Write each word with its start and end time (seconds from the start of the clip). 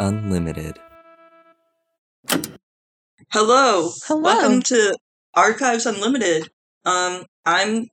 Archives 0.00 0.24
Unlimited. 0.24 0.78
Hello. 3.32 3.90
Hello. 4.06 4.20
Welcome 4.22 4.62
to 4.62 4.96
Archives 5.34 5.84
Unlimited. 5.84 6.48
Um, 6.86 7.24
I'm 7.44 7.86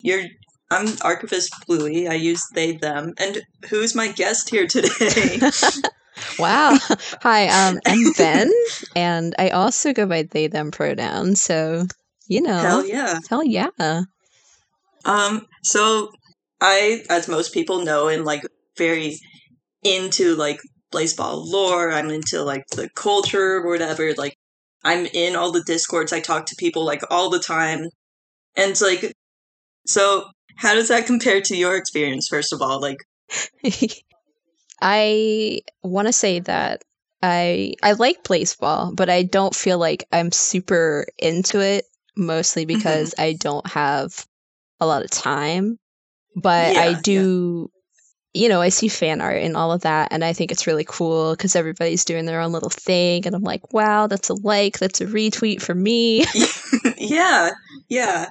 your 0.00 0.22
I'm 0.70 0.88
archivist 1.02 1.52
Bluey. 1.66 2.08
I 2.08 2.14
use 2.14 2.42
they 2.54 2.72
them. 2.72 3.12
And 3.18 3.42
who's 3.68 3.94
my 3.94 4.08
guest 4.08 4.48
here 4.48 4.66
today? 4.66 5.38
wow. 6.38 6.78
Hi, 7.20 7.48
um, 7.48 7.78
I'm 7.86 8.14
Ven, 8.14 8.50
and 8.96 9.34
I 9.38 9.50
also 9.50 9.92
go 9.92 10.06
by 10.06 10.22
they 10.22 10.46
them 10.46 10.70
pronouns. 10.70 11.42
So 11.42 11.86
you 12.26 12.40
know, 12.40 12.58
Hell 12.58 12.86
yeah. 12.86 13.18
hell 13.28 13.44
yeah. 13.44 13.68
Um, 15.04 15.46
so 15.62 16.10
I, 16.62 17.02
as 17.10 17.28
most 17.28 17.52
people 17.52 17.84
know, 17.84 18.08
am 18.08 18.24
like 18.24 18.44
very 18.78 19.18
into 19.82 20.34
like 20.36 20.58
Blaseball 20.94 21.46
lore. 21.46 21.92
I'm 21.92 22.10
into 22.10 22.42
like 22.42 22.64
the 22.68 22.88
culture 22.94 23.56
or 23.56 23.66
whatever. 23.66 24.14
Like 24.14 24.36
I'm 24.84 25.06
in 25.06 25.34
all 25.34 25.50
the 25.50 25.64
discords. 25.64 26.12
I 26.12 26.20
talk 26.20 26.46
to 26.46 26.56
people 26.56 26.84
like 26.84 27.02
all 27.10 27.30
the 27.30 27.40
time. 27.40 27.80
And 28.56 28.70
it's 28.70 28.82
like 28.82 29.12
so 29.86 30.24
how 30.56 30.74
does 30.74 30.88
that 30.88 31.06
compare 31.06 31.40
to 31.40 31.56
your 31.56 31.76
experience, 31.76 32.28
first 32.28 32.52
of 32.52 32.62
all? 32.62 32.80
Like 32.80 32.98
I 34.80 35.60
want 35.82 36.08
to 36.08 36.12
say 36.12 36.40
that 36.40 36.82
I 37.22 37.74
I 37.82 37.92
like 37.92 38.22
Blaseball, 38.22 38.94
but 38.94 39.10
I 39.10 39.22
don't 39.22 39.54
feel 39.54 39.78
like 39.78 40.04
I'm 40.12 40.30
super 40.30 41.06
into 41.18 41.60
it. 41.60 41.86
Mostly 42.16 42.64
mm-hmm. 42.64 42.78
because 42.78 43.14
I 43.18 43.32
don't 43.32 43.66
have 43.66 44.26
a 44.78 44.86
lot 44.86 45.04
of 45.04 45.10
time, 45.10 45.78
but 46.36 46.74
Yeah, 46.74 46.80
I 46.80 46.88
yeah. 46.88 47.00
You 48.34 48.48
know, 48.48 48.60
I 48.60 48.68
see 48.68 48.88
fan 48.88 49.20
art 49.20 49.42
and 49.42 49.56
all 49.56 49.72
of 49.72 49.82
that, 49.82 50.08
and 50.10 50.24
I 50.24 50.32
think 50.32 50.50
it's 50.50 50.66
really 50.66 50.84
cool 50.86 51.32
because 51.32 51.54
everybody's 51.54 52.04
doing 52.04 52.24
their 52.24 52.40
own 52.40 52.52
little 52.52 52.70
thing, 52.70 53.26
and 53.26 53.34
I'm 53.34 53.42
like, 53.42 53.72
wow, 53.72 54.06
that's 54.06 54.28
a 54.28 54.34
like, 54.34 54.78
that's 54.78 55.00
a 55.00 55.06
retweet 55.06 55.62
for 55.62 55.74
me. 55.74 56.24
yeah, 56.98 57.50
yeah. 57.88 58.30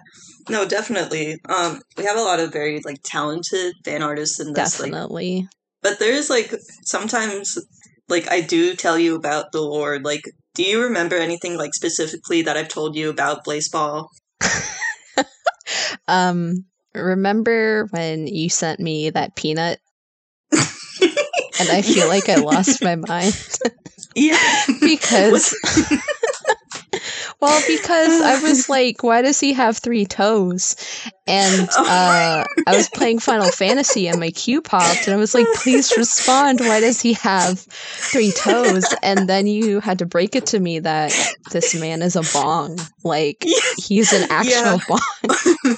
No, 0.50 0.68
definitely. 0.68 1.40
Um 1.48 1.82
we 1.98 2.04
have 2.04 2.18
a 2.18 2.22
lot 2.22 2.42
of 2.42 2.52
very 2.52 2.82
like 2.84 3.02
talented 3.04 3.76
fan 3.86 4.04
artists 4.04 4.42
in 4.42 4.52
this 4.52 4.80
like 4.80 4.92
Definitely. 4.92 5.48
But 5.82 6.00
there's 6.00 6.30
like 6.30 6.54
sometimes 6.84 7.58
like 8.10 8.30
I 8.30 8.42
do 8.42 8.76
tell 8.76 9.00
you 9.00 9.16
about 9.16 9.54
the 9.54 9.62
Lord. 9.62 10.04
Like, 10.04 10.24
do 10.54 10.64
you 10.64 10.84
remember 10.84 11.16
anything 11.16 11.58
like 11.58 11.74
specifically 11.74 12.42
that 12.42 12.58
I've 12.58 12.68
told 12.68 12.98
you 12.98 13.10
about 13.10 13.46
Blaseball? 13.46 14.08
Um, 16.08 16.66
remember 16.94 17.88
when 17.92 18.28
you 18.28 18.50
sent 18.50 18.80
me 18.80 19.10
that 19.10 19.36
peanut, 19.36 19.80
and 21.64 21.78
I 21.78 21.82
feel 21.82 22.08
like 22.08 22.30
I 22.30 22.36
lost 22.36 22.84
my 22.84 22.96
mind 22.96 23.36
Yeah. 24.16 24.38
because, 24.82 25.56
well, 27.44 27.62
because 27.68 28.22
I 28.22 28.42
was 28.42 28.70
like, 28.70 29.04
why 29.04 29.22
does 29.22 29.40
he 29.40 29.52
have 29.54 29.78
three 29.78 30.06
toes? 30.06 30.76
And 31.28 31.70
uh, 31.78 32.46
I 32.66 32.74
was 32.74 32.88
playing 32.90 33.20
Final 33.20 33.52
Fantasy, 33.52 34.08
and 34.08 34.20
my 34.20 34.32
queue 34.32 34.62
popped, 34.62 35.08
and 35.08 35.14
I 35.14 35.18
was 35.18 35.34
like, 35.36 35.46
please 35.54 35.98
respond. 35.98 36.62
Why 36.62 36.80
does 36.80 37.02
he 37.02 37.14
have 37.14 37.60
three 37.60 38.32
toes? 38.32 38.94
And 39.04 39.28
then 39.28 39.46
you 39.46 39.82
had 39.82 40.00
to 40.00 40.06
break 40.06 40.36
it 40.36 40.46
to 40.48 40.60
me 40.60 40.80
that 40.80 41.12
this 41.52 41.76
man 41.76 42.02
is 42.02 42.16
a 42.16 42.24
bong. 42.34 42.80
Like 43.04 43.46
he's 43.78 44.14
an 44.14 44.26
actual 44.30 44.80
Yeah. 44.80 44.86
bong. 44.88 45.00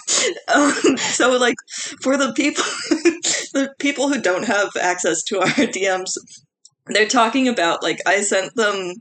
um, 0.54 0.98
so 0.98 1.38
like 1.38 1.56
for 2.02 2.18
the 2.18 2.31
people 2.36 2.64
the 3.54 3.74
people 3.80 4.09
who 4.09 4.22
don't 4.22 4.46
have 4.46 4.70
access 4.80 5.24
to 5.24 5.40
our 5.40 5.48
DMs, 5.48 6.12
they're 6.88 7.08
talking 7.08 7.48
about 7.48 7.81
like 7.81 8.00
I 8.06 8.22
sent 8.22 8.54
them 8.56 8.94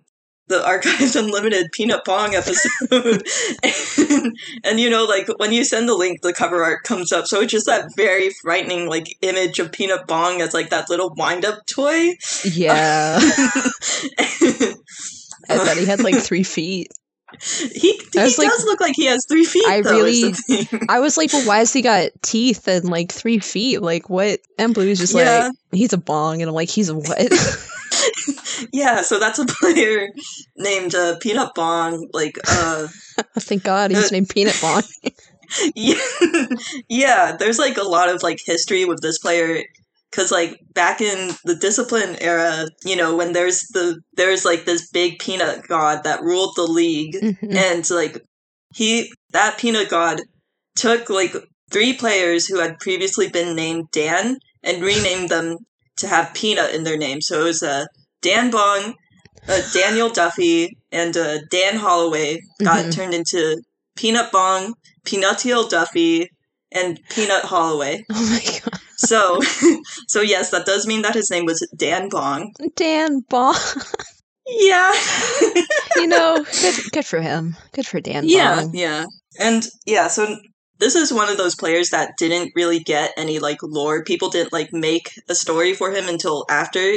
the 0.48 0.64
Archives 0.66 1.16
Unlimited 1.16 1.66
Peanut 1.72 2.04
Bong 2.04 2.34
episode. 2.34 3.22
and, 3.62 4.36
and 4.64 4.80
you 4.80 4.90
know, 4.90 5.04
like 5.04 5.26
when 5.38 5.52
you 5.52 5.64
send 5.64 5.88
the 5.88 5.94
link, 5.94 6.20
the 6.22 6.32
cover 6.34 6.62
art 6.62 6.82
comes 6.84 7.12
up. 7.12 7.26
So 7.26 7.40
it's 7.40 7.52
just 7.52 7.66
that 7.66 7.90
very 7.96 8.30
frightening 8.42 8.88
like 8.88 9.06
image 9.22 9.58
of 9.58 9.72
Peanut 9.72 10.06
Bong 10.06 10.40
as 10.42 10.52
like 10.54 10.70
that 10.70 10.90
little 10.90 11.14
wind 11.16 11.44
up 11.44 11.64
toy. 11.66 12.10
Yeah. 12.44 13.18
I 15.48 15.58
thought 15.58 15.76
he 15.76 15.84
had 15.86 16.00
like 16.02 16.16
three 16.16 16.42
feet. 16.42 16.88
he 17.40 17.92
he 17.92 18.00
was 18.14 18.38
like- 18.38 18.48
does 18.48 18.64
look 18.64 18.80
like 18.80 18.94
he 18.96 19.06
has 19.06 19.24
three 19.28 19.44
feet. 19.44 19.64
I 19.66 19.80
though, 19.80 19.92
really- 20.04 20.34
I 20.88 21.00
was 21.00 21.16
like, 21.16 21.32
well, 21.32 21.46
why 21.46 21.58
has 21.58 21.72
he 21.72 21.82
got 21.82 22.10
teeth 22.22 22.68
and 22.68 22.84
like 22.88 23.10
three 23.12 23.38
feet? 23.38 23.82
Like, 23.82 24.08
what? 24.08 24.40
And 24.58 24.72
Blue's 24.74 24.98
just 24.98 25.14
Yeah. 25.14 25.44
like, 25.48 25.52
he's 25.72 25.92
a 25.92 25.98
bong. 25.98 26.42
And 26.42 26.48
I'm 26.48 26.54
like, 26.54 26.68
he's 26.70 26.88
a 26.90 26.94
what? 26.94 27.18
yeah, 28.72 29.02
so 29.02 29.18
that's 29.18 29.38
a 29.38 29.46
player 29.60 30.08
named 30.56 30.94
uh, 30.94 31.16
Peanut 31.20 31.54
Bong. 31.54 32.08
Like, 32.12 32.36
uh, 32.48 32.88
Thank 33.38 33.64
God 33.64 33.90
he's 33.90 34.12
named 34.12 34.28
Peanut 34.28 34.58
Bong. 34.60 34.82
yeah, 35.74 36.00
yeah. 36.88 37.36
There's 37.38 37.58
like 37.58 37.76
a 37.76 37.82
lot 37.82 38.08
of 38.08 38.22
like 38.22 38.38
history 38.44 38.84
with 38.84 39.00
this 39.02 39.18
player 39.18 39.62
because 40.10 40.30
like 40.30 40.60
back 40.74 41.00
in 41.00 41.32
the 41.44 41.54
discipline 41.56 42.16
era, 42.20 42.66
you 42.84 42.96
know, 42.96 43.16
when 43.16 43.32
there's 43.32 43.60
the 43.72 44.00
there's 44.16 44.44
like 44.44 44.64
this 44.64 44.88
big 44.90 45.18
peanut 45.18 45.66
god 45.68 46.04
that 46.04 46.22
ruled 46.22 46.54
the 46.56 46.62
league, 46.66 47.14
Mhm. 47.14 47.54
and 47.54 47.90
like 47.90 48.22
he 48.74 49.12
that 49.32 49.58
peanut 49.58 49.88
god 49.88 50.20
took 50.76 51.08
like 51.10 51.34
three 51.70 51.92
players 51.94 52.46
who 52.46 52.58
had 52.60 52.78
previously 52.78 53.28
been 53.28 53.54
named 53.56 53.90
Dan 53.92 54.38
and 54.62 54.82
renamed 54.82 55.28
them 55.28 55.58
to 55.98 56.08
have 56.08 56.34
peanut 56.34 56.74
in 56.74 56.84
their 56.84 56.96
name. 56.96 57.20
So 57.20 57.40
it 57.42 57.44
was 57.44 57.62
uh, 57.62 57.84
Dan 58.22 58.50
Bong, 58.50 58.94
uh, 59.48 59.60
Daniel 59.72 60.08
Duffy, 60.10 60.76
and 60.90 61.16
uh, 61.16 61.38
Dan 61.50 61.76
Holloway 61.76 62.40
got 62.62 62.86
Mhm. 62.86 62.92
turned 62.94 63.14
into 63.14 63.60
Peanut 63.96 64.32
Bong, 64.32 64.74
Peanutiel 65.06 65.68
Duffy, 65.68 66.28
and 66.72 66.98
Peanut 67.10 67.44
Holloway. 67.44 68.04
oh 68.12 68.26
my 68.30 68.42
God. 68.60 68.80
So, 68.96 69.40
so 70.08 70.20
yes, 70.20 70.50
that 70.50 70.66
does 70.66 70.86
mean 70.86 71.02
that 71.02 71.14
his 71.14 71.30
name 71.30 71.44
was 71.46 71.66
Dan 71.76 72.08
Bong. 72.08 72.52
Dan 72.76 73.20
Bong. 73.28 73.56
Yeah. 74.46 74.92
you 75.96 76.06
know, 76.06 76.44
good, 76.60 76.74
good 76.92 77.06
for 77.06 77.20
him. 77.20 77.56
Good 77.72 77.86
for 77.86 78.00
Dan 78.00 78.24
yeah, 78.26 78.62
Bong. 78.62 78.70
yeah. 78.74 79.06
And 79.40 79.66
yeah, 79.86 80.08
so 80.08 80.36
this 80.78 80.94
is 80.94 81.12
one 81.12 81.28
of 81.28 81.36
those 81.36 81.54
players 81.54 81.90
that 81.90 82.16
didn't 82.16 82.52
really 82.56 82.78
get 82.80 83.12
any 83.16 83.38
like 83.38 83.62
lore. 83.62 84.02
People 84.04 84.28
didn't 84.30 84.52
like 84.52 84.72
make 84.72 85.10
a 85.28 85.34
story 85.34 85.74
for 85.74 85.92
him 85.92 86.08
until 86.08 86.44
after 86.50 86.94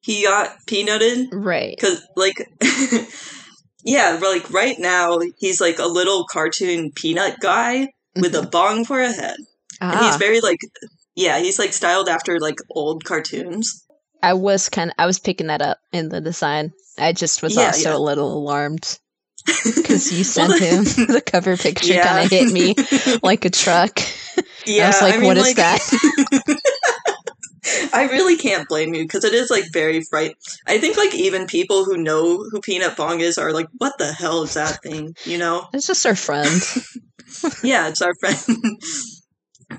he 0.00 0.22
got 0.24 0.56
peanutted. 0.66 1.28
Right. 1.32 1.78
Cause 1.78 2.06
like, 2.16 2.48
yeah, 3.84 4.18
like 4.22 4.50
right 4.50 4.76
now 4.78 5.18
he's 5.38 5.60
like 5.60 5.78
a 5.78 5.86
little 5.86 6.24
cartoon 6.30 6.90
peanut 6.94 7.36
guy 7.40 7.88
with 8.16 8.34
a 8.34 8.46
bong 8.46 8.84
for 8.84 9.00
a 9.00 9.12
head, 9.12 9.36
and 9.80 10.00
he's 10.00 10.14
Ah, 10.14 10.16
very 10.18 10.40
like, 10.40 10.58
yeah, 11.14 11.38
he's 11.38 11.58
like 11.58 11.72
styled 11.72 12.08
after 12.08 12.38
like 12.40 12.56
old 12.70 13.04
cartoons. 13.04 13.84
I 14.22 14.34
was 14.34 14.68
kind 14.68 14.90
of, 14.90 14.94
I 14.98 15.06
was 15.06 15.20
picking 15.20 15.46
that 15.46 15.62
up 15.62 15.78
in 15.92 16.08
the 16.08 16.20
design. 16.20 16.72
I 16.98 17.12
just 17.12 17.42
was 17.42 17.54
Yeah, 17.54 17.66
also 17.66 17.90
yeah. 17.90 17.96
a 17.96 17.98
little 17.98 18.36
alarmed 18.36 18.98
because 19.76 20.12
you 20.12 20.24
sent 20.34 20.48
Well, 20.50 20.58
him 20.58 20.84
the 21.06 21.22
cover 21.24 21.56
picture 21.56 21.94
Yeah. 21.94 22.06
kind 22.06 22.24
of 22.24 22.30
hit 22.30 22.52
me 22.52 22.74
like 23.22 23.44
a 23.44 23.50
truck. 23.50 24.00
Yeah, 24.66 24.84
I 24.84 24.86
was 24.88 25.02
like, 25.02 25.14
I 25.14 25.18
mean, 25.18 25.26
what 25.26 25.36
is 25.38 25.42
like- 25.44 25.56
that? 25.56 25.80
I 27.92 28.04
really 28.04 28.36
can't 28.36 28.66
blame 28.68 28.94
you 28.94 29.02
because 29.04 29.24
it 29.24 29.34
is 29.34 29.50
like 29.50 29.64
very 29.72 30.00
fright. 30.08 30.34
I 30.66 30.78
think 30.78 30.96
like 30.96 31.14
even 31.14 31.46
people 31.46 31.84
who 31.84 31.98
know 31.98 32.38
who 32.50 32.60
Peanut 32.60 32.96
Bong 32.96 33.20
is 33.20 33.36
are 33.36 33.52
like, 33.52 33.66
what 33.76 33.92
the 33.98 34.12
hell 34.12 34.42
is 34.42 34.54
that 34.54 34.82
thing? 34.82 35.14
You 35.24 35.36
know? 35.38 35.66
It's 35.74 35.86
just 35.86 36.06
our 36.06 36.14
friend. 36.16 36.62
yeah, 37.62 37.88
it's 37.88 38.00
our 38.00 38.14
friend. 38.20 38.80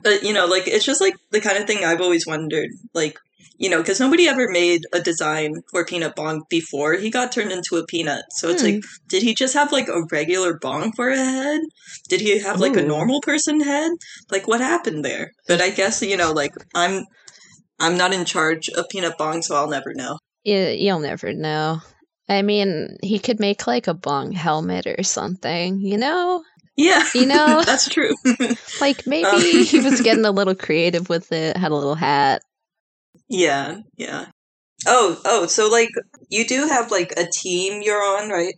but 0.03 0.21
you 0.23 0.33
know, 0.33 0.45
like 0.45 0.67
it's 0.67 0.85
just 0.85 1.01
like 1.01 1.15
the 1.31 1.41
kind 1.41 1.57
of 1.57 1.65
thing 1.65 1.83
I've 1.83 2.01
always 2.01 2.27
wondered, 2.27 2.69
like 2.93 3.17
you 3.59 3.69
know, 3.69 3.77
because 3.79 3.99
nobody 3.99 4.27
ever 4.27 4.47
made 4.49 4.81
a 4.93 4.99
design 5.01 5.61
for 5.69 5.85
Peanut 5.85 6.15
Bong 6.15 6.43
before 6.49 6.93
he 6.93 7.11
got 7.11 7.31
turned 7.31 7.51
into 7.51 7.75
a 7.75 7.85
peanut. 7.85 8.23
So 8.31 8.49
it's 8.49 8.61
Hmm. 8.63 8.69
like, 8.69 8.83
did 9.09 9.21
he 9.21 9.35
just 9.35 9.53
have 9.53 9.71
like 9.71 9.87
a 9.89 10.01
regular 10.11 10.57
bong 10.57 10.93
for 10.93 11.09
a 11.09 11.17
head? 11.17 11.61
Did 12.07 12.21
he 12.21 12.39
have 12.39 12.59
like 12.59 12.75
a 12.77 12.81
normal 12.81 13.21
person 13.21 13.59
head? 13.59 13.91
Like 14.31 14.47
what 14.47 14.61
happened 14.61 15.05
there? 15.05 15.31
But 15.47 15.61
I 15.61 15.69
guess 15.69 16.01
you 16.01 16.17
know, 16.17 16.31
like 16.31 16.53
I'm, 16.73 17.05
I'm 17.79 17.97
not 17.97 18.13
in 18.13 18.25
charge 18.25 18.69
of 18.69 18.89
Peanut 18.89 19.17
Bong, 19.17 19.41
so 19.41 19.55
I'll 19.55 19.69
never 19.69 19.93
know. 19.93 20.17
You, 20.43 20.57
you'll 20.57 20.99
never 20.99 21.33
know. 21.33 21.81
I 22.29 22.41
mean, 22.43 22.97
he 23.03 23.19
could 23.19 23.39
make 23.39 23.67
like 23.67 23.87
a 23.87 23.93
bong 23.93 24.31
helmet 24.31 24.87
or 24.87 25.03
something, 25.03 25.79
you 25.81 25.97
know? 25.97 26.43
Yeah, 26.77 27.03
You 27.13 27.25
know? 27.25 27.61
that's 27.65 27.89
true. 27.89 28.13
Like 28.79 29.03
maybe 29.05 29.27
Um. 29.27 29.41
he 29.65 29.79
was 29.79 29.99
getting 30.01 30.25
a 30.25 30.31
little 30.31 30.55
creative 30.55 31.09
with 31.09 31.31
it, 31.33 31.57
had 31.57 31.71
a 31.71 31.75
little 31.75 31.95
hat. 31.95 32.41
Yeah, 33.29 33.77
yeah. 33.97 34.25
Oh, 34.87 35.19
oh, 35.25 35.45
so 35.47 35.69
like 35.69 35.89
you 36.29 36.45
do 36.45 36.67
have 36.67 36.91
like 36.91 37.13
a 37.17 37.25
team 37.31 37.81
you're 37.81 38.01
on, 38.01 38.29
right? 38.29 38.55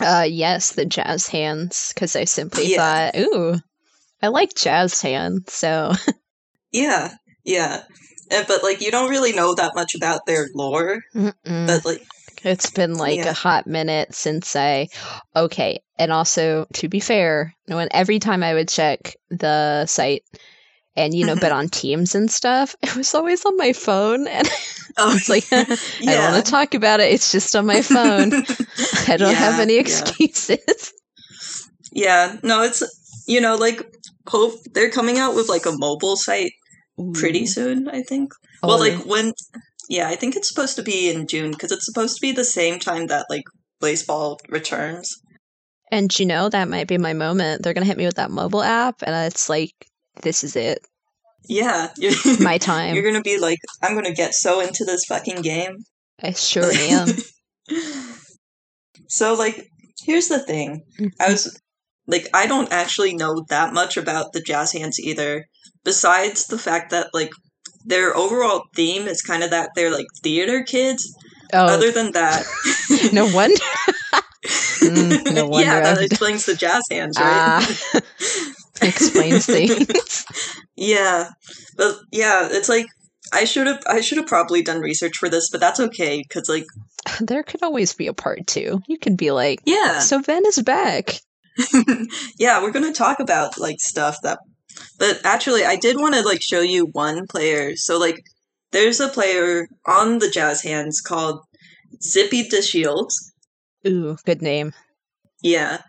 Uh, 0.00 0.26
yes, 0.28 0.72
the 0.72 0.84
jazz 0.84 1.28
hands, 1.28 1.92
because 1.94 2.16
I 2.16 2.24
simply 2.24 2.66
Yeah. 2.66 3.10
thought, 3.12 3.20
ooh, 3.20 3.56
I 4.22 4.28
like 4.28 4.54
jazz 4.54 5.00
hands, 5.00 5.52
so 5.52 5.92
Yeah, 6.72 7.14
yeah. 7.44 7.82
And, 8.30 8.46
but 8.48 8.62
like 8.62 8.80
you 8.80 8.90
don't 8.90 9.10
really 9.10 9.32
know 9.32 9.54
that 9.54 9.74
much 9.74 9.94
about 9.94 10.26
their 10.26 10.48
lore. 10.54 11.02
Mm-mm. 11.14 11.66
But 11.66 11.84
like 11.84 12.06
It's 12.42 12.70
been 12.70 12.94
like 12.94 13.18
Yeah. 13.18 13.30
a 13.30 13.32
hot 13.32 13.66
minute 13.66 14.14
since 14.14 14.56
I. 14.56 14.88
Okay, 15.36 15.80
and 15.98 16.12
also 16.12 16.66
to 16.74 16.88
be 16.88 17.00
fair, 17.00 17.54
when 17.66 17.88
every 17.92 18.18
time 18.18 18.42
I 18.42 18.54
would 18.54 18.68
check 18.68 19.16
the 19.30 19.86
site 19.86 20.24
and 20.96 21.14
you 21.14 21.26
know 21.26 21.36
bet 21.36 21.52
on 21.60 21.68
teams 21.68 22.14
and 22.14 22.30
stuff, 22.30 22.76
it 22.82 22.94
was 22.96 23.14
always 23.14 23.44
on 23.44 23.56
my 23.56 23.72
phone, 23.72 24.26
and 24.26 24.48
oh, 24.98 25.14
it's 25.14 25.28
like 25.34 25.46
I 25.52 25.64
don't 26.14 26.32
want 26.32 26.44
to 26.44 26.50
talk 26.50 26.74
about 26.74 27.00
it. 27.00 27.12
It's 27.12 27.32
just 27.32 27.54
on 27.56 27.66
my 27.66 27.82
phone. 27.82 28.32
I 29.08 29.16
don't 29.16 29.34
have 29.34 29.60
any 29.60 29.76
excuses. 29.76 30.92
yeah, 31.92 32.36
no, 32.42 32.62
it's 32.62 32.82
you 33.26 33.40
know 33.40 33.56
like 33.56 33.82
hope 34.28 34.54
they're 34.72 34.90
coming 34.90 35.18
out 35.18 35.34
with 35.34 35.48
like 35.48 35.66
a 35.66 35.72
mobile 35.76 36.16
site 36.16 36.52
pretty 37.14 37.46
soon. 37.46 37.88
I 37.88 38.02
think. 38.02 38.32
Oh, 38.62 38.68
Well, 38.68 38.78
like 38.78 39.04
when, 39.04 39.34
yeah, 39.90 40.08
I 40.08 40.16
think 40.16 40.36
it's 40.36 40.48
supposed 40.48 40.76
to 40.76 40.82
be 40.82 41.10
in 41.10 41.26
June 41.26 41.50
because 41.50 41.70
it's 41.70 41.84
supposed 41.84 42.16
to 42.16 42.20
be 42.22 42.32
the 42.32 42.44
same 42.44 42.78
time 42.78 43.08
that 43.08 43.26
like 43.28 43.44
Blaseball 43.82 44.38
returns. 44.48 45.20
and 45.90 46.18
you 46.18 46.24
know 46.24 46.48
that 46.48 46.68
might 46.68 46.88
be 46.88 46.96
my 46.96 47.12
moment. 47.12 47.62
They're 47.62 47.74
gonna 47.74 47.84
hit 47.84 47.98
me 47.98 48.06
with 48.06 48.16
that 48.16 48.30
mobile 48.30 48.62
app, 48.62 49.02
and 49.02 49.14
it's 49.26 49.48
like 49.50 49.74
this 50.22 50.44
is 50.44 50.56
it, 50.56 50.80
Yeah, 51.48 51.88
my 52.40 52.58
time. 52.58 52.94
you're 52.94 53.04
gonna 53.04 53.22
be 53.22 53.38
like, 53.38 53.58
I'm 53.82 53.94
gonna 53.94 54.14
get 54.14 54.34
so 54.34 54.60
into 54.60 54.84
this 54.84 55.04
fucking 55.06 55.42
game. 55.42 55.78
I 56.22 56.32
sure 56.32 56.70
am. 56.72 57.08
so 59.08 59.34
like, 59.34 59.66
here's 60.04 60.28
the 60.28 60.38
thing. 60.38 60.82
I 61.20 61.30
was 61.30 61.60
like, 62.06 62.28
I 62.34 62.46
don't 62.46 62.72
actually 62.72 63.14
know 63.14 63.44
that 63.48 63.72
much 63.72 63.96
about 63.96 64.32
the 64.32 64.40
jazz 64.40 64.72
hands 64.72 64.98
either. 65.00 65.46
Besides 65.84 66.46
the 66.46 66.58
fact 66.58 66.90
that 66.90 67.08
like 67.12 67.30
their 67.84 68.16
overall 68.16 68.64
theme 68.74 69.06
is 69.06 69.20
kind 69.20 69.42
of 69.42 69.50
that 69.50 69.70
they're 69.74 69.90
like 69.90 70.06
theater 70.22 70.62
kids. 70.62 71.04
Oh, 71.52 71.66
Other 71.66 71.92
than 71.92 72.12
that, 72.12 72.44
no 73.12 73.26
wonder. 73.26 73.54
Mm, 74.82 75.34
no 75.34 75.46
wonder 75.46 75.66
yeah, 75.66 75.80
that 75.80 76.02
explains 76.02 76.46
the 76.46 76.54
jazz 76.54 76.82
hands, 76.90 77.18
right? 77.18 77.26
Ah, 77.26 78.00
explains 78.82 79.46
things. 79.46 80.26
Yeah, 80.76 81.30
but 81.76 81.96
yeah, 82.10 82.48
it's 82.50 82.68
like 82.68 82.86
I 83.32 83.44
should 83.44 83.66
have 83.66 83.82
I 83.86 84.00
should 84.00 84.18
have 84.18 84.26
probably 84.26 84.62
done 84.62 84.80
research 84.80 85.16
for 85.16 85.28
this, 85.28 85.50
but 85.50 85.60
that's 85.60 85.80
okay 85.80 86.22
because 86.22 86.48
like 86.48 86.66
there 87.20 87.42
could 87.42 87.62
always 87.62 87.92
be 87.92 88.06
a 88.06 88.14
part 88.14 88.46
two. 88.46 88.82
You 88.86 88.98
could 88.98 89.16
be 89.16 89.30
like, 89.30 89.60
yeah, 89.64 89.98
so 90.00 90.20
Ven 90.20 90.44
is 90.46 90.60
back. 90.62 91.20
yeah, 92.38 92.62
we're 92.62 92.72
gonna 92.72 92.92
talk 92.92 93.20
about 93.20 93.58
like 93.58 93.80
stuff 93.80 94.18
that. 94.22 94.38
But 94.98 95.20
actually, 95.24 95.64
I 95.64 95.76
did 95.76 95.98
want 95.98 96.14
to 96.14 96.22
like 96.22 96.42
show 96.42 96.60
you 96.60 96.86
one 96.86 97.26
player. 97.28 97.76
So 97.76 97.98
like, 97.98 98.24
there's 98.72 98.98
a 98.98 99.08
player 99.08 99.68
on 99.86 100.18
the 100.18 100.28
Jazz 100.28 100.62
Hands 100.62 101.00
called 101.00 101.40
Zippy 102.02 102.48
DeShields. 102.48 103.14
Ooh, 103.86 104.16
good 104.24 104.42
name. 104.42 104.72
Yeah. 105.42 105.82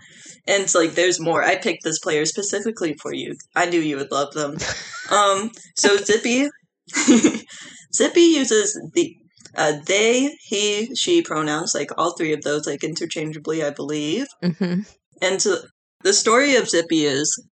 And 0.48 0.64
it's 0.64 0.76
like 0.76 0.92
there's 0.92 1.20
more. 1.20 1.44
I 1.44 1.56
picked 1.56 1.84
this 1.84 2.00
player 2.00 2.26
specifically 2.26 2.96
for 3.02 3.14
you. 3.14 3.36
I 3.56 3.66
knew 3.66 3.80
you 3.80 3.98
would 3.98 4.12
love 4.12 4.34
them. 4.34 4.58
Um 5.12 5.52
so 5.76 5.98
Zippy 5.98 6.50
Zippy 7.94 8.22
uses 8.22 8.76
the 8.94 9.16
uh, 9.58 9.74
they, 9.86 10.36
he, 10.42 10.94
she 10.96 11.22
pronouns, 11.22 11.74
like 11.74 11.90
all 11.98 12.14
three 12.18 12.34
of 12.34 12.42
those, 12.42 12.68
like 12.68 12.84
interchangeably, 12.84 13.64
I 13.64 13.70
believe. 13.70 14.28
hmm 14.42 14.82
And 15.22 15.42
so 15.42 15.58
the 16.04 16.14
story 16.14 16.56
of 16.56 16.70
Zippy 16.70 17.06
is 17.06 17.48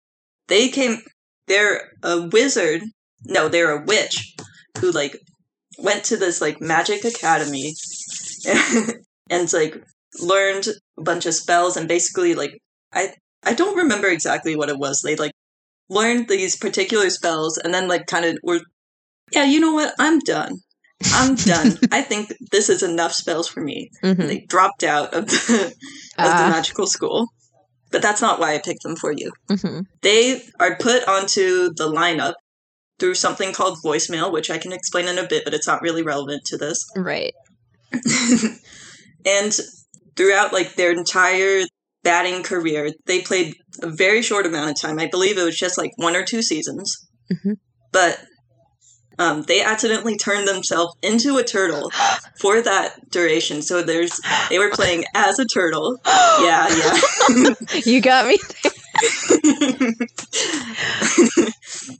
they 0.48 0.70
came, 0.70 1.02
they're 1.48 1.92
a 2.04 2.28
wizard, 2.32 2.82
no, 3.26 3.50
they're 3.50 3.78
a 3.78 3.84
witch 3.84 4.36
who 4.80 4.92
like 4.92 5.18
went 5.78 6.04
to 6.06 6.18
this 6.18 6.42
like 6.42 6.62
magic 6.62 7.04
academy 7.04 7.74
and 9.30 9.52
like 9.54 9.84
learned 10.22 10.68
a 10.98 11.04
bunch 11.04 11.26
of 11.26 11.34
spells 11.34 11.76
and 11.78 11.88
basically 11.88 12.34
like 12.34 12.58
I 12.94 13.14
I 13.44 13.54
don't 13.54 13.78
remember 13.78 14.08
exactly 14.08 14.56
what 14.56 14.70
it 14.70 14.78
was. 14.78 15.02
They 15.02 15.16
like 15.16 15.32
learned 15.90 16.28
these 16.28 16.56
particular 16.56 17.10
spells 17.10 17.58
and 17.58 17.74
then 17.74 17.88
like 17.88 18.08
kind 18.08 18.26
of 18.26 18.38
were 18.44 18.62
yeah, 19.32 19.44
you 19.46 19.60
know 19.60 19.74
what? 19.74 19.94
I'm 20.00 20.20
done. 20.20 20.58
I'm 21.14 21.36
done. 21.36 21.78
I 21.92 22.02
think 22.02 22.34
this 22.52 22.70
is 22.70 22.84
enough 22.84 23.14
spells 23.14 23.48
for 23.48 23.62
me. 23.62 23.90
hmm 24.02 24.08
And 24.20 24.30
they 24.30 24.40
dropped 24.50 24.84
out 24.84 25.14
of 25.14 25.28
the 25.28 25.66
of 26.18 26.30
the 26.38 26.46
Ah. 26.46 26.50
magical 26.50 26.88
school. 26.88 27.28
But 27.92 28.04
that's 28.04 28.22
not 28.22 28.40
why 28.40 28.54
I 28.54 28.60
picked 28.60 28.84
them 28.84 28.96
for 28.96 29.12
you. 29.12 29.32
hmm 29.50 29.82
They 30.02 30.44
are 30.60 30.76
put 30.76 31.08
onto 31.08 31.74
the 31.74 31.88
lineup 31.92 32.34
through 33.00 33.16
something 33.16 33.54
called 33.54 33.80
voicemail, 33.84 34.32
which 34.32 34.50
I 34.52 34.58
can 34.58 34.74
explain 34.74 35.08
in 35.08 35.18
a 35.18 35.26
bit, 35.28 35.44
but 35.46 35.54
it's 35.54 35.66
not 35.68 35.82
really 35.82 36.04
relevant 36.04 36.44
to 36.46 36.58
this. 36.58 36.86
Right. 36.96 37.34
and 39.26 39.58
throughout 40.16 40.54
like 40.54 40.76
their 40.76 40.92
entire 40.92 41.64
batting 42.04 42.44
career, 42.44 42.92
they 43.06 43.22
played 43.22 43.56
a 43.82 43.90
very 43.90 44.22
short 44.22 44.46
amount 44.46 44.72
of 44.72 44.80
time. 44.80 45.00
I 45.00 45.08
believe 45.08 45.38
it 45.38 45.44
was 45.44 45.58
just 45.58 45.78
like 45.78 45.92
one 45.98 46.16
or 46.16 46.24
two 46.24 46.42
seasons. 46.42 46.96
Mhm. 47.32 47.58
But 47.92 48.20
um, 49.18 49.42
they 49.44 49.62
accidentally 49.62 50.16
turned 50.18 50.48
themselves 50.48 50.96
into 51.04 51.38
a 51.38 51.44
turtle 51.44 51.92
for 52.40 52.62
that 52.62 53.10
duration. 53.12 53.62
So 53.62 53.82
there's 53.82 54.18
they 54.50 54.60
were 54.60 54.70
playing 54.72 55.04
as 55.14 55.38
a 55.40 55.46
turtle. 55.46 55.98
Yeah, 56.06 56.68
yeah. 56.70 57.54
you 57.86 58.00
got 58.02 58.28
me. 58.28 58.38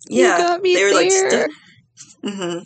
yeah, 0.10 0.38
you 0.38 0.44
got 0.44 0.62
me 0.62 0.76
they 0.76 0.84
were 0.84 0.94
like 0.94 1.10
there. 1.10 1.30
stu- 1.30 1.54
hmm 2.24 2.60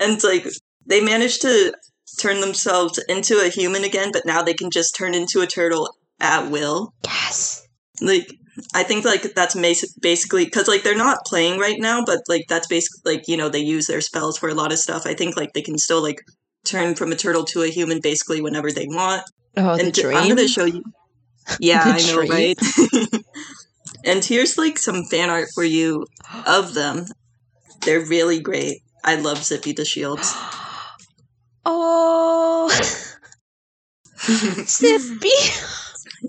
and 0.00 0.22
like 0.22 0.46
they 0.86 1.00
managed 1.02 1.40
to 1.42 1.72
turn 2.20 2.40
themselves 2.40 2.98
into 3.08 3.38
a 3.40 3.48
human 3.48 3.84
again 3.84 4.10
but 4.12 4.26
now 4.26 4.42
they 4.42 4.52
can 4.54 4.70
just 4.70 4.94
turn 4.94 5.14
into 5.14 5.40
a 5.40 5.46
turtle 5.46 5.88
at 6.20 6.50
will 6.50 6.92
yes. 7.04 7.66
like 8.00 8.28
i 8.74 8.82
think 8.82 9.04
like 9.04 9.22
that's 9.34 9.54
basically 10.00 10.44
because 10.44 10.68
like 10.68 10.82
they're 10.82 10.96
not 10.96 11.18
playing 11.26 11.58
right 11.60 11.76
now 11.78 12.02
but 12.04 12.20
like 12.28 12.44
that's 12.48 12.66
basically 12.66 13.14
like 13.14 13.28
you 13.28 13.36
know 13.36 13.48
they 13.48 13.58
use 13.60 13.86
their 13.86 14.00
spells 14.00 14.36
for 14.38 14.48
a 14.48 14.54
lot 14.54 14.72
of 14.72 14.78
stuff 14.78 15.06
i 15.06 15.14
think 15.14 15.36
like 15.36 15.52
they 15.52 15.62
can 15.62 15.78
still 15.78 16.02
like 16.02 16.20
turn 16.64 16.94
from 16.94 17.12
a 17.12 17.16
turtle 17.16 17.44
to 17.44 17.62
a 17.62 17.68
human 17.68 18.00
basically 18.00 18.40
whenever 18.40 18.70
they 18.72 18.86
want 18.86 19.22
Oh, 19.56 19.76
the 19.76 19.84
and 19.84 19.94
t- 19.94 20.02
dream. 20.02 20.16
i'm 20.16 20.28
gonna 20.28 20.46
show 20.48 20.64
you 20.66 20.82
yeah 21.60 21.82
i 21.84 21.98
know 22.06 22.16
dream. 22.16 22.30
right 22.30 22.58
and 24.04 24.24
here's 24.24 24.58
like 24.58 24.78
some 24.78 25.04
fan 25.04 25.30
art 25.30 25.48
for 25.54 25.64
you 25.64 26.06
of 26.46 26.74
them 26.74 27.06
they're 27.82 28.04
really 28.04 28.40
great 28.40 28.82
i 29.04 29.14
love 29.16 29.42
Zippy 29.42 29.72
DeShields 29.74 30.32
oh, 31.64 32.70
Zippy. 34.66 35.28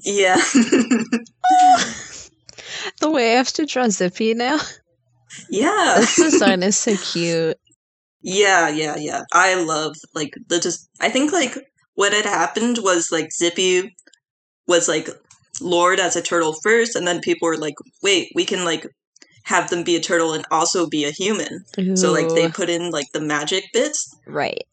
Yeah 0.04 0.36
the 3.00 3.10
way 3.10 3.34
I 3.34 3.38
have 3.38 3.52
to 3.54 3.66
draw 3.66 3.88
Zippy 3.90 4.34
now. 4.34 4.60
yeah 5.50 5.96
This 5.98 6.16
design 6.16 6.64
is 6.64 6.78
so 6.78 6.96
cute. 7.12 7.58
yeah 8.22 8.68
yeah 8.70 8.96
yeah 8.98 9.22
i 9.34 9.54
love 9.56 9.96
like 10.14 10.34
the 10.50 10.60
just 10.60 10.90
i 11.00 11.08
think 11.10 11.32
like 11.32 11.56
what 11.96 12.12
had 12.14 12.26
happened 12.26 12.80
was 12.82 13.10
like 13.12 13.32
zippy 13.32 13.96
was 14.68 14.88
like 14.90 15.08
lured 15.62 16.00
as 16.00 16.16
a 16.18 16.22
turtle 16.22 16.54
first 16.64 16.96
and 16.96 17.08
then 17.08 17.20
people 17.22 17.48
were 17.48 17.58
like 17.58 17.76
wait 18.04 18.30
we 18.36 18.44
can 18.44 18.66
like 18.66 18.86
have 19.44 19.70
them 19.70 19.84
be 19.84 19.96
a 19.96 20.00
turtle 20.02 20.34
and 20.34 20.46
also 20.52 20.88
be 20.88 21.06
a 21.06 21.12
human 21.12 21.64
so 21.96 22.12
like 22.12 22.28
they 22.36 22.50
put 22.50 22.70
in 22.70 22.90
like 22.92 23.08
the 23.14 23.22
magic 23.22 23.64
bits 23.74 24.16
right. 24.28 24.64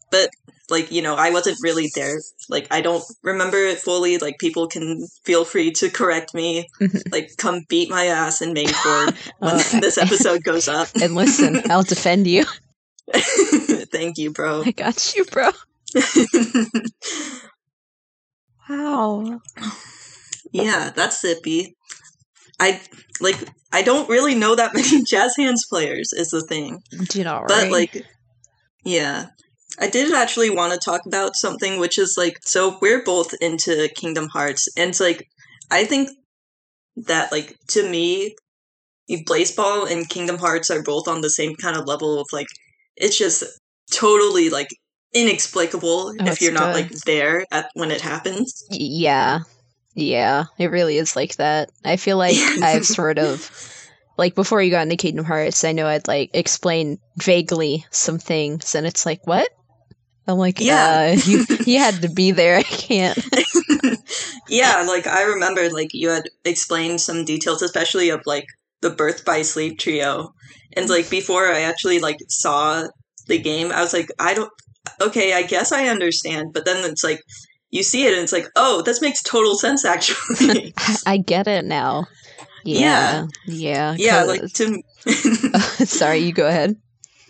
Like 0.70 0.90
you 0.90 1.00
know 1.02 1.14
i 1.14 1.30
wasn't 1.30 1.56
really 1.62 1.90
there 1.94 2.18
like 2.49 2.66
i 2.70 2.80
don't 2.80 3.04
remember 3.23 3.56
it 3.58 3.78
fully 3.78 4.18
like 4.18 4.37
people 4.38 4.66
can 4.66 5.06
feel 5.25 5.44
free 5.44 5.70
to 5.70 5.88
correct 5.90 6.35
me 6.35 6.66
like 7.12 7.30
come 7.38 7.62
beat 7.68 7.88
my 7.90 8.06
ass 8.06 8.42
in 8.42 8.54
court 8.54 9.14
when 9.38 9.54
Uh, 9.54 9.62
this 9.80 9.99
episode 9.99 10.42
goes 10.42 10.68
up 10.68 10.88
And 11.00 11.14
listen, 11.14 11.61
I'll 11.70 11.82
defend 11.82 12.26
you. 12.26 12.44
thank 13.92 14.18
you 14.18 14.32
bro 14.32 14.62
I 14.64 14.73
got 14.73 15.14
you, 15.14 15.25
bro. 15.26 15.50
Wow. 18.68 19.40
yeah 20.52 20.90
that's 20.94 21.20
zippy 21.20 21.76
i 22.58 22.80
like 23.20 23.37
i 23.73 23.82
don't 23.82 24.08
really 24.08 24.35
know 24.35 24.56
that 24.56 24.75
many 24.75 25.04
jazz 25.04 25.37
hands 25.37 25.64
players 25.68 26.12
is 26.12 26.28
the 26.30 26.40
thing 26.42 26.82
Do 27.11 27.18
you 27.18 27.25
know, 27.25 27.38
right? 27.40 27.49
but 27.49 27.70
like 27.70 28.04
yeah 28.85 29.26
i 29.78 29.88
did 29.88 30.12
actually 30.12 30.50
want 30.50 30.73
to 30.73 30.78
talk 30.78 31.02
about 31.06 31.37
something 31.37 31.78
which 31.78 31.99
is 31.99 32.14
like 32.16 32.38
so 32.42 32.78
we're 32.80 33.02
both 33.02 33.35
into 33.40 33.88
kingdom 33.95 34.28
hearts 34.28 34.68
and 34.76 34.90
it's 34.90 35.00
like 35.00 35.26
i 35.71 35.85
think 35.85 36.11
that 36.97 37.30
like 37.30 37.56
to 37.68 37.88
me 37.88 38.35
Blaseball 39.09 39.90
and 39.90 40.09
Kingdom 40.09 40.38
Hearts 40.38 40.71
are 40.71 40.83
both 40.83 41.06
on 41.06 41.21
the 41.21 41.30
same 41.30 41.54
kind 41.54 41.76
of 41.76 41.87
level 41.87 42.18
of 42.18 42.26
like 42.33 42.49
it's 42.97 43.16
just 43.16 43.45
totally 43.92 44.50
like 44.50 44.68
inexplicable 45.14 46.12
oh, 46.18 46.26
if 46.26 46.40
you're 46.40 46.52
not 46.52 46.75
good. 46.75 46.90
like 46.90 46.90
there 47.02 47.45
at 47.52 47.71
when 47.75 47.90
it 47.90 48.00
happens. 48.00 48.64
Yeah. 48.71 49.40
Yeah, 49.95 50.45
it 50.59 50.71
really 50.71 50.99
is 50.99 51.16
like 51.16 51.37
that. 51.37 51.71
I 51.83 51.97
feel 51.97 52.18
like 52.18 52.37
I've 52.62 52.85
sort 52.85 53.18
of 53.18 53.50
like 54.18 54.35
before 54.35 54.61
you 54.61 54.71
got 54.71 54.83
into 54.83 54.97
Kingdom 54.97 55.25
Hearts, 55.25 55.64
I 55.64 55.73
know 55.73 55.87
I'd 55.87 56.06
like 56.06 56.30
explain 56.35 56.99
vaguely 57.16 57.87
some 57.90 58.18
things, 58.18 58.75
and 58.75 58.87
it's 58.87 59.06
like, 59.06 59.26
what? 59.26 59.49
I'm 60.28 60.38
like, 60.38 60.61
Yeah. 60.61 61.14
uh, 61.16 61.21
you 61.26 61.45
you 61.66 61.78
had 61.78 62.02
to 62.02 62.09
be 62.09 62.30
there. 62.33 62.56
I 62.56 62.62
can't. 62.62 63.18
yeah, 64.49 64.83
like 64.87 65.06
I 65.06 65.23
remember 65.25 65.71
like 65.71 65.90
you 65.92 66.09
had 66.11 66.25
explained 66.45 67.00
some 67.00 67.25
details, 67.25 67.62
especially 67.62 68.11
of 68.11 68.21
like 68.26 68.47
the 68.83 68.90
Birth 68.90 69.25
by 69.25 69.42
Sleep 69.42 69.78
trio. 69.78 70.33
And 70.76 70.88
like 70.88 71.09
before 71.11 71.47
I 71.47 71.61
actually 71.62 71.99
like 72.00 72.18
saw 72.28 72.87
the 73.28 73.38
game, 73.38 73.71
I 73.73 73.83
was 73.83 73.92
like, 73.92 74.09
I 74.18 74.35
don't 74.35 74.50
okay, 75.00 75.33
I 75.35 75.42
guess 75.42 75.73
I 75.73 75.88
understand. 75.88 76.52
But 76.52 76.64
then 76.64 76.88
it's 76.90 77.04
like 77.04 77.21
you 77.71 77.83
see 77.83 78.04
it 78.06 78.12
and 78.12 78.23
it's 78.23 78.33
like, 78.33 78.49
oh, 78.56 78.83
this 78.83 79.00
makes 79.00 79.23
total 79.23 79.56
sense 79.56 79.85
actually. 79.85 80.73
I 81.06 81.16
get 81.18 81.47
it 81.47 81.64
now. 81.64 82.06
Yeah, 82.64 83.26
yeah, 83.47 83.95
yeah, 83.97 84.25
like 84.25 84.40
'cause- 84.40 84.52
to 84.54 85.87
Sorry, 85.87 86.18
you 86.18 86.33
go 86.33 86.49
ahead. 86.49 86.76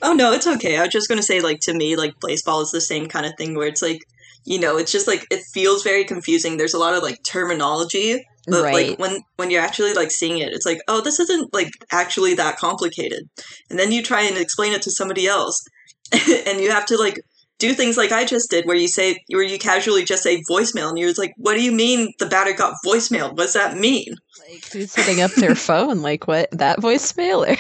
Oh 0.03 0.13
no, 0.13 0.33
it's 0.33 0.47
okay. 0.47 0.77
I 0.77 0.83
was 0.83 0.93
just 0.93 1.09
gonna 1.09 1.23
say, 1.23 1.41
like 1.41 1.61
to 1.63 1.75
me, 1.75 1.97
like 1.97 2.19
Blaseball 2.21 2.63
is 2.63 2.71
the 2.71 2.81
same 2.81 3.07
kind 3.07 3.27
of 3.27 3.33
thing 3.37 3.55
where 3.55 3.67
it's 3.69 3.83
like, 3.83 4.01
you 4.45 4.61
know, 4.61 4.77
it's 4.77 4.93
just 4.93 5.07
like 5.09 5.27
it 5.31 5.41
feels 5.53 5.83
very 5.83 6.05
confusing. 6.05 6.57
There's 6.57 6.75
a 6.75 6.79
lot 6.79 6.95
of 6.95 7.03
like 7.03 7.19
terminology, 7.25 8.25
but 8.47 8.63
Right. 8.63 8.91
like 8.91 8.99
when 8.99 9.23
when 9.37 9.51
you're 9.51 9.63
actually 9.63 9.95
like 9.95 10.11
seeing 10.11 10.39
it, 10.39 10.53
it's 10.53 10.67
like, 10.67 10.79
oh, 10.89 11.01
this 11.01 11.19
isn't 11.21 11.53
like 11.55 11.71
actually 11.91 12.35
that 12.35 12.57
complicated. 12.59 13.29
And 13.71 13.79
then 13.79 13.91
you 13.93 14.03
try 14.03 14.23
and 14.23 14.37
explain 14.37 14.73
it 14.73 14.83
to 14.83 14.91
somebody 14.91 15.27
else, 15.27 15.65
and 16.13 16.61
you 16.61 16.71
have 16.71 16.87
to 16.87 16.97
like 16.97 17.19
do 17.59 17.73
things 17.73 17.97
like 17.97 18.13
I 18.13 18.25
just 18.25 18.51
did, 18.51 18.67
where 18.67 18.77
you 18.77 18.89
say, 18.89 19.23
where 19.29 19.43
you 19.43 19.59
casually 19.59 20.05
just 20.05 20.23
say 20.23 20.43
voicemail, 20.51 20.89
and 20.89 20.99
you're 20.99 21.13
like, 21.17 21.33
what 21.37 21.55
do 21.55 21.63
you 21.63 21.73
mean 21.73 22.13
the 22.19 22.27
batter 22.27 22.53
got 22.53 22.75
voicemail? 22.85 23.31
What 23.31 23.39
does 23.39 23.55
that 23.55 23.77
mean? 23.77 24.15
Like 24.49 24.65
who's 24.73 24.93
setting 24.93 25.23
up 25.23 25.33
their 25.33 25.55
phone? 25.55 26.03
Like 26.03 26.29
what? 26.29 26.51
That 26.53 26.81
voicemail? 26.81 27.47
Or 27.47 27.57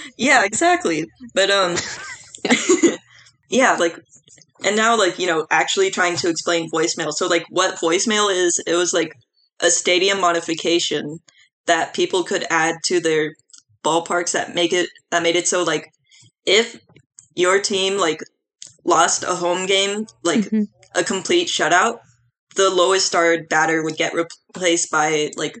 yeah, 0.18 0.44
exactly. 0.44 1.06
But 1.34 1.50
um 1.50 1.76
yeah, 3.48 3.76
like 3.76 3.98
and 4.64 4.76
now 4.76 4.98
like, 4.98 5.18
you 5.18 5.26
know, 5.26 5.46
actually 5.50 5.90
trying 5.90 6.16
to 6.16 6.28
explain 6.28 6.70
voicemail. 6.70 7.12
So 7.12 7.28
like 7.28 7.46
what 7.50 7.78
voicemail 7.78 8.34
is, 8.34 8.62
it 8.66 8.74
was 8.74 8.92
like 8.92 9.12
a 9.60 9.70
stadium 9.70 10.20
modification 10.20 11.18
that 11.66 11.94
people 11.94 12.24
could 12.24 12.44
add 12.50 12.76
to 12.86 13.00
their 13.00 13.34
ballparks 13.84 14.32
that 14.32 14.54
make 14.54 14.72
it 14.72 14.88
that 15.10 15.22
made 15.22 15.36
it 15.36 15.46
so 15.46 15.62
like 15.62 15.92
if 16.44 16.80
your 17.38 17.60
team 17.60 17.96
like 17.98 18.20
lost 18.84 19.22
a 19.22 19.34
home 19.34 19.66
game, 19.66 20.06
like 20.24 20.40
Mhm. 20.50 20.66
a 20.94 21.04
complete 21.04 21.48
shutout, 21.48 22.00
the 22.56 22.70
lowest 22.70 23.06
starred 23.06 23.48
batter 23.48 23.82
would 23.84 23.96
get 23.96 24.12
replaced 24.14 24.90
by 24.90 25.30
like 25.36 25.54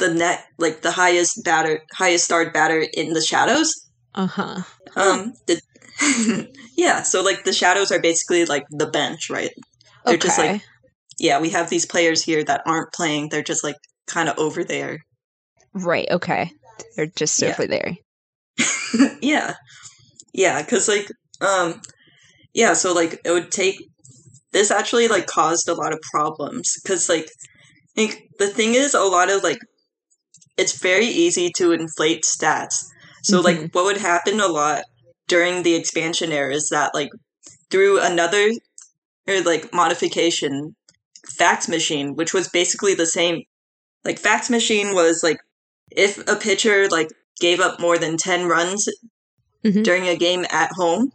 the 0.00 0.12
net 0.12 0.44
like 0.58 0.82
the 0.82 0.90
highest 0.90 1.42
batter 1.44 1.80
highest 1.92 2.24
starred 2.24 2.52
batter 2.52 2.80
in 2.92 3.12
the 3.14 3.22
shadows. 3.22 3.72
uh-huh. 4.14 4.62
Um 4.96 5.32
the 5.46 5.60
Yeah, 6.76 7.02
so 7.02 7.22
like 7.22 7.44
the 7.44 7.52
shadows 7.52 7.90
are 7.92 8.00
basically 8.00 8.44
like 8.44 8.64
the 8.70 8.86
bench, 8.86 9.30
right? 9.30 9.50
They're 10.04 10.14
Okay. 10.14 10.28
just 10.28 10.38
like 10.38 10.62
yeah, 11.18 11.40
we 11.40 11.50
have 11.50 11.70
these 11.70 11.86
players 11.86 12.22
here 12.24 12.42
that 12.44 12.62
aren't 12.66 12.92
playing. 12.92 13.28
They're 13.30 13.42
just 13.52 13.62
like 13.64 13.76
kind 14.06 14.28
of 14.28 14.36
over 14.38 14.64
there. 14.64 14.98
right. 15.72 16.08
Okay. 16.10 16.50
They're 16.96 17.06
just 17.16 17.40
Yeah. 17.40 17.50
over 17.52 17.66
there. 17.68 17.92
yeah. 19.22 19.54
Yeah, 20.34 20.62
cuz 20.64 20.88
like 20.88 21.08
um 21.40 21.80
yeah, 22.54 22.74
so 22.74 22.92
like 22.94 23.20
it 23.24 23.32
would 23.32 23.50
take 23.52 23.76
this 24.52 24.70
actually 24.70 25.08
like 25.08 25.26
caused 25.26 25.68
a 25.68 25.74
lot 25.74 25.92
of 25.94 26.00
problems 26.12 26.74
cuz 26.86 27.08
like 27.08 27.26
I 27.26 27.92
think 27.96 28.18
the 28.38 28.48
thing 28.48 28.74
is 28.74 28.94
a 28.94 29.00
lot 29.02 29.30
of 29.30 29.42
like 29.44 29.60
it's 30.56 30.78
very 30.78 31.06
easy 31.06 31.50
to 31.58 31.72
inflate 31.72 32.24
stats. 32.24 32.84
So 33.22 33.40
Mhm. 33.40 33.44
like 33.44 33.60
what 33.74 33.84
would 33.86 33.98
happen 33.98 34.40
a 34.40 34.48
lot 34.48 34.84
during 35.28 35.62
the 35.62 35.74
expansion 35.74 36.32
era 36.32 36.54
is 36.54 36.68
that 36.70 36.94
like 36.94 37.10
through 37.70 38.00
another 38.00 38.50
or 39.28 39.40
like 39.42 39.72
modification 39.72 40.76
fax 41.38 41.68
machine 41.68 42.14
which 42.16 42.34
was 42.34 42.48
basically 42.48 42.94
the 42.94 43.06
same 43.06 43.42
like 44.04 44.18
fax 44.18 44.50
machine 44.50 44.94
was 44.94 45.22
like 45.22 45.38
if 45.90 46.18
a 46.28 46.36
pitcher 46.36 46.88
like 46.88 47.10
gave 47.40 47.60
up 47.60 47.80
more 47.80 47.98
than 47.98 48.16
10 48.16 48.46
runs 48.46 48.88
Mhm. 49.64 49.82
during 49.84 50.06
a 50.08 50.16
game 50.16 50.44
at 50.50 50.70
home 50.72 51.10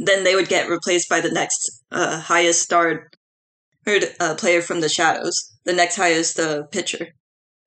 then 0.00 0.22
they 0.24 0.34
would 0.34 0.48
get 0.48 0.68
replaced 0.68 1.08
by 1.08 1.20
the 1.20 1.30
next 1.30 1.70
uh, 1.90 2.20
highest 2.20 2.62
starred 2.62 3.16
uh, 4.20 4.34
player 4.36 4.60
from 4.62 4.80
the 4.80 4.88
shadows 4.88 5.52
the 5.64 5.72
next 5.72 5.96
highest 5.96 6.38
uh, 6.38 6.62
pitcher 6.64 7.08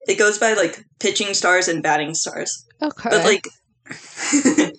it 0.07 0.17
goes 0.17 0.37
by 0.37 0.53
like 0.53 0.83
pitching 0.99 1.33
stars 1.33 1.67
and 1.67 1.81
batting 1.83 2.13
stars 2.13 2.65
Okay. 2.81 3.09
but 3.09 3.23
like 3.25 3.47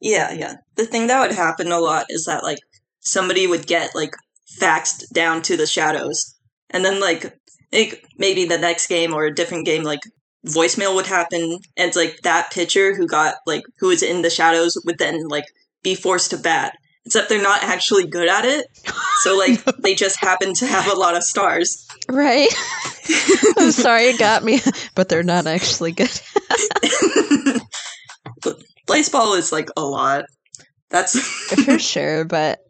yeah 0.00 0.32
yeah 0.32 0.54
the 0.76 0.86
thing 0.86 1.06
that 1.06 1.20
would 1.20 1.34
happen 1.36 1.72
a 1.72 1.78
lot 1.78 2.06
is 2.08 2.24
that 2.24 2.42
like 2.42 2.58
somebody 3.00 3.46
would 3.46 3.66
get 3.66 3.94
like 3.94 4.12
faxed 4.60 5.02
down 5.12 5.42
to 5.42 5.56
the 5.56 5.66
shadows 5.66 6.34
and 6.70 6.84
then 6.84 7.00
like 7.00 7.36
it, 7.72 8.00
maybe 8.16 8.44
the 8.44 8.58
next 8.58 8.86
game 8.86 9.12
or 9.12 9.24
a 9.26 9.34
different 9.34 9.66
game 9.66 9.82
like 9.82 10.00
voicemail 10.46 10.94
would 10.94 11.06
happen 11.06 11.42
and 11.42 11.88
it's 11.88 11.96
like 11.96 12.20
that 12.22 12.50
pitcher 12.52 12.94
who 12.94 13.06
got 13.06 13.34
like 13.46 13.64
who 13.78 13.88
was 13.88 14.02
in 14.02 14.22
the 14.22 14.30
shadows 14.30 14.76
would 14.84 14.98
then 14.98 15.26
like 15.28 15.44
be 15.82 15.94
forced 15.94 16.30
to 16.30 16.38
bat 16.38 16.72
except 17.04 17.28
they're 17.28 17.42
not 17.42 17.62
actually 17.62 18.06
good 18.06 18.28
at 18.28 18.44
it 18.44 18.66
so 19.20 19.36
like 19.36 19.62
they 19.82 19.94
just 19.94 20.20
happen 20.20 20.54
to 20.54 20.66
have 20.66 20.86
a 20.90 20.96
lot 20.96 21.16
of 21.16 21.22
stars 21.22 21.86
right. 22.08 22.52
I'm 23.58 23.70
sorry 23.70 24.04
it 24.04 24.18
got 24.18 24.44
me, 24.44 24.60
but 24.94 25.08
they're 25.08 25.22
not 25.22 25.46
actually 25.46 25.92
good. 25.92 26.10
Blaseball 28.86 29.38
is 29.38 29.52
like 29.52 29.68
a 29.76 29.84
lot 29.84 30.24
that's 30.90 31.18
For 31.20 31.78
sure, 31.78 32.24
but 32.24 32.60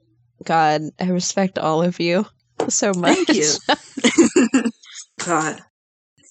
God, 0.44 0.82
I 0.98 1.08
respect 1.08 1.58
all 1.58 1.82
of 1.82 2.00
you 2.00 2.26
so 2.68 2.92
much. 2.94 3.16
Thank 3.16 3.34
you. 3.34 3.52
God. 5.24 5.60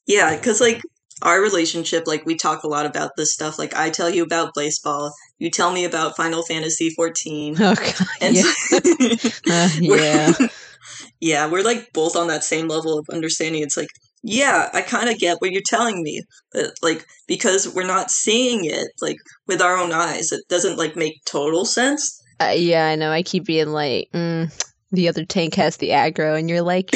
Yeah, 0.07 0.35
because 0.35 0.61
like 0.61 0.81
our 1.21 1.41
relationship, 1.41 2.07
like 2.07 2.25
we 2.25 2.35
talk 2.35 2.63
a 2.63 2.67
lot 2.67 2.85
about 2.85 3.11
this 3.15 3.33
stuff. 3.33 3.57
Like 3.57 3.73
I 3.75 3.89
tell 3.89 4.09
you 4.09 4.23
about 4.23 4.53
Blaseball, 4.55 5.11
you 5.39 5.49
tell 5.49 5.71
me 5.71 5.85
about 5.85 6.17
Final 6.17 6.43
Fantasy 6.43 6.89
14. 6.91 7.55
Oh 7.59 7.75
God. 7.75 8.07
And 8.21 8.35
Yeah. 8.35 8.53
Uh, 9.47 9.69
yeah. 9.79 10.33
we're, 10.39 10.49
yeah, 11.19 11.49
we're 11.49 11.63
like 11.63 11.91
both 11.93 12.15
on 12.15 12.27
that 12.27 12.43
same 12.43 12.67
level 12.67 12.97
of 12.97 13.05
understanding. 13.11 13.61
It's 13.61 13.77
like, 13.77 13.89
yeah, 14.23 14.69
I 14.73 14.81
kind 14.81 15.09
of 15.09 15.19
get 15.19 15.37
what 15.39 15.51
you're 15.51 15.61
telling 15.65 16.01
me. 16.01 16.21
But, 16.51 16.71
like 16.81 17.05
because 17.27 17.73
we're 17.73 17.85
not 17.85 18.11
seeing 18.11 18.65
it 18.65 18.87
like 19.01 19.17
with 19.47 19.61
our 19.61 19.77
own 19.77 19.91
eyes, 19.91 20.31
it 20.31 20.41
doesn't 20.49 20.77
like 20.77 20.95
make 20.95 21.23
total 21.25 21.65
sense. 21.65 22.21
Uh, 22.41 22.53
yeah, 22.55 22.87
I 22.87 22.95
know. 22.95 23.11
I 23.11 23.23
keep 23.23 23.45
being 23.45 23.69
like, 23.69 24.09
mm, 24.13 24.51
the 24.91 25.07
other 25.07 25.25
tank 25.25 25.55
has 25.55 25.77
the 25.77 25.89
aggro, 25.89 26.37
and 26.37 26.49
you're 26.49 26.61
like, 26.61 26.91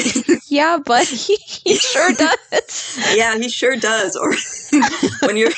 yeah, 0.50 0.78
but 0.84 1.06
he, 1.08 1.36
he 1.36 1.76
sure 1.76 2.12
does. 2.18 2.98
yeah, 3.14 3.36
he 3.38 3.48
sure 3.48 3.76
does. 3.76 4.16
Or 4.16 4.32
when 5.26 5.36
you're 5.36 5.50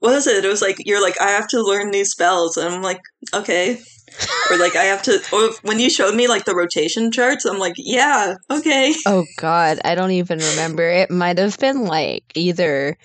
what 0.00 0.12
was 0.14 0.26
it? 0.26 0.44
It 0.44 0.48
was 0.48 0.62
like 0.62 0.76
you're 0.84 1.02
like 1.02 1.20
I 1.20 1.30
have 1.30 1.48
to 1.48 1.62
learn 1.62 1.90
new 1.90 2.04
spells, 2.04 2.56
and 2.56 2.74
I'm 2.74 2.82
like 2.82 3.00
okay. 3.32 3.80
Or 4.50 4.58
like 4.58 4.76
I 4.76 4.84
have 4.84 5.02
to. 5.02 5.20
Or 5.32 5.50
when 5.62 5.80
you 5.80 5.90
showed 5.90 6.14
me 6.14 6.28
like 6.28 6.44
the 6.44 6.54
rotation 6.54 7.10
charts, 7.10 7.44
I'm 7.44 7.58
like 7.58 7.74
yeah, 7.76 8.34
okay. 8.50 8.94
Oh 9.06 9.24
God, 9.38 9.80
I 9.84 9.94
don't 9.94 10.12
even 10.12 10.38
remember. 10.38 10.88
It 10.88 11.10
might 11.10 11.38
have 11.38 11.58
been 11.58 11.84
like 11.84 12.24
either 12.34 12.96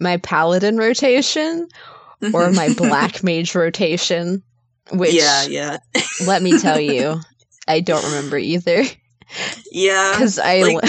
my 0.00 0.18
paladin 0.18 0.76
rotation 0.76 1.68
or 2.32 2.50
my 2.50 2.72
black 2.74 3.22
mage 3.22 3.54
rotation, 3.54 4.42
which 4.90 5.14
yeah, 5.14 5.44
yeah, 5.44 5.78
let 6.26 6.42
me 6.42 6.58
tell 6.58 6.80
you, 6.80 7.20
I 7.66 7.80
don't 7.80 8.04
remember 8.04 8.36
either 8.38 8.82
yeah, 9.72 10.12
because 10.12 10.38
I 10.38 10.62
like- 10.62 10.84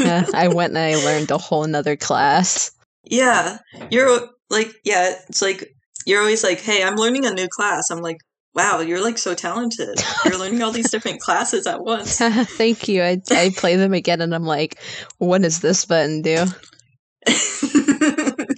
uh, 0.00 0.24
I 0.34 0.48
went 0.48 0.76
and 0.76 0.78
I 0.78 0.94
learned 0.96 1.30
a 1.30 1.38
whole 1.38 1.66
nother 1.66 1.96
class. 1.96 2.70
yeah. 3.04 3.58
You're 3.90 4.28
like 4.50 4.72
yeah. 4.84 5.14
It's 5.28 5.42
like 5.42 5.74
you're 6.06 6.20
always 6.20 6.42
like, 6.42 6.60
hey, 6.60 6.82
I'm 6.82 6.96
learning 6.96 7.26
a 7.26 7.32
new 7.32 7.48
class. 7.48 7.90
I'm 7.90 8.00
like, 8.00 8.16
wow, 8.54 8.80
you're 8.80 9.02
like 9.02 9.18
so 9.18 9.34
talented. 9.34 10.02
You're 10.24 10.38
learning 10.38 10.62
all 10.62 10.72
these 10.72 10.90
different 10.90 11.20
classes 11.20 11.66
at 11.66 11.84
once. 11.84 12.18
Thank 12.18 12.88
you. 12.88 13.02
I 13.02 13.20
I 13.30 13.50
play 13.56 13.76
them 13.76 13.92
again 13.94 14.20
and 14.20 14.34
I'm 14.34 14.44
like, 14.46 14.78
what 15.18 15.42
does 15.42 15.60
this 15.60 15.84
button 15.84 16.22
do? 16.22 16.46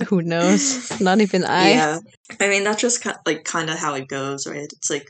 Who 0.09 0.23
knows? 0.23 1.01
Not 1.01 1.21
even 1.21 1.45
I. 1.45 1.71
yeah, 1.71 1.99
I 2.41 2.49
mean 2.49 2.65
that's 2.65 2.81
just 2.81 3.03
kind 3.03 3.17
like 3.27 3.45
kind 3.45 3.71
of 3.71 3.79
how 3.79 3.95
it 3.95 4.09
goes, 4.09 4.47
right? 4.47 4.69
It's 4.73 4.91
like 4.91 5.09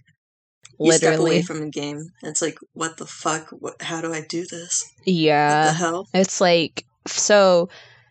you 0.79 0.93
step 0.93 1.19
away 1.19 1.41
Literally. 1.41 1.43
from 1.43 1.61
the 1.61 1.71
game, 1.71 2.11
it's 2.23 2.43
like, 2.43 2.59
what 2.73 2.97
the 2.97 3.07
fuck? 3.07 3.51
What, 3.51 3.81
how 3.83 4.01
do 4.01 4.13
I 4.13 4.21
do 4.23 4.47
this? 4.47 4.85
what 4.99 5.05
the 5.05 5.13
Yeah. 5.13 5.73
hell? 5.73 6.09
It's 6.15 6.41
like 6.41 6.85
so 7.07 7.69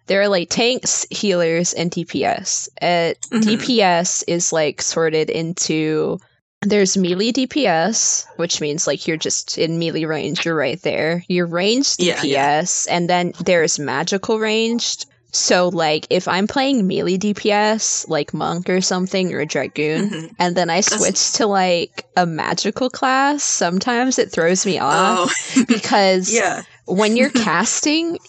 there 0.08 0.22
are 0.22 0.27
like 0.27 0.50
tanks, 0.50 1.05
healers, 1.10 1.74
and 1.74 1.89
DPS. 1.89 2.70
Uh, 2.82 3.13
Mhm. 3.32 3.41
DPS 3.43 4.24
is 4.27 4.51
like 4.53 4.82
sorted 4.82 5.29
into 5.29 6.20
there's 6.65 6.96
melee 6.96 7.32
DPS, 7.34 8.25
which 8.38 8.62
means 8.62 8.88
like 8.88 9.05
you're 9.08 9.17
just 9.17 9.58
in 9.58 9.79
melee 9.79 10.05
range, 10.05 10.46
you're 10.46 10.55
right 10.55 10.82
there. 10.82 11.24
Your 11.27 11.46
ranged 11.46 12.01
Yeah, 12.01 12.15
DPS, 12.22 12.88
and 12.89 13.10
then 13.10 13.34
there's 13.43 13.79
magical 13.79 14.39
ranged. 14.39 15.05
So 15.36 15.70
like 15.70 16.06
if 16.10 16.28
I'm 16.28 16.48
playing 16.48 16.86
melee 16.88 17.18
DPS, 17.18 18.08
like 18.08 18.34
monk 18.34 18.70
or 18.70 18.82
something 18.82 19.34
or 19.34 19.40
a 19.40 19.46
dragoon, 19.46 20.10
Mhm. 20.10 20.30
and 20.40 20.56
then 20.56 20.70
I 20.70 20.82
That's- 20.82 21.00
switch 21.02 21.34
to 21.40 21.48
like 21.48 22.06
a 22.16 22.25
magical 22.25 22.90
class, 22.90 23.44
sometimes 23.44 24.20
it 24.20 24.32
throws 24.32 24.66
me 24.66 24.80
off 24.80 25.32
Oh, 25.58 25.63
because 25.68 26.32
yeah. 26.34 26.62
when 26.86 27.18
you're 27.18 27.30
casting, 27.50 28.20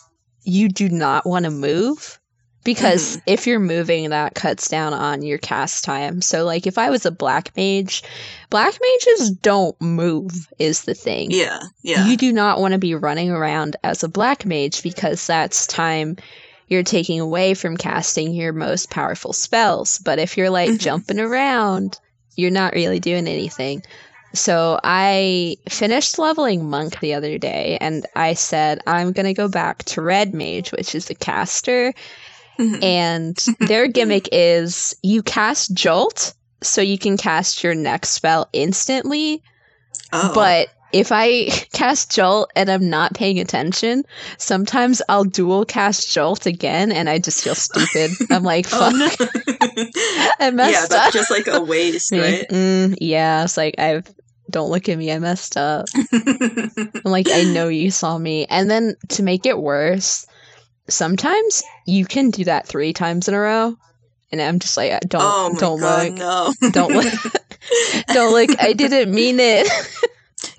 you 0.45 0.69
do 0.69 0.89
not 0.89 1.27
want 1.27 1.45
to 1.45 1.51
move 1.51 2.19
because 2.65 3.19
if 3.27 3.47
you're 3.47 3.61
moving, 3.61 4.09
that 4.09 4.35
cuts 4.35 4.69
down 4.69 4.95
on 4.95 5.21
your 5.21 5.37
cast 5.37 5.85
time. 5.85 6.23
So, 6.23 6.45
like, 6.47 6.67
if 6.67 6.79
I 6.79 6.89
was 6.89 7.05
a 7.05 7.11
black 7.11 7.55
mage, 7.59 8.03
black 8.49 8.75
mages 8.81 9.31
don't 9.31 9.79
move, 9.83 10.33
is 10.59 10.85
the 10.85 10.95
thing. 10.95 11.31
Yeah. 11.31 11.61
Yeah. 11.83 12.07
You 12.07 12.17
do 12.17 12.33
not 12.33 12.61
want 12.61 12.73
to 12.73 12.79
be 12.79 12.95
running 12.95 13.31
around 13.31 13.77
as 13.85 14.03
a 14.03 14.09
black 14.09 14.47
mage 14.47 14.83
because 14.83 15.27
that's 15.27 15.67
time 15.67 16.17
you're 16.69 16.83
taking 16.83 17.21
away 17.21 17.55
from 17.55 17.77
casting 17.77 18.33
your 18.33 18.53
most 18.53 18.91
powerful 18.91 19.33
spells. 19.33 19.99
But 19.99 20.19
if 20.19 20.37
you're 20.37 20.51
like 20.51 20.71
Mhm. 20.71 20.79
jumping 20.79 21.21
around, 21.21 21.99
you're 22.37 22.51
not 22.51 22.75
really 22.75 23.01
doing 23.01 23.29
anything. 23.29 23.83
So 24.33 24.81
I 24.83 25.57
finished 25.69 26.19
leveling 26.19 26.69
monk 26.69 26.99
the 26.99 27.15
other 27.15 27.39
day 27.39 27.79
and 27.81 28.05
I 28.17 28.35
said 28.35 28.81
I'm 28.87 29.13
going 29.13 29.27
to 29.27 29.35
go 29.35 29.47
back 29.49 29.85
to 29.85 30.03
red 30.03 30.35
mage, 30.35 30.73
which 30.73 30.95
is 30.95 31.09
a 31.11 31.15
caster, 31.15 31.95
Mhm. 32.59 32.83
and 32.83 33.37
their 33.69 33.87
gimmick 33.87 34.29
is 34.33 34.97
you 35.03 35.23
cast 35.23 35.73
jolt 35.75 36.35
so 36.63 36.81
you 36.81 36.99
can 36.99 37.17
cast 37.17 37.63
your 37.63 37.75
next 37.75 38.11
spell 38.11 38.49
instantly 38.53 39.43
oh. 40.13 40.33
but 40.35 40.69
if 40.95 41.11
I 41.13 41.47
cast 41.73 42.11
Jolt 42.13 42.51
and 42.57 42.71
I'm 42.71 42.89
not 42.89 43.15
paying 43.15 43.41
attention, 43.41 44.05
sometimes 44.39 45.03
I'll 45.09 45.25
dual 45.25 45.65
cast 45.65 46.11
Jolt 46.15 46.47
again 46.47 46.93
and 46.93 47.11
I 47.11 47.19
just 47.19 47.43
feel 47.43 47.55
stupid. 47.57 48.13
I'm 48.31 48.45
like, 48.45 48.67
Oh, 48.73 48.91
fuck, 48.91 49.21
no. 49.21 49.27
I 49.67 49.81
messed 49.87 49.97
up. 49.97 50.41
yeah, 50.41 50.51
messed 50.51 50.91
that's 50.91 51.07
up. 51.09 51.13
just 51.13 51.31
like 51.31 51.47
a 51.49 51.61
waste, 51.61 52.13
right? 52.13 52.47
Mm, 52.49 52.97
yeah, 53.01 53.43
it's 53.45 53.57
like, 53.57 53.75
I've. 53.79 54.07
don't 54.51 54.71
look 54.71 54.89
at 54.89 54.97
me, 54.97 55.11
I 55.13 55.19
messed 55.19 55.57
up. 55.57 55.87
I'm 56.13 57.01
like, 57.05 57.27
I 57.31 57.43
know 57.53 57.67
you 57.69 57.91
saw 57.91 58.17
me. 58.17 58.47
And 58.47 58.71
then 58.71 58.95
to 59.11 59.23
make 59.25 59.47
it 59.47 59.59
worse, 59.59 60.27
sometimes 60.89 61.63
you 61.87 62.05
can 62.07 62.31
do 62.31 62.45
that 62.45 62.67
three 62.69 62.93
times 62.93 63.27
in 63.29 63.35
a 63.35 63.41
row. 63.41 63.77
And 64.31 64.41
I'm 64.41 64.59
just 64.61 64.77
like, 64.77 64.93
don't, 65.09 65.23
oh 65.23 65.55
don't 65.59 65.81
god, 65.81 66.09
look. 66.11 66.19
no. 66.19 66.71
Don't 66.71 66.93
look. 66.93 67.13
don't 68.09 68.33
look. 68.33 68.61
I 68.63 68.73
didn't 68.73 69.13
mean 69.15 69.37
it. 69.41 69.69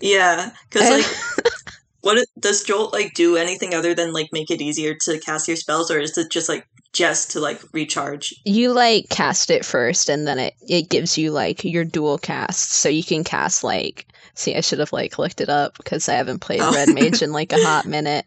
Yeah, 0.01 0.51
because 0.70 0.89
like, 0.89 1.46
what 2.01 2.25
does 2.39 2.63
Jolt 2.63 2.94
like 2.94 3.13
do 3.13 3.36
anything 3.38 3.74
other 3.74 3.94
than 3.94 4.13
like 4.13 4.30
make 4.32 4.51
it 4.51 4.62
easier 4.62 4.96
to 5.06 5.20
cast 5.20 5.48
your 5.48 5.58
spells, 5.58 5.89
or 5.92 6.00
is 6.00 6.18
it 6.18 6.30
just 6.32 6.50
like 6.50 6.68
just 6.94 7.32
to 7.32 7.39
like 7.39 7.62
recharge? 7.74 8.34
you 8.46 8.72
like 8.72 9.10
cast 9.10 9.50
it 9.50 9.65
first 9.65 10.08
and 10.10 10.25
then 10.25 10.39
it 10.39 10.54
it 10.70 10.89
gives 10.89 11.18
you 11.18 11.30
like 11.32 11.65
your 11.65 11.84
dual 11.84 12.18
cast 12.18 12.72
so 12.72 12.88
you 12.88 13.04
can 13.04 13.22
cast 13.24 13.65
like 13.65 14.06
see 14.34 14.56
i 14.56 14.62
should 14.62 14.80
have 14.80 14.94
like 14.94 15.20
looked 15.20 15.42
it 15.42 15.50
up 15.50 15.75
because 15.75 16.08
i 16.08 16.13
haven't 16.13 16.39
played 16.39 16.62
Oh. 16.62 16.72
red 16.74 16.88
mage 16.94 17.22
in 17.22 17.34
like 17.34 17.51
a 17.51 17.62
hot 17.62 17.86
minute 17.96 18.25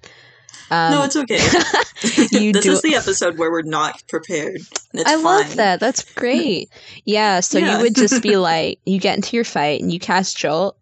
um, 0.71 0.91
no, 0.93 1.03
it's 1.05 1.17
okay. 1.17 1.37
you 2.39 2.53
this 2.53 2.63
do 2.65 2.73
is 2.73 2.83
the 2.83 2.95
episode 2.95 3.39
where 3.39 3.51
we're 3.51 3.63
not 3.63 4.03
prepared. 4.07 4.61
i 5.07 5.15
love 5.15 5.57
that 5.57 5.81
that's 5.81 6.03
great 6.13 6.69
yeah 7.07 7.41
so 7.41 7.57
Yeah. 7.59 7.79
you 7.79 7.83
would 7.85 7.95
just 7.95 8.23
be 8.23 8.37
like 8.37 8.81
you 8.85 9.01
get 9.01 9.17
into 9.17 9.35
your 9.35 9.45
fight 9.45 9.81
and 9.81 9.91
you 9.91 9.99
cast 9.99 10.37
jolt 10.37 10.77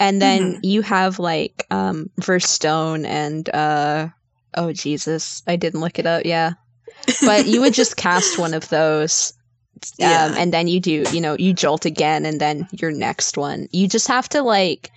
and 0.00 0.20
then 0.20 0.54
Mhm. 0.54 0.58
you 0.64 0.82
have 0.82 1.18
like 1.20 1.64
um 1.70 2.10
Verstone 2.20 3.06
and 3.06 3.48
uh 3.50 4.08
oh 4.54 4.72
jesus 4.72 5.42
i 5.46 5.54
didn't 5.56 5.80
look 5.80 5.98
it 6.00 6.06
up 6.06 6.24
yeah 6.24 6.52
but 7.22 7.46
you 7.46 7.60
would 7.60 7.74
just 7.74 7.96
cast 8.08 8.38
one 8.38 8.54
of 8.54 8.68
those 8.70 9.32
um, 10.02 10.08
Yeah. 10.10 10.34
and 10.36 10.52
then 10.52 10.66
you 10.66 10.80
do 10.80 11.04
you 11.12 11.20
know 11.20 11.36
you 11.38 11.52
jolt 11.52 11.84
again 11.86 12.26
and 12.26 12.40
then 12.40 12.66
your 12.72 12.90
next 12.90 13.36
one 13.38 13.68
you 13.70 13.86
just 13.86 14.08
have 14.08 14.28
to 14.30 14.42
like 14.42 14.90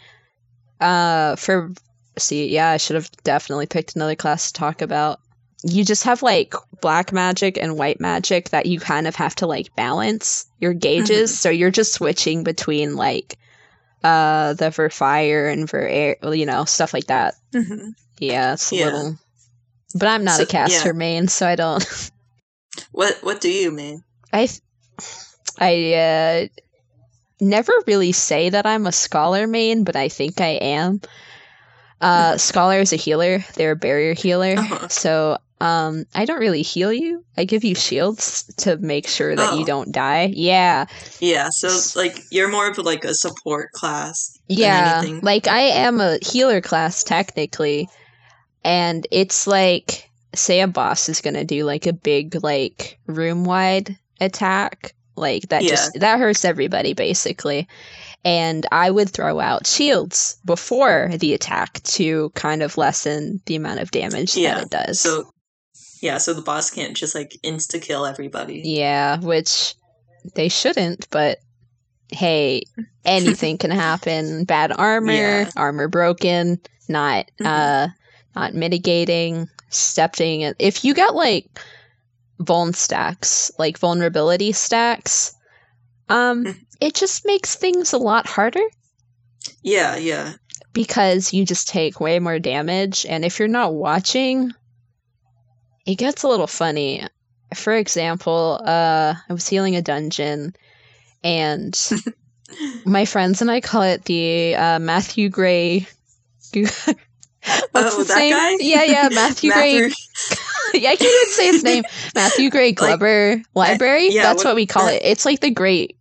uh 0.81 1.35
for 1.35 1.71
see 2.17 2.47
yeah 2.49 2.69
i 2.71 2.77
should 2.77 2.95
have 2.95 3.09
definitely 3.23 3.65
picked 3.67 3.95
another 3.95 4.15
class 4.15 4.51
to 4.51 4.53
talk 4.59 4.81
about 4.81 5.19
you 5.63 5.85
just 5.85 6.03
have 6.03 6.21
like 6.21 6.53
black 6.81 7.13
magic 7.13 7.57
and 7.57 7.77
white 7.77 7.99
magic 8.01 8.49
that 8.49 8.65
you 8.65 8.79
kind 8.79 9.07
of 9.07 9.15
have 9.15 9.33
to 9.35 9.47
like 9.47 9.73
balance 9.75 10.45
your 10.59 10.73
gauges 10.73 11.31
Mm-hmm. 11.31 11.35
so 11.35 11.49
you're 11.49 11.71
just 11.71 11.93
switching 11.93 12.43
between 12.43 12.95
like 12.95 13.37
uh 14.03 14.53
the 14.53 14.65
Verfire 14.65 15.51
and 15.51 15.67
Veraero 15.67 16.37
you 16.37 16.45
know 16.45 16.65
stuff 16.65 16.93
like 16.93 17.07
that 17.07 17.35
Mhm. 17.53 17.93
yeah 18.19 18.53
it's 18.53 18.71
a 18.71 18.75
Yeah. 18.75 18.85
little 18.85 19.17
but 19.95 20.07
i'm 20.07 20.23
not 20.23 20.37
So- 20.37 20.43
a 20.43 20.47
caster 20.47 20.89
yeah. 20.89 20.97
main 20.97 21.27
so 21.27 21.47
i 21.47 21.55
don't 21.55 22.11
What 22.91 23.17
What 23.21 23.39
do 23.41 23.49
you 23.51 23.71
mean? 23.71 24.03
I 24.33 24.49
I 25.59 25.93
uh 25.93 26.47
never 27.39 27.73
really 27.85 28.11
say 28.13 28.49
that 28.49 28.65
I'm 28.65 28.87
a 28.87 28.91
scholar 28.91 29.45
main, 29.45 29.83
but 29.83 29.95
I 29.95 30.09
think 30.09 30.41
I 30.41 30.57
am. 30.61 31.01
Uh 32.01 32.37
scholar 32.37 32.79
is 32.79 32.93
a 32.93 32.95
healer. 32.97 33.45
They're 33.55 33.71
a 33.71 33.75
barrier 33.75 34.13
healer. 34.13 34.55
Uh-huh. 34.57 34.87
So 34.89 35.37
um 35.63 36.06
I 36.13 36.26
don't 36.26 36.39
really 36.39 36.62
heal 36.62 36.91
you. 36.91 37.23
I 37.38 37.45
give 37.45 37.63
you 37.63 37.73
shields 37.73 38.43
to 38.58 38.76
make 38.78 39.08
sure 39.08 39.34
that 39.36 39.56
you 39.56 39.62
Oh. 39.63 39.65
don't 39.65 39.91
die. 39.93 40.32
Yeah. 40.34 40.86
Yeah, 41.19 41.47
so 41.52 41.69
like 41.99 42.19
you're 42.32 42.49
more 42.52 42.67
of 42.69 42.78
like 42.80 43.06
a 43.06 43.13
support 43.13 43.71
class. 43.71 44.38
than 44.49 44.58
Yeah. 44.58 44.97
anything. 44.97 45.21
Like 45.21 45.47
I 45.47 45.62
am 45.62 46.02
a 46.02 46.17
healer 46.21 46.60
class 46.62 47.04
technically. 47.04 47.88
And 48.65 49.08
it's 49.12 49.47
like 49.47 50.10
say 50.36 50.60
a 50.62 50.67
boss 50.67 51.10
is 51.10 51.21
going 51.21 51.36
to 51.36 51.43
do 51.45 51.63
like 51.63 51.86
a 51.86 51.93
big 51.93 52.43
like 52.43 52.97
room 53.08 53.43
wide 53.45 53.97
attack 54.19 54.93
like 55.15 55.43
that 55.49 55.63
Yeah. 55.63 55.69
just 55.69 55.99
that 55.99 56.19
hurts 56.19 56.43
everybody 56.43 56.93
basically. 56.93 57.67
And 58.26 58.65
I 58.71 58.89
would 58.89 59.10
throw 59.10 59.39
out 59.41 59.67
shields 59.67 60.38
before 60.45 61.10
the 61.19 61.34
attack 61.34 61.84
to 61.84 62.30
kind 62.36 62.63
of 62.63 62.78
lessen 62.78 63.41
the 63.45 63.56
amount 63.58 63.80
of 63.82 63.91
damage 63.91 64.36
Yeah, 64.38 64.56
that 64.56 64.63
it 64.63 64.69
does. 64.69 64.99
So 65.02 65.32
yeah, 66.03 66.17
so 66.17 66.33
the 66.33 66.41
boss 66.41 66.69
can't 66.69 66.97
just 66.97 67.15
like 67.15 67.37
insta 67.43 67.81
kill 67.81 68.05
everybody. 68.05 68.61
Yeah, 68.65 69.19
which 69.21 69.73
they 70.35 70.49
shouldn't, 70.49 71.07
but 71.09 71.39
hey, 72.11 72.63
anything 73.05 73.57
can 73.57 73.71
happen. 73.71 74.43
Bad 74.43 74.73
armor, 74.77 75.11
Yeah. 75.13 75.49
armor 75.55 75.87
broken, 75.87 76.59
not 76.89 77.31
Mhm. 77.39 77.45
uh 77.47 77.87
not 78.35 78.53
mitigating, 78.53 79.47
stepping 79.69 80.41
it. 80.41 80.57
If 80.59 80.83
you 80.83 80.93
got 80.93 81.15
like 81.15 81.47
vuln 82.41 82.75
stacks, 82.75 83.51
like 83.57 83.77
vulnerability 83.79 84.51
stacks, 84.51 85.33
um 86.09 86.43
Mhm. 86.43 86.57
it 86.81 86.95
just 86.95 87.25
makes 87.25 87.55
things 87.55 87.93
a 87.93 87.97
lot 87.97 88.27
harder 88.27 88.63
Yeah, 89.61 89.95
yeah. 89.95 90.33
because 90.73 91.31
you 91.31 91.45
just 91.45 91.69
take 91.69 92.01
way 92.01 92.19
more 92.19 92.39
damage 92.39 93.05
and 93.07 93.23
if 93.23 93.39
you're 93.39 93.47
not 93.47 93.73
watching 93.73 94.51
it 95.85 95.95
gets 95.95 96.23
a 96.23 96.27
little 96.27 96.47
funny 96.47 97.05
for 97.55 97.73
example 97.73 98.59
uh 98.65 99.13
i 99.29 99.33
was 99.33 99.47
healing 99.47 99.75
a 99.75 99.81
dungeon 99.81 100.55
and 101.23 101.89
my 102.85 103.05
friends 103.05 103.41
and 103.41 103.51
i 103.51 103.61
call 103.61 103.81
it 103.83 104.05
the 104.05 104.55
uh, 104.55 104.79
matthew 104.79 105.29
gray 105.29 105.85
What's 107.71 107.95
oh, 107.95 107.97
his 107.99 108.07
that 108.07 108.17
name? 108.19 108.31
guy? 108.33 108.55
Yeah, 108.61 108.83
yeah, 108.83 109.09
Matthew 109.11 109.51
Gray. 109.51 109.73
yeah, 110.73 110.91
I 110.91 110.95
can't 110.95 111.01
even 111.01 111.33
say 111.33 111.47
his 111.47 111.63
name. 111.63 111.83
Matthew 112.15 112.49
Gray 112.49 112.73
Gubler 112.73 113.43
Library. 113.53 114.09
yeah, 114.13 114.23
That's 114.23 114.45
what- 114.45 114.51
what 114.51 114.55
we 114.55 114.65
call 114.65 114.85
that- 114.85 114.95
it. 114.95 115.05
It's 115.05 115.25
like 115.25 115.41
the 115.41 115.49
Great 115.51 115.97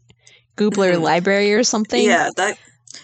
Goobler 0.56 0.94
Mhm. 0.94 1.00
Library 1.02 1.52
or 1.52 1.64
something. 1.64 2.00
Yeah, 2.04 2.30
that 2.36 2.58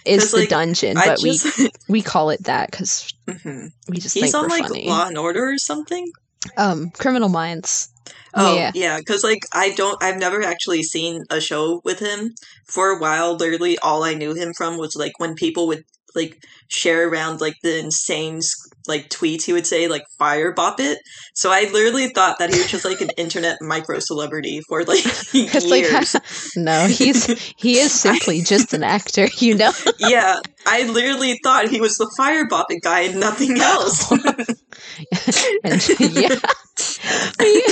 is 0.05 0.31
the 0.31 0.37
like, 0.39 0.51
dungeon, 0.51 0.97
I 0.99 1.07
but 1.07 1.19
just 1.19 1.59
we 1.59 1.71
we 1.89 2.03
call 2.03 2.31
it 2.31 2.45
that 2.45 2.71
because 2.71 3.13
Mhm. 3.27 3.73
we 3.89 3.97
just 3.99 4.15
He's 4.15 4.31
think 4.31 4.35
on 4.37 4.49
like 4.51 4.69
funny. 4.69 4.87
Law 4.87 5.09
and 5.09 5.19
Order 5.19 5.49
or 5.51 5.59
something. 5.59 6.09
Um, 6.57 6.91
Criminal 6.91 7.29
Minds. 7.29 7.89
Oh 8.35 8.57
Yeah. 8.57 8.73
yeah, 8.73 8.99
because 8.99 9.25
like 9.25 9.41
I 9.53 9.71
don't, 9.71 10.03
I've 10.03 10.19
never 10.19 10.43
actually 10.43 10.83
seen 10.83 11.25
a 11.31 11.41
show 11.41 11.81
with 11.85 11.99
him. 11.99 12.35
For 12.67 12.91
a 12.91 12.99
while, 12.99 13.35
literally 13.37 13.79
all 13.79 14.05
I 14.05 14.15
knew 14.15 14.35
him 14.35 14.53
from 14.57 14.77
was 14.79 14.95
like 14.97 15.19
when 15.19 15.35
people 15.35 15.67
would 15.69 15.85
like 16.15 16.39
share 16.69 17.09
around 17.09 17.41
like 17.41 17.57
the 17.63 17.79
insane 17.79 18.41
like 18.89 19.09
tweets 19.11 19.45
he 19.45 19.53
would 19.53 19.67
say 19.67 19.87
like 19.89 20.03
fire 20.19 20.53
bop 20.53 20.81
it. 20.81 20.99
So 21.35 21.51
I 21.51 21.71
literally 21.73 22.09
thought 22.09 22.39
that 22.39 22.53
he 22.53 22.59
was 22.59 22.71
just 22.71 22.85
like 22.85 23.01
an 23.01 23.11
internet 23.17 23.59
micro 23.61 23.99
celebrity 24.01 24.61
for 24.69 24.83
like 24.85 25.05
It's 25.05 25.67
like 25.67 25.83
years. 25.83 26.17
no, 26.57 26.87
he's 26.87 27.27
he 27.57 27.79
is 27.79 27.93
simply 28.01 28.41
just 28.41 28.73
an 28.73 28.83
actor, 28.83 29.29
you 29.37 29.55
know. 29.55 29.73
yeah, 29.99 30.41
I 30.67 30.85
literally 30.89 31.39
thought 31.45 31.69
he 31.69 31.81
was 31.81 31.97
the 31.97 32.13
fire 32.17 32.47
bop 32.49 32.67
it 32.71 32.83
guy 32.83 33.01
and 33.01 33.21
nothing 33.21 33.61
else. 33.61 34.11
and 34.11 35.89
yeah, 36.15 36.37
we 37.41 37.65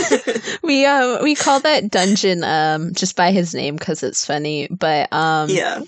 we 0.63 0.85
um 0.87 1.23
we 1.23 1.35
call 1.35 1.61
that 1.61 1.91
dungeon 1.91 2.45
um 2.45 2.93
just 2.95 3.17
by 3.17 3.31
his 3.33 3.55
name 3.55 3.77
because 3.77 4.03
it's 4.03 4.25
funny 4.25 4.69
but 4.71 5.13
um 5.13 5.49
yeah. 5.51 5.81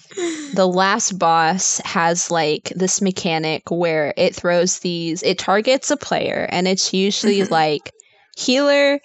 the 0.55 0.67
last 0.67 1.19
boss 1.19 1.79
has 1.85 2.31
like 2.31 2.73
this 2.75 3.01
mechanic 3.01 3.71
where 3.71 4.13
it 4.17 4.35
throws 4.35 4.79
these 4.81 5.23
it 5.23 5.39
targets 5.39 5.91
a 5.91 5.97
player 5.97 6.47
and 6.51 6.67
it's 6.67 6.93
usually 6.93 7.41
Mhm. 7.41 7.51
like 7.51 7.93
healer 8.37 9.01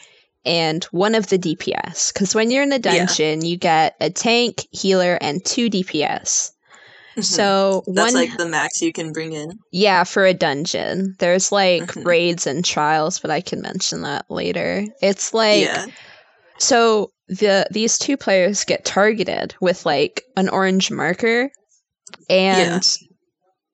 and 0.46 0.84
one 0.86 1.16
of 1.16 1.28
the 1.28 1.38
dps 1.40 2.14
because 2.14 2.34
when 2.36 2.50
you're 2.52 2.64
in 2.64 2.70
the 2.70 2.82
Yeah. 2.84 3.06
dungeon 3.06 3.46
you 3.46 3.58
get 3.58 3.96
a 4.02 4.10
tank 4.10 4.66
healer 4.72 5.18
and 5.22 5.44
two 5.44 5.70
dps. 5.70 6.52
So 7.22 7.84
that's 7.88 8.14
one 8.14 8.22
like 8.22 8.38
the 8.38 8.46
max 8.48 8.82
you 8.82 8.92
can 8.92 9.12
bring 9.12 9.34
in. 9.34 9.52
yeah 9.72 10.04
for 10.04 10.26
a 10.26 10.34
dungeon 10.34 11.16
there's 11.20 11.52
like 11.52 11.84
Mhm. 11.84 12.06
raids 12.06 12.48
and 12.48 12.66
trials 12.66 13.20
but 13.20 13.30
i 13.32 13.42
can 13.42 13.62
mention 13.62 14.02
that 14.02 14.26
later 14.30 14.86
it's 15.02 15.34
like 15.34 15.62
yeah. 15.66 15.86
so 16.58 17.12
the 17.28 17.68
these 17.72 17.98
two 17.98 18.18
players 18.18 18.64
get 18.64 18.84
targeted 18.86 19.56
with 19.62 19.86
like 19.86 20.24
an 20.38 20.50
orange 20.50 20.90
marker 20.92 21.50
and 22.30 22.84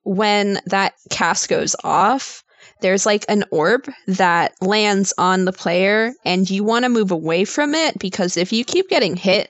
when 0.04 0.60
that 0.66 0.94
cast 1.10 1.50
goes 1.50 1.76
off 1.84 2.44
there's 2.82 3.06
like 3.06 3.26
an 3.30 3.44
orb 3.52 3.90
that 4.08 4.54
lands 4.62 5.14
on 5.18 5.46
the 5.46 5.52
player 5.54 6.14
and 6.26 6.50
you 6.50 6.64
want 6.64 6.84
to 6.84 6.90
move 6.90 7.12
away 7.12 7.44
from 7.46 7.74
it 7.76 7.98
because 8.00 8.38
if 8.38 8.52
you 8.54 8.64
keep 8.66 8.90
getting 8.90 9.16
hit 9.16 9.50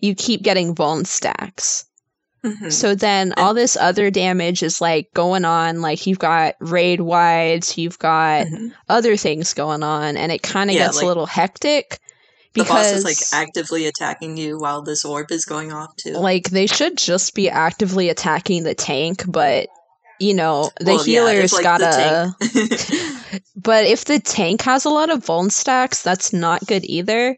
you 0.00 0.14
keep 0.14 0.42
getting 0.42 0.74
vuln 0.74 1.06
stacks 1.06 1.85
Mhm. 2.46 2.72
so 2.72 2.94
then 2.94 3.32
all 3.36 3.54
this 3.54 3.76
other 3.76 4.10
damage 4.10 4.62
is 4.62 4.80
like 4.80 5.12
going 5.14 5.44
on 5.44 5.80
like 5.80 6.06
you've 6.06 6.18
got 6.18 6.54
raid 6.60 7.00
wides 7.00 7.76
you've 7.76 7.98
got 7.98 8.46
Mhm. 8.46 8.72
other 8.88 9.16
things 9.16 9.52
going 9.52 9.82
on 9.82 10.16
and 10.16 10.30
it 10.30 10.42
kind 10.42 10.70
of 10.70 10.76
Yeah, 10.76 10.84
gets 10.86 10.96
like- 10.98 11.04
a 11.04 11.08
little 11.08 11.26
hectic 11.26 11.98
the 12.54 12.62
boss 12.62 12.68
because 12.92 12.92
is 12.92 13.04
like 13.04 13.42
actively 13.46 13.86
attacking 13.86 14.36
you 14.36 14.58
while 14.58 14.80
this 14.82 15.04
orb 15.04 15.30
is 15.32 15.44
going 15.44 15.72
off 15.72 15.94
too. 15.96 16.12
like 16.12 16.48
they 16.50 16.66
should 16.66 16.96
just 16.96 17.34
be 17.34 17.50
actively 17.50 18.08
attacking 18.08 18.62
the 18.62 18.74
tank 18.74 19.24
but 19.26 19.68
you 20.20 20.32
know 20.32 20.70
the 20.80 20.94
Well, 20.94 21.06
yeah, 21.06 21.28
healers 21.30 21.52
if, 21.52 21.52
like, 21.54 21.62
gotta 21.64 22.34
the 22.38 23.40
but 23.56 23.84
if 23.84 24.04
the 24.06 24.18
tank 24.20 24.62
has 24.62 24.84
a 24.86 24.88
lot 24.90 25.10
of 25.10 25.24
vuln 25.24 25.50
stacks 25.50 26.02
that's 26.02 26.32
not 26.32 26.64
good 26.66 26.84
either 26.84 27.36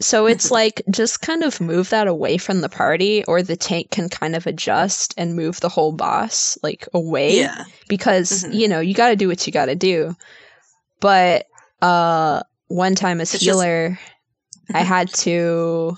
so 0.00 0.26
it's 0.26 0.50
like 0.50 0.82
just 0.90 1.20
kind 1.20 1.42
of 1.44 1.60
move 1.60 1.90
that 1.90 2.08
away 2.08 2.36
from 2.38 2.60
the 2.60 2.68
party 2.68 3.24
or 3.26 3.42
the 3.42 3.56
tank 3.56 3.90
can 3.90 4.08
kind 4.08 4.34
of 4.34 4.46
adjust 4.46 5.14
and 5.16 5.36
move 5.36 5.60
the 5.60 5.68
whole 5.68 5.92
boss 5.92 6.58
like 6.62 6.88
away 6.92 7.36
yeah. 7.38 7.64
because 7.88 8.44
Mhm. 8.44 8.54
you 8.54 8.68
know 8.68 8.80
you 8.80 8.94
got 8.94 9.10
to 9.10 9.16
do 9.16 9.28
what 9.28 9.46
you 9.46 9.52
got 9.52 9.66
to 9.66 9.76
do. 9.76 10.16
But 11.00 11.46
uh 11.80 12.42
one 12.68 12.94
time 12.94 13.20
as 13.20 13.34
It's 13.34 13.44
just- 13.44 13.54
healer 13.56 13.98
i 14.72 14.80
had 14.82 15.12
to 15.12 15.94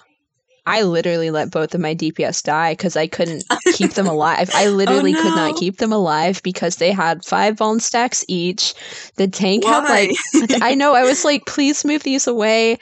i 0.67 0.83
literally 0.83 1.31
let 1.31 1.51
both 1.51 1.75
of 1.75 1.81
my 1.81 1.95
dps 1.95 2.43
die 2.43 2.73
because 2.73 2.97
i 2.97 3.07
couldn't 3.07 3.45
keep 3.75 3.93
them 3.93 4.07
alive. 4.07 4.51
I 4.55 4.69
literally 4.81 5.13
could 5.13 5.37
not 5.37 5.53
Oh, 5.53 5.59
keep 5.59 5.77
them 5.77 5.93
alive 5.93 6.43
because 6.43 6.77
they 6.77 6.91
had 6.91 7.25
five 7.25 7.57
vuln 7.57 7.81
stacks 7.81 8.25
each. 8.29 8.75
The 9.17 9.29
tank 9.29 9.65
had 9.65 9.85
like 9.85 10.11
i 10.63 10.75
know 10.75 10.95
i 10.95 11.03
was 11.05 11.25
like 11.25 11.45
please 11.47 11.85
move 11.85 12.03
these 12.03 12.27
away 12.27 12.79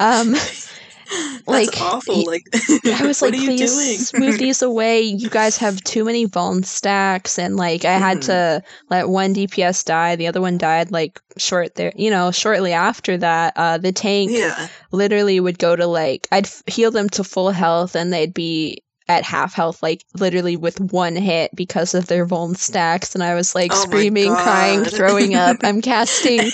um 0.00 0.34
That's 1.46 1.46
like, 1.46 1.80
awful. 1.80 2.26
Like 2.26 2.42
I 3.00 3.06
was 3.06 3.22
what 3.22 3.32
like, 3.32 3.40
please 3.40 4.10
doing? 4.12 4.26
move 4.26 4.38
these 4.38 4.60
away. 4.60 5.00
You 5.00 5.30
guys 5.30 5.56
have 5.56 5.82
too 5.82 6.04
many 6.04 6.26
vuln 6.26 6.64
stacks, 6.66 7.38
and 7.38 7.56
like 7.56 7.86
I 7.86 7.92
had 7.94 8.18
Mhm. 8.18 8.26
to 8.26 8.62
let 8.90 9.08
one 9.08 9.32
DPS 9.34 9.84
die. 9.86 10.16
The 10.16 10.26
other 10.26 10.42
one 10.42 10.58
died 10.58 10.90
like 10.90 11.18
short 11.38 11.76
there, 11.76 11.92
you 11.96 12.10
know, 12.10 12.30
shortly 12.30 12.74
after 12.74 13.16
that. 13.16 13.54
Uh, 13.56 13.78
the 13.78 13.92
tank 13.92 14.32
yeah. 14.32 14.68
literally 14.92 15.40
would 15.40 15.58
go 15.58 15.74
to 15.74 15.86
like 15.86 16.28
I'd 16.30 16.44
f- 16.46 16.62
heal 16.66 16.90
them 16.90 17.08
to 17.10 17.24
full 17.24 17.50
health, 17.52 17.96
and 17.96 18.12
they'd 18.12 18.34
be 18.34 18.82
at 19.08 19.24
half 19.24 19.54
health, 19.54 19.82
like 19.82 20.04
literally 20.14 20.56
with 20.56 20.78
one 20.80 21.16
hit 21.16 21.54
because 21.54 21.94
of 21.94 22.06
their 22.06 22.26
vuln 22.26 22.56
stacks. 22.56 23.14
And 23.14 23.24
I 23.24 23.34
was 23.34 23.54
like 23.54 23.72
Oh 23.72 23.76
screaming, 23.76 24.34
crying, 24.34 24.84
throwing 24.84 25.34
up. 25.34 25.56
I'm 25.62 25.80
casting 25.80 26.50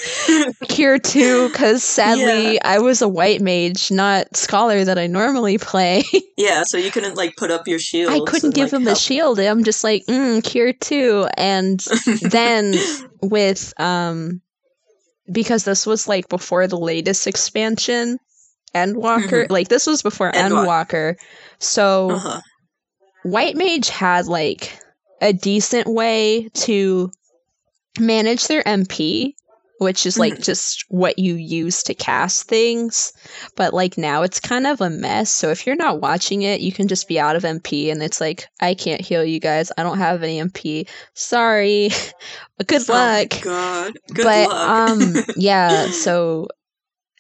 Cure 0.69 0.99
2 0.99 1.49
because 1.49 1.83
sadly 1.83 2.61
I 2.63 2.79
was 2.79 3.03
a 3.03 3.09
white 3.09 3.41
mage, 3.41 3.91
not 3.91 4.37
scholar 4.37 4.85
that 4.85 4.99
I 4.99 5.09
normally 5.09 5.59
play. 5.59 6.05
yeah, 6.37 6.63
so 6.63 6.79
you 6.79 6.93
couldn't 6.93 7.17
like 7.17 7.35
put 7.37 7.51
up 7.51 7.67
your 7.67 7.81
shield. 7.81 8.13
I 8.13 8.21
couldn't 8.31 8.55
give 8.55 8.73
him 8.73 8.87
a 8.87 8.95
shield. 8.95 9.41
I'm 9.41 9.65
just 9.65 9.83
like, 9.83 10.05
mm, 10.07 10.43
Cure 10.45 10.73
2. 10.73 11.29
And 11.37 11.81
then 12.23 12.75
with, 13.21 13.75
um, 13.81 14.41
because 15.31 15.65
this 15.65 15.87
was 15.87 16.07
like 16.07 16.29
before 16.29 16.67
the 16.69 16.79
latest 16.79 17.27
expansion, 17.27 18.19
Endwalker, 18.75 19.49
like 19.51 19.69
this 19.69 19.87
was 19.87 20.03
before 20.03 20.33
Endwalker. 20.33 21.15
Endwalker. 21.15 21.17
So 21.65 22.11
uh-huh. 22.11 22.41
White 23.25 23.57
Mage 23.57 23.89
had 23.89 24.27
like 24.27 24.79
a 25.21 25.33
decent 25.33 25.87
way 25.87 26.51
to 26.55 27.11
manage 27.99 28.47
their 28.47 28.63
MP, 28.63 29.35
which 29.79 30.05
is 30.07 30.19
like 30.19 30.35
Mhm. 30.35 30.45
just 30.45 30.85
what 30.89 31.19
you 31.19 31.35
use 31.35 31.83
to 31.85 31.95
cast 31.95 32.49
things. 32.49 33.13
But 33.57 33.73
like 33.73 33.97
now 33.97 34.23
it's 34.23 34.41
kind 34.41 34.67
of 34.67 34.81
a 34.81 34.91
mess. 34.91 35.33
So 35.33 35.51
if 35.51 35.67
you're 35.67 35.77
not 35.77 36.01
watching 36.01 36.43
it, 36.43 36.61
you 36.61 36.73
can 36.73 36.89
just 36.89 37.09
be 37.09 37.19
out 37.19 37.37
of 37.37 37.45
MP 37.45 37.91
and 37.91 38.03
it's 38.03 38.21
like, 38.21 38.47
I 38.61 38.75
can't 38.75 39.01
heal 39.01 39.25
you 39.25 39.41
guys. 39.41 39.73
I 39.79 39.83
don't 39.83 39.99
have 39.99 40.23
any 40.23 40.41
MP. 40.41 40.89
Sorry. 41.15 41.91
Good 42.67 42.89
Oh 42.89 42.93
luck. 42.93 43.41
God. 43.43 43.93
Good 44.13 44.25
but 44.25 44.49
luck. 44.49 44.69
um 44.69 45.15
yeah, 45.37 45.87
so 45.89 46.49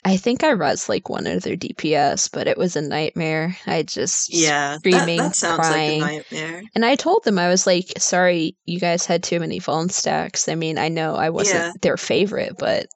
I 0.04 0.16
think 0.18 0.44
I 0.44 0.50
res 0.50 0.88
like 0.88 1.08
one 1.08 1.26
other 1.26 1.56
DPS, 1.56 2.28
but 2.28 2.46
it 2.46 2.58
was 2.58 2.76
a 2.76 2.82
nightmare. 2.82 3.56
I 3.66 3.82
just 3.82 4.32
yeah, 4.34 4.76
screaming, 4.78 5.18
that, 5.22 5.36
sounds 5.36 5.58
crying. 5.58 6.00
like 6.00 6.10
a 6.10 6.38
nightmare. 6.38 6.62
And 6.74 6.84
I 6.84 6.94
told 6.96 7.24
them 7.24 7.38
I 7.38 7.48
was 7.48 7.66
like, 7.66 7.92
sorry, 7.98 8.56
you 8.66 8.78
guys 8.80 9.06
had 9.06 9.22
too 9.22 9.40
many 9.40 9.60
vuln 9.60 9.90
stacks. 9.90 10.48
I 10.48 10.56
mean, 10.56 10.76
I 10.78 10.88
know 10.88 11.14
I 11.14 11.30
wasn't 11.30 11.64
Yeah. 11.64 11.72
their 11.82 11.96
favorite, 11.96 12.56
but 12.58 12.86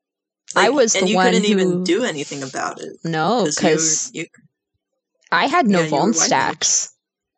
I 0.57 0.68
Like, 0.68 0.77
was 0.77 0.94
and 0.94 1.07
the 1.07 1.11
you 1.11 1.16
one 1.16 1.27
couldn't 1.33 1.44
who 1.44 1.49
even 1.49 1.85
do 1.85 2.05
anything 2.05 2.42
about 2.42 2.81
it 2.81 2.97
no, 3.05 3.44
'cause 3.44 3.55
because 3.57 4.11
you, 4.12 4.27
I 5.33 5.47
had 5.47 5.66
no 5.66 5.81
yeah, 5.81 5.90
vuln 5.90 6.14
stacks. 6.14 6.90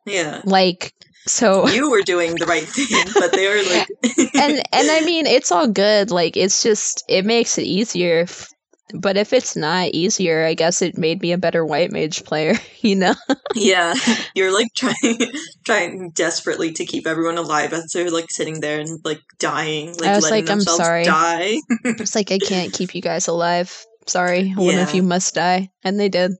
yeah, 0.05 0.41
Like 0.45 0.93
so, 1.27 1.67
you 1.67 1.89
were 1.91 2.01
doing 2.01 2.35
the 2.35 2.45
right 2.45 2.67
thing, 2.67 3.05
but 3.19 3.31
they 3.33 3.47
were 3.47 3.63
like, 3.63 3.87
and 4.35 4.61
and 4.73 4.91
I 4.91 5.01
mean, 5.01 5.27
it's 5.27 5.51
all 5.51 5.67
good. 5.67 6.11
Like 6.11 6.35
it's 6.35 6.63
just 6.63 7.03
it 7.07 7.25
makes 7.25 7.57
it 7.57 7.63
easier. 7.63 8.21
f- 8.21 8.50
But 8.93 9.17
if 9.17 9.33
it's 9.33 9.55
not 9.55 9.89
easier, 9.89 10.45
I 10.45 10.53
guess 10.53 10.81
it 10.81 10.97
made 10.97 11.21
me 11.21 11.31
a 11.31 11.37
better 11.37 11.65
white 11.65 11.91
mage 11.91 12.23
player. 12.23 12.55
You 12.83 12.95
know? 12.95 13.13
yeah, 13.53 13.93
you're 14.35 14.51
like 14.51 14.69
trying, 14.75 15.19
trying 15.65 16.09
desperately 16.15 16.71
to 16.73 16.83
keep 16.83 17.05
everyone 17.05 17.37
alive 17.37 17.73
as 17.73 17.91
they're 17.93 18.09
like 18.09 18.31
sitting 18.31 18.59
there 18.59 18.79
and 18.79 18.99
like 19.03 19.21
dying, 19.37 19.93
like 19.99 20.09
I 20.09 20.15
was 20.15 20.23
letting 20.23 20.45
like, 20.45 20.51
I'm 20.51 20.57
themselves 20.57 20.83
sorry. 20.83 21.03
die. 21.03 21.57
It's 21.83 22.15
like 22.15 22.31
I 22.31 22.39
can't 22.39 22.73
keep 22.73 22.95
you 22.95 23.01
guys 23.03 23.27
alive. 23.27 23.85
Sorry, 24.07 24.49
one 24.53 24.79
of 24.79 24.95
you 24.95 25.03
must 25.03 25.35
die, 25.35 25.69
and 25.83 25.99
they 25.99 26.09
did. 26.09 26.31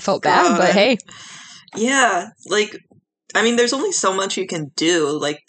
Felt 0.00 0.22
bad, 0.22 0.56
but 0.56 0.72
hey, 0.72 0.96
Yeah, 1.76 2.30
like 2.46 2.74
I 3.34 3.42
mean, 3.42 3.56
there's 3.56 3.74
only 3.74 3.92
so 3.92 4.14
much 4.14 4.38
you 4.38 4.46
can 4.46 4.70
do. 4.76 5.10
Like 5.10 5.42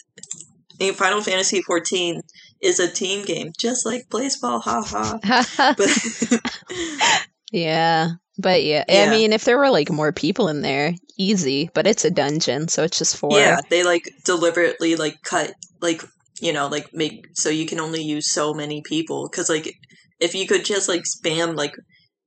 in 0.78 0.94
Final 0.94 1.22
Fantasy 1.22 1.62
XIV 1.62 2.20
is 2.62 2.78
a 2.78 2.90
team 2.90 3.24
game, 3.24 3.52
just 3.58 3.84
like 3.84 4.08
Blaseball, 4.08 4.62
haha. 4.62 5.18
But 5.76 7.26
yeah. 7.52 8.12
But 8.38 8.64
yeah, 8.64 8.84
I 8.88 9.10
mean, 9.10 9.32
if 9.32 9.44
there 9.44 9.58
were 9.58 9.70
like 9.70 9.90
more 9.90 10.10
people 10.12 10.48
in 10.48 10.62
there, 10.62 10.94
easy. 11.18 11.68
But 11.74 11.86
it's 11.86 12.04
a 12.04 12.10
dungeon, 12.10 12.68
so 12.68 12.82
it's 12.82 12.98
just 12.98 13.16
four. 13.16 13.38
yeah, 13.38 13.60
they 13.68 13.84
like 13.84 14.08
deliberately 14.24 14.96
like 14.96 15.22
cut 15.22 15.52
like 15.82 16.02
you 16.40 16.52
know 16.52 16.68
like 16.68 16.94
make 16.94 17.26
so 17.34 17.50
you 17.50 17.66
can 17.66 17.78
only 17.78 18.02
use 18.02 18.32
so 18.32 18.54
many 18.54 18.80
people 18.80 19.28
because 19.28 19.50
like 19.50 19.74
if 20.18 20.34
you 20.34 20.46
could 20.46 20.64
just 20.64 20.88
like 20.88 21.02
spam 21.02 21.56
like 21.56 21.74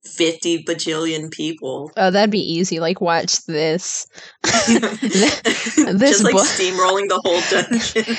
50 0.05 0.63
bajillion 0.63 1.31
people 1.31 1.91
Oh, 1.97 2.11
that'd 2.11 2.31
be 2.31 2.39
easy. 2.39 2.79
Like, 2.79 3.01
watch 3.01 3.45
this. 3.45 4.07
just 4.45 6.23
like 6.23 6.33
bo- 6.33 6.43
steamrolling 6.43 7.07
the 7.09 7.21
whole 7.23 7.41
dungeon 7.49 8.15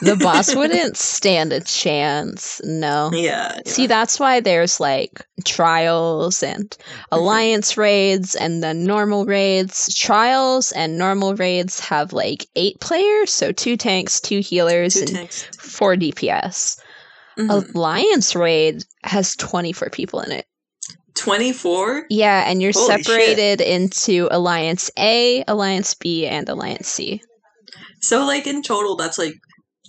the 0.02 0.16
boss 0.22 0.54
wouldn't 0.54 0.96
stand 0.96 1.52
a 1.52 1.60
chance. 1.60 2.60
No. 2.64 3.10
yeah 3.12 3.58
See, 3.66 3.86
that's 3.86 4.18
why 4.20 4.40
there's 4.40 4.80
like 4.80 5.24
trials 5.44 6.42
and 6.42 6.56
Mm-hmm. 6.76 7.14
alliance 7.14 7.76
raids 7.76 8.34
and 8.34 8.62
then 8.62 8.84
normal 8.84 9.24
raids. 9.26 9.94
Trials 9.94 10.72
and 10.72 10.98
normal 10.98 11.34
raids 11.34 11.78
have 11.80 12.12
like 12.12 12.46
eight 12.56 12.78
players, 12.80 13.30
so 13.32 13.52
two 13.52 13.76
tanks, 13.76 14.20
two 14.20 14.40
healers, 14.40 14.94
Two 14.94 15.00
and 15.00 15.08
tanks. 15.10 15.42
four 15.58 15.94
DPS. 15.96 16.78
Mhm. 17.38 17.74
Alliance 17.74 18.34
raid 18.34 18.82
has 19.04 19.36
24 19.36 19.90
people 19.90 20.20
in 20.20 20.32
it. 20.32 20.46
24 21.18 22.06
Yeah, 22.10 22.44
and 22.48 22.60
you're 22.62 22.72
Holy 22.74 22.96
shit. 22.96 23.04
separated 23.06 23.60
into 23.60 24.28
Alliance 24.30 24.90
A, 24.98 25.44
Alliance 25.48 25.94
B, 25.94 26.26
and 26.26 26.48
Alliance 26.48 26.88
C. 26.88 27.22
So 28.00 28.24
like 28.26 28.46
in 28.46 28.62
total 28.62 28.96
that's 28.96 29.18
like 29.18 29.34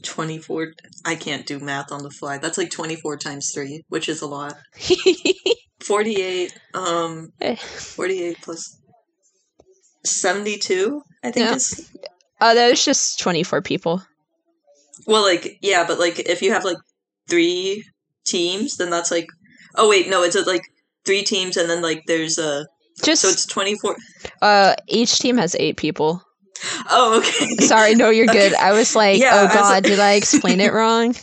24. 0.03 0.73
I 1.05 1.15
can't 1.15 1.45
do 1.45 1.59
math 1.59 1.91
on 1.91 2.03
the 2.03 2.09
fly. 2.11 2.37
That's 2.37 2.57
like 2.57 2.69
24 2.71 3.17
times 3.17 3.51
3, 3.53 3.83
which 3.89 4.07
is 4.09 4.21
a 4.21 4.27
lot. 4.27 4.55
48, 5.85 6.57
um, 6.73 7.29
Eh. 7.41 7.55
48 7.55 8.37
plus 8.41 8.77
72, 10.05 11.01
I 11.23 11.31
think 11.31 11.55
is. 11.55 11.89
oh, 12.41 12.55
that 12.55 12.69
was 12.69 12.83
just 12.83 13.19
24 13.19 13.61
people. 13.61 14.01
Well, 15.05 15.23
like, 15.23 15.57
yeah, 15.61 15.85
but 15.87 15.99
like 15.99 16.19
if 16.19 16.41
you 16.41 16.51
have 16.53 16.63
like 16.63 16.77
three 17.29 17.83
teams, 18.25 18.77
then 18.77 18.89
that's 18.89 19.11
like. 19.11 19.27
Oh, 19.75 19.87
wait, 19.89 20.09
no, 20.09 20.23
it's 20.23 20.35
like 20.47 20.63
three 21.07 21.23
teams 21.23 21.57
and 21.57 21.67
then 21.69 21.81
like 21.81 22.03
there's 22.05 22.37
a. 22.37 22.67
Just 23.03 23.21
So 23.23 23.29
it's 23.29 23.45
24. 23.47 23.95
uh, 24.41 24.75
each 24.87 25.17
team 25.19 25.37
has 25.37 25.55
eight 25.59 25.77
people. 25.77 26.21
Oh, 26.89 27.19
okay. 27.19 27.45
Sorry, 27.67 27.93
no, 27.93 28.09
you're 28.09 28.25
good. 28.25 28.55
I 28.55 28.71
was 28.71 28.95
like, 28.95 29.19
Yeah, 29.19 29.29
oh 29.47 29.53
god, 29.53 29.69
like- 29.69 29.83
did 29.83 29.99
I 29.99 30.13
explain 30.13 30.59
it 30.59 30.73
wrong? 30.79 31.13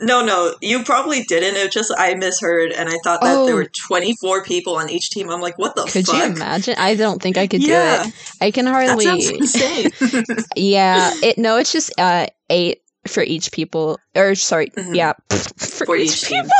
No, 0.00 0.24
no, 0.24 0.56
you 0.60 0.82
probably 0.82 1.22
didn't. 1.22 1.54
It 1.54 1.64
was 1.66 1.72
just 1.72 1.94
I 1.96 2.14
misheard, 2.14 2.72
and 2.72 2.88
I 2.88 2.98
thought 3.04 3.20
that 3.20 3.44
there 3.46 3.54
Oh. 3.54 3.58
were 3.58 3.70
twenty 3.86 4.16
four 4.20 4.42
people 4.42 4.74
on 4.76 4.90
each 4.90 5.10
team. 5.10 5.30
I'm 5.30 5.40
like, 5.40 5.56
what 5.56 5.76
the 5.76 5.84
Could 5.84 6.06
fuck? 6.06 6.16
you 6.16 6.24
imagine? 6.24 6.74
I 6.76 6.96
don't 6.96 7.22
think 7.22 7.38
I 7.38 7.46
could 7.46 7.64
yeah, 7.64 8.02
do 8.02 8.08
it. 8.08 8.14
I 8.40 8.50
can 8.50 8.64
that 8.64 8.72
hardly. 8.72 9.04
sounds 9.04 9.28
insane. 9.30 9.92
Yeah, 10.56 11.12
it 11.22 11.38
no, 11.38 11.56
it's 11.58 11.70
just 11.72 11.92
uh 11.96 12.26
eight 12.50 12.80
for 13.06 13.22
each 13.22 13.52
people. 13.52 14.00
Or 14.16 14.34
sorry, 14.34 14.70
Mhm. 14.76 14.96
yeah, 14.96 15.12
for, 15.30 15.86
for 15.86 15.96
each 15.96 16.24
each 16.24 16.28
people. 16.30 16.50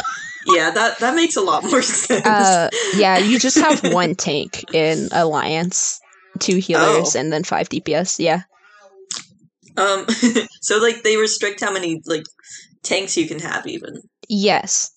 Yeah, 0.47 0.71
that 0.71 0.99
that 0.99 1.15
makes 1.15 1.37
a 1.37 1.41
lot 1.41 1.65
more 1.65 1.83
sense. 1.83 2.27
Uh, 2.27 2.69
yeah, 2.97 3.19
you 3.19 3.39
just 3.39 3.57
have 3.59 3.83
one 3.93 4.15
tank 4.15 4.65
in 4.75 5.09
alliance, 5.13 6.01
two 6.39 6.57
healers, 6.57 7.17
Oh. 7.17 7.19
and 7.19 7.33
then 7.33 7.45
five 7.45 7.69
DPS. 7.69 8.19
Yeah, 8.19 8.43
um, 9.77 10.07
so 10.63 10.79
like 10.79 11.03
they 11.03 11.17
restrict 11.17 11.61
how 11.61 11.73
many 11.73 12.01
like 12.07 12.25
tanks 12.83 13.17
you 13.17 13.27
can 13.27 13.39
have, 13.41 13.67
even. 13.67 14.01
yes. 14.29 14.91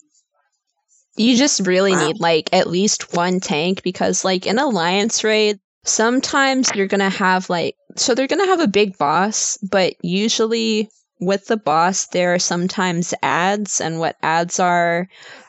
You 1.19 1.35
just 1.35 1.65
really 1.65 1.93
Wow. 1.93 2.07
need 2.07 2.19
like 2.19 2.53
at 2.53 2.67
least 2.67 3.15
one 3.15 3.39
tank 3.39 3.81
because 3.81 4.23
like 4.23 4.45
in 4.45 4.59
alliance 4.59 5.23
raid, 5.23 5.59
sometimes 5.83 6.69
you're 6.75 6.85
gonna 6.87 7.09
have 7.09 7.49
like 7.49 7.75
so 7.95 8.13
they're 8.13 8.27
gonna 8.27 8.45
have 8.45 8.59
a 8.59 8.67
big 8.67 8.97
boss, 8.99 9.57
but 9.57 9.95
usually 10.03 10.91
with 11.19 11.45
the 11.47 11.57
boss 11.57 12.07
there 12.07 12.33
are 12.33 12.39
sometimes 12.39 13.13
adds 13.23 13.81
and 13.81 13.99
what 13.99 14.15
adds 14.21 14.59
are 14.59 15.07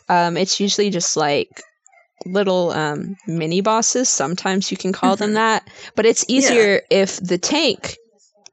um 0.08 0.36
it's 0.36 0.60
usually 0.60 0.90
just 0.90 1.16
like 1.16 1.62
little 2.26 2.70
um 2.72 3.16
mini 3.26 3.60
bosses 3.60 4.08
sometimes 4.08 4.70
you 4.70 4.76
can 4.76 4.92
call 4.92 5.16
them 5.16 5.30
Mhm. 5.30 5.34
that 5.34 5.68
but 5.94 6.06
it's 6.06 6.24
easier 6.28 6.82
if 6.90 7.18
the 7.18 7.38
tank 7.38 7.96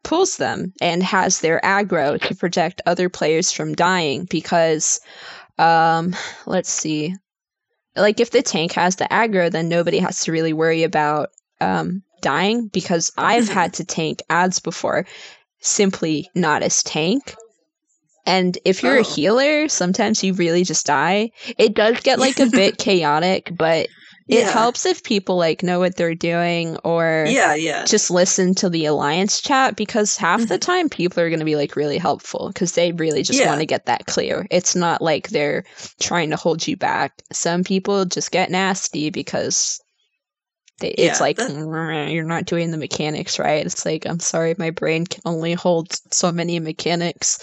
pulls 0.04 0.38
them 0.38 0.72
and 0.82 1.02
has 1.02 1.40
their 1.40 1.60
aggro 1.62 2.22
to 2.22 2.36
protect 2.36 2.82
other 2.86 3.10
players 3.10 3.52
from 3.52 3.74
dying 3.74 4.26
because 4.30 5.00
um 5.58 6.16
let's 6.46 6.70
see 6.70 7.16
like 7.96 8.20
if 8.20 8.30
the 8.30 8.42
tank 8.44 8.74
has 8.74 8.98
the 8.98 9.06
aggro 9.06 9.50
then 9.50 9.68
nobody 9.70 9.98
has 9.98 10.20
to 10.22 10.32
really 10.32 10.54
worry 10.54 10.84
about 10.84 11.30
um 11.62 12.04
dying 12.22 12.68
because 12.68 13.12
i've 13.18 13.46
Mhm. 13.46 13.54
had 13.54 13.74
to 13.74 13.84
tank 13.86 14.22
adds 14.30 14.60
before 14.60 15.06
simply 15.66 16.30
not 16.36 16.64
as 16.64 16.84
tank 16.84 17.36
and 18.26 18.58
if 18.66 18.82
you're 18.84 18.98
Oh. 18.98 19.00
a 19.00 19.04
healer 19.04 19.68
sometimes 19.68 20.24
you 20.24 20.34
really 20.34 20.64
just 20.64 20.86
die 20.86 21.32
it 21.58 21.74
does 21.76 22.00
get 22.02 22.20
like 22.20 22.40
a 22.40 22.48
bit 22.48 22.78
chaotic 22.80 23.52
but 23.58 23.88
it 24.28 24.40
Yeah. 24.40 24.52
helps 24.52 24.88
if 24.88 25.04
people 25.04 25.38
like 25.38 25.62
know 25.62 25.78
what 25.80 25.96
they're 25.98 26.16
doing 26.16 26.78
or 26.78 27.26
Yeah, 27.28 27.54
yeah, 27.54 27.86
just 27.86 28.10
listen 28.10 28.56
to 28.56 28.70
the 28.72 28.86
alliance 28.86 29.40
chat 29.40 29.76
because 29.76 30.18
half 30.18 30.48
the 30.48 30.58
Mhm. 30.58 30.62
time 30.62 30.90
people 30.90 31.22
are 31.22 31.30
going 31.30 31.40
to 31.40 31.46
be 31.46 31.56
like 31.56 31.76
really 31.76 32.00
helpful 32.00 32.48
because 32.48 32.72
they 32.72 32.92
really 32.92 33.22
just 33.22 33.40
Yeah. 33.40 33.50
want 33.50 33.60
to 33.60 33.68
get 33.68 33.86
that 33.86 34.08
clear. 34.08 34.48
It's 34.50 34.76
not 34.76 35.00
like 35.00 35.30
they're 35.30 35.64
trying 36.00 36.32
to 36.32 36.38
hold 36.38 36.68
you 36.68 36.76
back. 36.76 37.12
Some 37.32 37.64
people 37.64 38.06
just 38.06 38.32
get 38.32 38.50
nasty 38.50 39.12
because 39.12 39.80
they, 40.80 40.90
it's 40.90 41.20
Yeah, 41.20 41.24
like 41.24 41.38
that- 41.38 41.50
"Mm, 41.52 42.14
you're 42.14 42.24
not 42.24 42.46
doing 42.46 42.72
the 42.72 42.78
mechanics 42.78 43.40
right. 43.40 43.66
It's 43.66 43.86
like 43.86 44.06
I'm 44.06 44.20
sorry, 44.20 44.56
my 44.58 44.72
brain 44.72 45.06
can 45.06 45.22
only 45.26 45.54
hold 45.54 45.88
so 46.12 46.32
many 46.32 46.60
mechanics. 46.60 47.40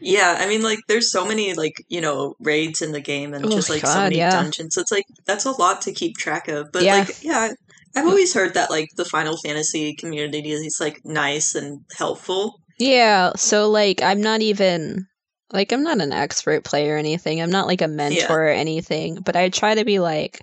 yeah. 0.00 0.36
I 0.38 0.46
mean, 0.46 0.62
like, 0.62 0.78
there's 0.88 1.10
so 1.10 1.24
many 1.26 1.54
like 1.54 1.74
you 1.88 2.00
know 2.00 2.34
raids 2.40 2.82
in 2.82 2.92
the 2.92 3.00
game, 3.00 3.32
and 3.34 3.44
Oh, 3.46 3.48
just 3.50 3.70
like 3.70 3.86
so 3.86 4.00
many 4.00 4.16
yeah. 4.18 4.30
dungeons. 4.30 4.76
It's 4.76 4.90
like 4.92 5.04
that's 5.26 5.44
a 5.44 5.52
lot 5.52 5.82
to 5.82 5.92
keep 5.92 6.16
track 6.16 6.48
of. 6.48 6.72
But 6.72 6.82
Yeah. 6.82 6.96
like, 6.98 7.16
yeah, 7.22 7.52
I've 7.96 8.06
always 8.06 8.34
heard 8.34 8.54
that 8.54 8.70
like 8.70 8.88
the 8.96 9.04
Final 9.04 9.36
Fantasy 9.36 9.94
community 9.94 10.50
is 10.50 10.78
like 10.80 11.00
nice 11.04 11.54
and 11.54 11.80
helpful. 11.96 12.54
Yeah, 12.78 13.32
so 13.36 13.70
like 13.70 14.02
I'm 14.02 14.20
not 14.20 14.40
even 14.42 15.06
like 15.52 15.70
I'm 15.72 15.84
not 15.84 16.00
an 16.00 16.12
expert 16.12 16.64
player 16.64 16.96
or 16.96 16.98
anything. 16.98 17.40
I'm 17.40 17.52
not 17.52 17.68
like 17.68 17.82
a 17.82 17.86
mentor 17.88 18.46
or 18.46 18.48
anything, 18.48 19.18
but 19.24 19.36
I 19.36 19.48
try 19.48 19.76
to 19.76 19.84
be 19.84 20.00
like 20.00 20.40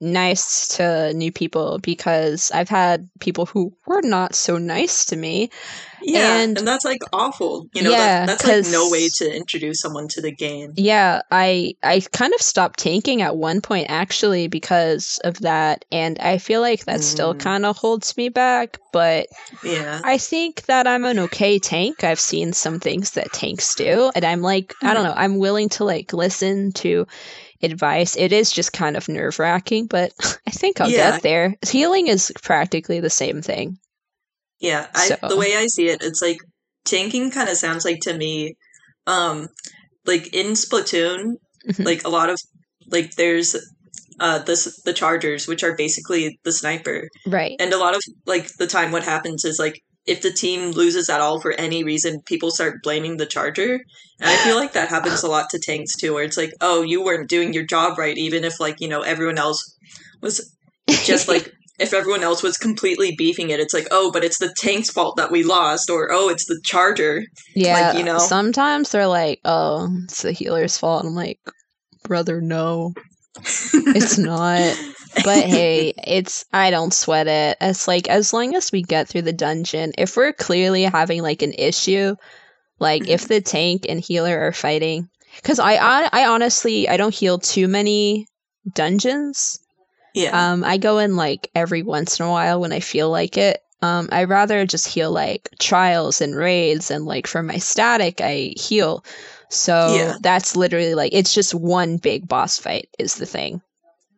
nice 0.00 0.68
to 0.76 1.12
new 1.14 1.32
people 1.32 1.78
because 1.78 2.50
I've 2.52 2.68
had 2.68 3.08
people 3.20 3.46
who 3.46 3.72
were 3.86 4.02
not 4.02 4.34
so 4.34 4.58
nice 4.58 5.04
to 5.06 5.16
me. 5.16 5.50
Yeah, 6.02 6.36
And- 6.40 6.58
and, 6.58 6.68
that's 6.68 6.84
like 6.84 7.00
awful. 7.14 7.66
You 7.72 7.82
know, 7.82 7.90
Yeah, 7.90 8.26
that, 8.26 8.38
that's 8.40 8.46
like 8.66 8.70
no 8.72 8.90
way 8.90 9.08
to 9.08 9.34
introduce 9.34 9.80
someone 9.80 10.06
to 10.08 10.20
the 10.20 10.32
game. 10.32 10.72
Yeah, 10.76 11.22
I 11.30 11.74
I 11.82 12.00
kind 12.12 12.34
of 12.34 12.42
stopped 12.42 12.78
tanking 12.80 13.22
at 13.22 13.36
one 13.38 13.62
point 13.62 13.86
actually 13.88 14.48
because 14.48 15.18
of 15.24 15.38
that 15.40 15.86
and 15.90 16.18
I 16.18 16.36
feel 16.36 16.60
like 16.60 16.84
that 16.84 17.02
still 17.02 17.32
Mm. 17.34 17.38
kind 17.40 17.64
of 17.64 17.78
holds 17.78 18.16
me 18.18 18.28
back, 18.28 18.78
but 18.92 19.28
Yeah, 19.62 20.00
I 20.04 20.18
think 20.18 20.66
that 20.66 20.86
I'm 20.86 21.06
an 21.06 21.18
okay 21.20 21.58
tank. 21.58 22.04
I've 22.04 22.20
seen 22.20 22.52
some 22.52 22.80
things 22.80 23.12
that 23.12 23.32
tanks 23.32 23.74
do, 23.74 24.10
and 24.14 24.24
I'm 24.26 24.42
like, 24.42 24.74
I 24.82 24.92
don't 24.92 25.04
know, 25.04 25.14
I'm 25.16 25.38
willing 25.38 25.70
to 25.70 25.84
like 25.84 26.12
listen 26.12 26.72
to 26.72 27.06
advice. 27.64 28.16
It 28.16 28.32
is 28.32 28.50
just 28.52 28.72
kind 28.72 28.96
of 28.96 29.08
nerve 29.08 29.38
wracking, 29.38 29.86
but 29.86 30.12
I 30.46 30.50
think 30.50 30.80
I'll 30.80 30.90
Yeah. 30.90 31.12
get 31.12 31.22
there. 31.22 31.54
Healing 31.66 32.06
is 32.08 32.32
practically 32.42 33.00
the 33.00 33.10
same 33.10 33.42
thing. 33.42 33.78
yeah. 34.60 34.86
I, 34.94 35.08
So- 35.08 35.28
The 35.28 35.36
way 35.36 35.56
I 35.56 35.66
see 35.66 35.88
it, 35.88 36.02
it's 36.02 36.22
like 36.22 36.38
tanking 36.84 37.30
kind 37.30 37.48
of 37.48 37.56
sounds 37.56 37.84
like 37.84 38.00
to 38.02 38.14
me, 38.16 38.54
um, 39.06 39.48
like 40.06 40.32
in 40.34 40.52
Splatoon, 40.52 41.34
Mhm. 41.68 41.84
like 41.84 42.04
a 42.04 42.08
lot 42.10 42.28
of 42.30 42.38
like 42.88 43.14
there's 43.16 43.56
uh 44.20 44.38
this 44.40 44.80
the 44.84 44.92
chargers 44.92 45.48
which 45.48 45.64
are 45.64 45.74
basically 45.74 46.38
the 46.44 46.52
sniper 46.52 47.08
Right. 47.26 47.56
and 47.58 47.72
a 47.72 47.78
lot 47.78 47.94
of 47.96 48.02
like 48.26 48.46
the 48.58 48.66
time 48.66 48.92
what 48.92 49.02
happens 49.02 49.44
is 49.44 49.58
like 49.58 49.80
if 50.06 50.20
the 50.20 50.32
team 50.32 50.70
loses 50.70 51.08
at 51.08 51.20
all 51.20 51.40
for 51.40 51.52
any 51.52 51.82
reason 51.82 52.20
people 52.22 52.50
start 52.50 52.82
blaming 52.82 53.16
the 53.16 53.26
charger 53.26 53.74
and 54.20 54.30
i 54.30 54.36
feel 54.36 54.56
like 54.56 54.72
that 54.72 54.88
happens 54.88 55.22
a 55.22 55.28
lot 55.28 55.48
to 55.50 55.58
tanks 55.58 55.96
too 55.96 56.14
where 56.14 56.24
it's 56.24 56.36
like 56.36 56.52
oh 56.60 56.82
you 56.82 57.02
weren't 57.02 57.28
doing 57.28 57.52
your 57.52 57.64
job 57.64 57.98
right 57.98 58.18
even 58.18 58.44
if 58.44 58.60
like 58.60 58.80
you 58.80 58.88
know 58.88 59.02
everyone 59.02 59.38
else 59.38 59.76
was 60.20 60.54
just 61.04 61.28
like 61.28 61.52
if 61.80 61.92
everyone 61.92 62.22
else 62.22 62.42
was 62.42 62.56
completely 62.56 63.14
beefing 63.16 63.50
it 63.50 63.60
it's 63.60 63.74
like 63.74 63.88
oh 63.90 64.10
but 64.12 64.24
it's 64.24 64.38
the 64.38 64.54
tank's 64.56 64.90
fault 64.90 65.16
that 65.16 65.32
we 65.32 65.42
lost 65.42 65.90
or 65.90 66.12
oh 66.12 66.28
it's 66.28 66.46
the 66.46 66.60
charger 66.64 67.24
yeah, 67.54 67.88
like, 67.88 67.98
you 67.98 68.04
know. 68.04 68.18
Sometimes 68.18 68.90
they're 68.90 69.06
like, 69.06 69.40
"Oh, 69.44 69.88
it's 70.04 70.22
the 70.22 70.32
healer's 70.32 70.76
fault." 70.76 71.04
I'm 71.04 71.14
like, 71.14 71.38
"Brother, 72.02 72.40
no, 72.40 72.94
it's 73.36 74.18
not." 74.18 74.76
But 75.22 75.44
hey, 75.48 75.92
it's 76.06 76.44
I 76.52 76.70
don't 76.70 76.92
sweat 76.94 77.26
it. 77.28 77.56
It's 77.60 77.88
like 77.88 78.08
as 78.08 78.32
long 78.32 78.54
as 78.54 78.72
we 78.72 78.82
get 78.82 79.08
through 79.08 79.22
the 79.22 79.32
dungeon, 79.32 79.92
if 79.98 80.16
we're 80.16 80.32
clearly 80.32 80.82
having 80.84 81.22
like 81.22 81.42
an 81.42 81.54
issue, 81.54 82.16
like 82.80 83.08
if 83.08 83.28
the 83.28 83.40
tank 83.40 83.86
and 83.88 84.00
healer 84.00 84.38
are 84.40 84.52
fighting, 84.52 85.08
because 85.36 85.58
I, 85.58 85.74
I 85.76 86.08
I 86.12 86.26
honestly 86.26 86.88
I 86.88 86.96
don't 86.96 87.14
heal 87.14 87.38
too 87.38 87.68
many 87.68 88.26
dungeons. 88.74 89.60
yeah 90.14 90.32
Um, 90.32 90.64
I 90.64 90.78
go 90.78 90.98
in 90.98 91.16
like 91.16 91.50
every 91.54 91.82
once 91.82 92.18
in 92.20 92.26
a 92.26 92.30
while 92.30 92.60
when 92.60 92.72
I 92.72 92.80
feel 92.80 93.10
like 93.10 93.36
it. 93.36 93.60
Um, 93.82 94.08
I 94.12 94.24
rather 94.24 94.64
just 94.66 94.88
heal 94.88 95.10
like 95.12 95.50
trials 95.60 96.20
and 96.20 96.34
raids, 96.34 96.90
and 96.90 97.04
like 97.04 97.26
for 97.26 97.42
my 97.42 97.58
static, 97.58 98.20
I 98.20 98.54
heal. 98.56 99.04
So 99.50 99.86
Yeah. 99.94 100.16
that's 100.20 100.56
literally 100.56 100.94
like 100.94 101.12
it's 101.14 101.34
just 101.34 101.54
one 101.54 101.98
big 101.98 102.26
boss 102.26 102.58
fight 102.58 102.88
is 102.98 103.16
the 103.16 103.26
thing, 103.26 103.60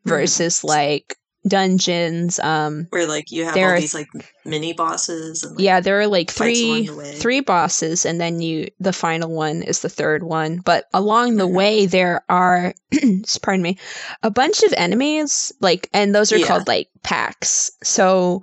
Versus 0.08 0.64
like 0.64 1.16
dungeons. 1.46 2.38
Um, 2.40 2.86
where 2.90 3.06
like 3.06 3.30
you 3.30 3.44
have 3.44 3.54
there 3.54 3.66
all 3.68 3.74
are- 3.74 3.80
these 3.80 3.94
like 3.94 4.08
mini 4.44 4.72
bosses 4.72 5.42
and 5.44 5.54
like, 5.56 5.64
yeah, 5.64 5.80
there 5.80 6.00
are 6.00 6.06
like 6.06 6.30
three 6.30 6.88
three 7.16 7.40
bosses, 7.40 8.04
and 8.06 8.20
then 8.20 8.40
you 8.40 8.68
the 8.80 8.92
final 8.92 9.30
one 9.32 9.62
is 9.62 9.80
the 9.80 9.88
third 9.88 10.22
one. 10.22 10.58
But 10.58 10.86
along 10.92 11.36
the 11.36 11.46
Mhm. 11.48 11.52
way, 11.54 11.86
there 11.86 12.24
are 12.28 12.74
pardon 13.42 13.62
me, 13.62 13.78
a 14.22 14.30
bunch 14.30 14.62
of 14.62 14.72
enemies 14.76 15.52
like, 15.60 15.88
and 15.92 16.14
those 16.14 16.32
are 16.32 16.38
Yeah. 16.38 16.46
called 16.46 16.66
like 16.68 16.88
packs. 17.02 17.70
So 17.82 18.42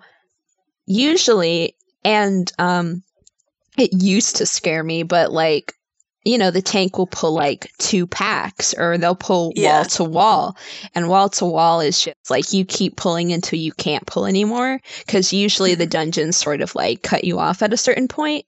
usually, 0.86 1.76
and 2.04 2.52
um, 2.60 3.04
it 3.78 3.92
used 3.94 4.38
to 4.38 4.46
scare 4.46 4.84
me, 4.84 5.04
but 5.04 5.32
like. 5.32 5.74
You 6.26 6.38
know, 6.38 6.52
the 6.52 6.62
tank 6.62 6.98
will 6.98 7.08
pull 7.08 7.34
like 7.34 7.72
two 7.80 8.08
packs 8.08 8.74
or 8.74 8.98
they'll 8.98 9.14
pull 9.16 9.52
Yeah. 9.56 9.74
wall 9.80 9.86
to 9.86 10.04
wall. 10.06 10.58
And 10.96 11.10
wall 11.10 11.28
to 11.30 11.46
wall 11.46 11.82
is 11.82 12.00
just 12.02 12.30
like 12.30 12.54
you 12.54 12.64
keep 12.64 12.96
pulling 12.96 13.34
until 13.34 13.60
you 13.60 13.74
can't 13.74 14.06
pull 14.08 14.26
anymore. 14.26 14.80
Because 15.06 15.34
usually 15.34 15.76
the 15.76 15.86
Mhm. 15.88 15.90
dungeons 15.92 16.38
sort 16.38 16.62
of 16.62 16.76
like 16.76 17.02
cut 17.04 17.26
you 17.26 17.40
off 17.40 17.62
at 17.62 17.74
a 17.74 17.78
certain 17.78 18.08
point. 18.08 18.46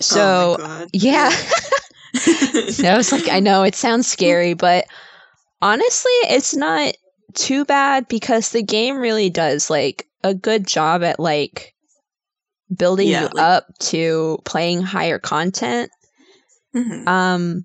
So 0.00 0.56
oh 0.58 0.62
my 0.62 0.66
God. 0.68 0.88
yeah. 0.94 1.30
I 2.14 2.94
was 2.96 3.12
like, 3.12 3.28
I 3.28 3.40
know 3.40 3.62
it 3.62 3.74
sounds 3.74 4.06
scary, 4.06 4.54
but 4.54 4.86
honestly, 5.60 6.12
it's 6.30 6.56
not 6.56 6.94
too 7.34 7.64
bad 7.66 8.08
because 8.08 8.50
the 8.52 8.62
game 8.62 8.96
really 8.96 9.28
does 9.28 9.68
like 9.68 10.06
a 10.24 10.32
good 10.34 10.66
job 10.66 11.02
at 11.02 11.20
like 11.20 11.74
building 12.74 13.08
Yeah, 13.08 13.22
you 13.24 13.28
like- 13.34 13.44
up 13.44 13.66
to 13.80 14.38
playing 14.44 14.80
higher 14.82 15.18
content. 15.18 15.90
Mhm. 16.74 17.08
Um, 17.08 17.64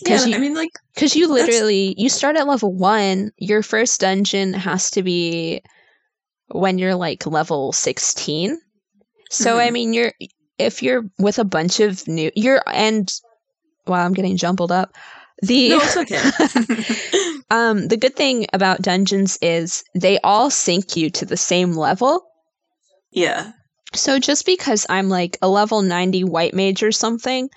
Yeah, 0.00 0.04
because 0.04 0.26
you 0.26 0.34
I 0.34 0.38
mean, 0.38 0.54
like, 0.54 0.70
because 0.94 1.14
you 1.16 1.28
literally 1.28 1.94
you 1.96 2.08
start 2.08 2.36
at 2.36 2.46
level 2.48 2.72
one. 2.74 3.30
Your 3.38 3.62
first 3.62 4.00
dungeon 4.00 4.52
has 4.54 4.90
to 4.90 5.02
be 5.02 5.62
when 6.48 6.78
you're 6.78 6.94
like 6.96 7.26
level 7.26 7.72
sixteen. 7.72 8.58
So 9.30 9.58
I 9.58 9.70
Mhm. 9.70 9.72
mean, 9.72 9.92
you're 9.94 10.12
if 10.58 10.82
you're 10.82 11.04
with 11.18 11.38
a 11.38 11.44
bunch 11.44 11.80
of 11.80 12.06
new 12.08 12.30
you're 12.34 12.62
and 12.66 13.10
wow, 13.86 14.04
I'm 14.04 14.14
getting 14.14 14.36
jumbled 14.36 14.72
up. 14.72 14.96
The 15.42 15.70
no, 15.70 15.80
it's 15.82 15.96
okay. 15.96 16.20
um 17.50 17.88
the 17.88 17.96
good 17.96 18.16
thing 18.16 18.46
about 18.52 18.82
dungeons 18.82 19.38
is 19.42 19.84
they 19.94 20.18
all 20.20 20.50
sync 20.50 20.96
you 20.96 21.10
to 21.10 21.26
the 21.26 21.36
same 21.36 21.72
level. 21.72 22.24
yeah, 23.12 23.52
So 23.94 24.18
just 24.18 24.46
because 24.46 24.86
I'm 24.88 25.08
like 25.08 25.38
a 25.42 25.48
level 25.48 25.82
90 25.82 26.24
white 26.24 26.54
mage 26.54 26.82
or 26.82 26.92
something 26.92 27.48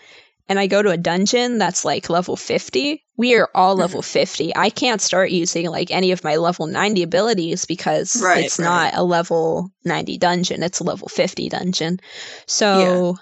and 0.48 0.60
I 0.60 0.68
go 0.68 0.82
to 0.82 0.92
a 0.92 0.98
dungeon 0.98 1.58
that's 1.58 1.84
like 1.84 2.10
level 2.10 2.36
50, 2.36 3.04
we 3.18 3.36
are 3.36 3.50
all 3.56 3.74
mm-hmm. 3.74 3.82
level 3.82 4.02
50. 4.02 4.56
I 4.56 4.70
can't 4.70 5.02
start 5.02 5.32
using 5.32 5.68
like 5.70 5.92
any 5.92 6.12
of 6.12 6.24
my 6.24 6.36
level 6.36 6.68
90 6.68 7.04
abilities 7.04 7.66
because 7.66 8.22
Right, 8.22 8.46
it's 8.46 8.60
right. 8.60 8.66
not 8.66 8.94
a 8.96 9.04
level 9.04 9.72
90 9.86 10.18
dungeon, 10.18 10.64
it's 10.64 10.80
a 10.80 10.84
level 10.84 11.08
50 11.08 11.50
dungeon. 11.50 12.00
So 12.46 13.18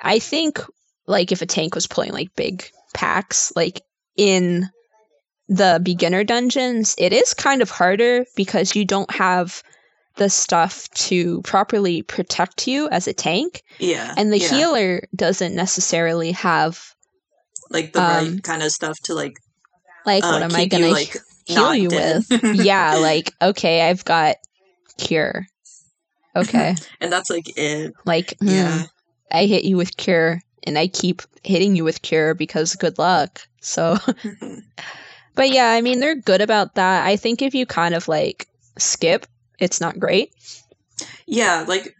I 0.00 0.18
think 0.18 0.60
like 1.06 1.32
if 1.32 1.42
a 1.42 1.46
tank 1.46 1.74
was 1.74 1.86
pulling 1.86 2.12
like 2.12 2.34
big 2.36 2.70
packs 2.94 3.52
like 3.56 3.82
in 4.16 4.68
the 5.48 5.80
beginner 5.82 6.24
dungeons, 6.24 6.94
it 6.98 7.12
is 7.12 7.34
kind 7.34 7.62
of 7.62 7.70
harder 7.70 8.24
because 8.36 8.76
you 8.76 8.84
don't 8.84 9.10
have 9.10 9.62
the 10.20 10.28
stuff 10.28 10.86
to 10.90 11.40
properly 11.40 12.02
protect 12.02 12.68
you 12.68 12.90
as 12.90 13.08
a 13.08 13.14
tank. 13.14 13.62
Yeah, 13.78 14.12
and 14.18 14.30
the 14.30 14.38
yeah. 14.38 14.48
healer 14.48 15.02
doesn't 15.16 15.54
necessarily 15.54 16.32
have 16.32 16.94
like 17.70 17.94
the 17.94 18.02
um, 18.02 18.08
right 18.08 18.42
kind 18.42 18.62
of 18.62 18.70
stuff 18.70 19.00
to 19.04 19.14
like 19.14 19.38
like 20.04 20.22
uh, 20.22 20.28
what 20.32 20.42
am 20.42 20.54
i 20.54 20.62
you, 20.64 20.68
gonna 20.68 20.88
like 20.88 21.16
heal 21.46 21.74
you 21.74 21.88
dead. 21.88 22.22
with? 22.28 22.44
Yeah 22.54 22.96
like 22.96 23.32
okay 23.40 23.88
i've 23.88 24.04
got 24.04 24.36
cure. 24.98 25.46
Okay. 26.36 26.76
And 27.00 27.10
that's 27.10 27.30
like 27.30 27.56
it. 27.56 27.94
like 28.04 28.34
hmm, 28.40 28.48
Yeah, 28.48 28.82
i 29.32 29.46
hit 29.46 29.64
you 29.64 29.78
with 29.78 29.96
cure 29.96 30.42
and 30.64 30.76
i 30.78 30.86
keep 30.86 31.22
hitting 31.42 31.74
you 31.74 31.84
with 31.84 32.02
cure 32.02 32.34
because 32.34 32.76
good 32.76 32.98
luck. 32.98 33.40
So 33.62 33.96
but 35.34 35.48
yeah 35.48 35.70
i 35.70 35.80
mean 35.80 36.00
they're 36.00 36.14
good 36.14 36.42
about 36.42 36.74
that. 36.74 37.06
I 37.06 37.16
think 37.16 37.40
if 37.40 37.54
you 37.54 37.64
kind 37.64 37.94
of 37.94 38.06
like 38.06 38.46
skip 38.76 39.26
it's 39.60 39.80
not 39.80 39.98
great 39.98 40.32
yeah, 41.26 41.64
like. 41.66 41.94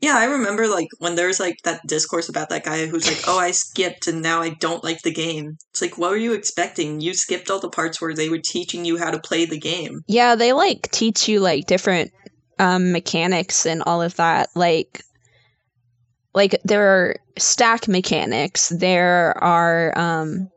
Yeah, 0.00 0.16
I 0.16 0.24
remember 0.24 0.68
like 0.68 0.88
when 0.98 1.16
there's 1.16 1.40
like 1.40 1.56
that 1.64 1.80
discourse 1.86 2.28
about 2.28 2.48
that 2.50 2.64
guy 2.64 2.86
who's 2.86 3.06
like, 3.06 3.22
"Oh, 3.26 3.38
I 3.38 3.50
skipped 3.50 4.06
and 4.06 4.22
now 4.22 4.40
I 4.40 4.50
don't 4.50 4.84
like 4.84 5.02
the 5.02 5.12
game." 5.12 5.56
It's 5.70 5.82
like, 5.82 5.98
what 5.98 6.10
were 6.10 6.16
you 6.16 6.32
expecting? 6.32 7.00
You 7.00 7.12
skipped 7.14 7.50
all 7.50 7.60
the 7.60 7.68
parts 7.70 8.00
where 8.00 8.14
they 8.14 8.28
were 8.28 8.40
teaching 8.42 8.84
you 8.84 8.98
how 8.98 9.10
to 9.10 9.18
play 9.18 9.44
the 9.44 9.58
game. 9.58 10.00
Yeah, 10.06 10.34
they 10.34 10.52
like 10.52 10.90
teach 10.90 11.28
you 11.28 11.40
like 11.40 11.66
different 11.66 12.10
um 12.58 12.92
mechanics 12.92 13.66
and 13.66 13.82
all 13.84 14.00
of 14.00 14.16
that. 14.16 14.48
Like 14.54 15.02
like 16.34 16.58
there 16.64 16.86
are 16.86 17.16
stack 17.38 17.88
mechanics, 17.88 18.68
there 18.68 19.36
are 19.42 19.96
um 19.98 20.48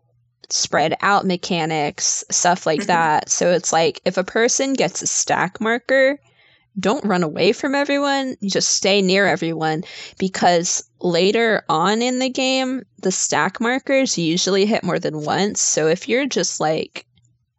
spread 0.50 0.96
out 1.02 1.26
mechanics, 1.26 2.24
stuff 2.32 2.66
like 2.66 2.82
Mhm. 2.82 2.88
that. 2.88 3.30
So 3.30 3.52
it's 3.52 3.72
like 3.72 4.02
if 4.06 4.18
a 4.18 4.24
person 4.24 4.74
gets 4.74 5.02
a 5.02 5.08
stack 5.08 5.62
marker, 5.62 6.20
don't 6.80 7.06
run 7.06 7.24
away 7.24 7.52
from 7.54 7.76
everyone, 7.76 8.36
you 8.42 8.50
just 8.50 8.70
stay 8.72 9.02
near 9.02 9.26
everyone 9.26 9.84
because 10.18 10.84
later 11.02 11.64
on 11.70 12.02
in 12.02 12.20
the 12.20 12.30
game, 12.30 12.84
the 13.02 13.12
stack 13.12 13.60
markers 13.62 14.18
usually 14.18 14.66
hit 14.66 14.84
more 14.84 15.00
than 15.00 15.22
once. 15.24 15.62
So 15.62 15.88
if 15.88 16.08
you're 16.10 16.28
just 16.28 16.60
like 16.60 17.06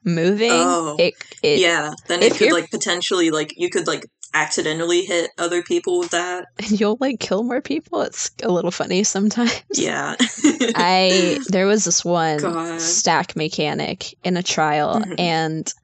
moving, 0.05 0.51
Oh. 0.53 0.97
it, 0.99 1.15
it 1.43 1.61
yeah, 1.61 1.93
then 2.09 2.23
if 2.23 2.35
it 2.35 2.39
could 2.39 2.53
like 2.53 2.71
potentially 2.71 3.31
like 3.31 3.53
you 3.57 3.69
could 3.71 3.87
like 3.87 4.07
accidentally 4.33 5.03
hit 5.03 5.29
other 5.39 5.61
people 5.63 5.99
with 5.99 6.11
that. 6.11 6.47
and 6.59 6.79
you'll 6.81 6.97
like 7.01 7.19
kill 7.21 7.43
more 7.43 7.61
people. 7.61 8.03
It's 8.03 8.31
a 8.43 8.49
little 8.49 8.71
funny 8.71 9.03
sometimes. 9.03 9.61
Yeah. 9.75 10.15
I 10.77 11.41
there 11.49 11.67
was 11.67 11.85
this 11.85 12.05
one 12.05 12.39
God. 12.39 12.81
stack 12.81 13.35
mechanic 13.37 14.15
in 14.25 14.37
a 14.37 14.43
trial 14.43 15.01
Mhm. 15.01 15.15
and 15.19 15.75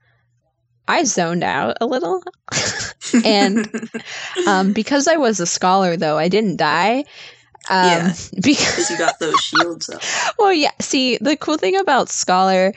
I 0.88 1.04
zoned 1.04 1.42
out 1.44 1.78
a 1.80 1.86
little. 1.86 2.22
and 3.24 3.68
um 4.46 4.72
because 4.72 5.08
I 5.08 5.16
was 5.16 5.40
a 5.40 5.46
scholar 5.46 5.96
though, 5.96 6.18
I 6.18 6.28
didn't 6.28 6.56
die. 6.56 7.04
Um 7.68 7.84
Yeah. 7.90 8.14
because 8.34 8.90
you 8.90 8.98
got 8.98 9.18
those 9.18 9.40
shields 9.40 9.88
up. 9.88 10.02
well 10.38 10.52
yeah, 10.52 10.70
see 10.80 11.18
the 11.20 11.36
cool 11.36 11.56
thing 11.58 11.76
about 11.76 12.08
scholar 12.08 12.72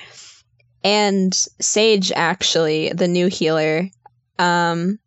and 0.83 1.33
sage 1.59 2.11
actually, 2.15 2.89
the 2.93 3.07
new 3.07 3.27
healer, 3.27 3.89
um 4.37 4.99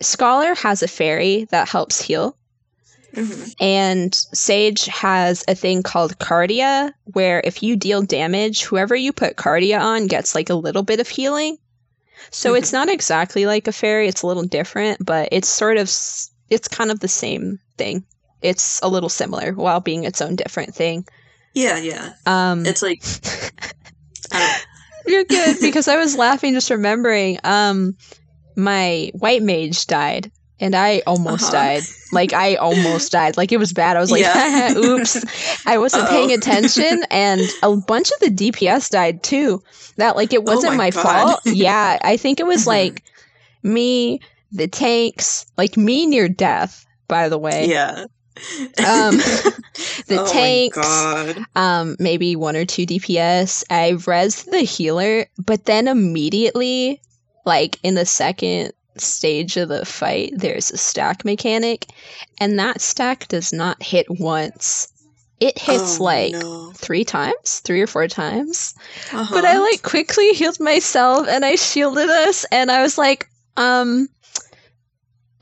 Scholar 0.00 0.54
has 0.56 0.82
a 0.82 0.88
fairy 0.88 1.44
that 1.50 1.68
helps 1.68 2.00
heal. 2.00 2.36
Mhm. 3.14 3.54
And 3.60 4.14
Sage 4.14 4.86
has 4.86 5.44
a 5.46 5.54
thing 5.54 5.82
called 5.82 6.18
Kardia, 6.18 6.92
where 7.04 7.40
if 7.44 7.62
you 7.62 7.76
deal 7.76 8.02
damage, 8.02 8.62
whoever 8.64 8.96
you 8.96 9.12
put 9.12 9.36
Kardia 9.36 9.80
on 9.80 10.06
gets 10.06 10.34
like 10.34 10.50
a 10.50 10.54
little 10.54 10.82
bit 10.82 10.98
of 10.98 11.08
healing. 11.08 11.58
So 12.30 12.54
it's 12.54 12.72
not 12.72 12.88
exactly 12.88 13.46
like 13.46 13.66
a 13.68 13.72
fairy, 13.72 14.08
it's 14.08 14.22
a 14.22 14.26
little 14.26 14.44
different, 14.44 15.04
but 15.04 15.28
it's 15.32 15.48
sort 15.48 15.76
of, 15.76 15.88
it's 16.50 16.68
kind 16.68 16.90
of 16.90 17.00
the 17.00 17.08
same 17.08 17.58
thing. 17.76 18.04
It's 18.40 18.80
a 18.82 18.88
little 18.88 19.08
similar 19.08 19.52
while 19.52 19.80
being 19.80 20.04
its 20.04 20.20
own 20.20 20.36
different 20.36 20.74
thing. 20.74 21.06
Yeah, 21.54 21.78
yeah. 21.78 22.14
Um, 22.26 22.64
It's 22.66 22.82
like 22.82 23.02
you're 25.06 25.24
good 25.24 25.58
because 25.60 25.88
I 25.88 25.96
was 25.96 26.16
laughing 26.16 26.54
just 26.54 26.70
remembering. 26.70 27.38
Um, 27.44 27.96
my 28.56 29.10
white 29.14 29.42
mage 29.42 29.86
died, 29.86 30.30
and 30.62 30.74
I 30.74 31.02
almost 31.06 31.42
Uh-huh. 31.52 31.52
died. 31.52 31.82
Like 32.12 32.32
I 32.32 32.54
almost 32.56 33.12
died. 33.18 33.36
Like 33.36 33.52
it 33.52 33.58
was 33.58 33.72
bad. 33.74 33.96
I 33.96 34.00
was 34.00 34.10
like, 34.10 34.22
Yeah. 34.22 34.72
"Oops!" 34.76 35.24
I 35.66 35.76
wasn't 35.78 36.04
Uh-oh. 36.04 36.10
paying 36.10 36.32
attention, 36.32 37.04
and 37.10 37.42
a 37.62 37.76
bunch 37.76 38.10
of 38.12 38.18
the 38.20 38.30
DPS 38.30 38.88
died 38.90 39.22
too. 39.22 39.62
That 39.96 40.16
like 40.16 40.32
it 40.32 40.44
wasn't 40.44 40.74
Oh 40.74 40.76
my 40.76 40.84
my, 40.86 40.90
fault. 40.90 41.40
Yeah, 41.44 41.98
I 42.02 42.16
think 42.16 42.40
it 42.40 42.46
was 42.46 42.62
Mhm. 42.62 42.66
like 42.68 43.02
me, 43.62 44.20
the 44.52 44.68
tanks, 44.68 45.44
like 45.58 45.76
me 45.76 46.06
near 46.06 46.28
death. 46.28 46.86
By 47.08 47.28
the 47.28 47.38
way, 47.38 47.66
yeah. 47.68 48.06
Um, 48.78 49.16
the 50.08 50.18
oh 50.18 50.32
tanks, 50.32 50.76
My 50.78 50.82
God. 51.34 51.44
um 51.56 51.96
maybe 51.98 52.36
one 52.36 52.56
or 52.56 52.64
two 52.64 52.86
DPS. 52.86 53.64
I 53.70 53.90
res 54.06 54.44
the 54.44 54.60
healer, 54.60 55.26
but 55.44 55.66
then 55.66 55.88
immediately, 55.88 57.00
like 57.44 57.78
in 57.82 57.94
the 57.94 58.06
second 58.06 58.72
stage 58.98 59.56
of 59.56 59.68
the 59.68 59.84
fight, 59.84 60.32
there's 60.36 60.70
a 60.70 60.76
stack 60.76 61.24
mechanic, 61.24 61.86
and 62.38 62.58
that 62.58 62.80
stack 62.80 63.28
does 63.28 63.52
not 63.52 63.82
hit 63.82 64.06
once. 64.10 64.88
It 65.40 65.58
hits 65.58 65.98
Oh, 65.98 66.04
like 66.04 66.32
no. 66.34 66.70
three 66.76 67.04
times, 67.04 67.60
three 67.64 67.80
or 67.80 67.86
four 67.88 68.06
times. 68.06 68.74
Uh-huh. 69.12 69.34
But 69.34 69.44
I 69.44 69.58
like 69.58 69.82
quickly 69.82 70.28
healed 70.34 70.60
myself 70.60 71.26
and 71.28 71.44
I 71.44 71.56
shielded 71.56 72.08
us, 72.08 72.44
and 72.52 72.70
I 72.70 72.82
was 72.82 72.96
like, 72.96 73.28
um, 73.56 74.08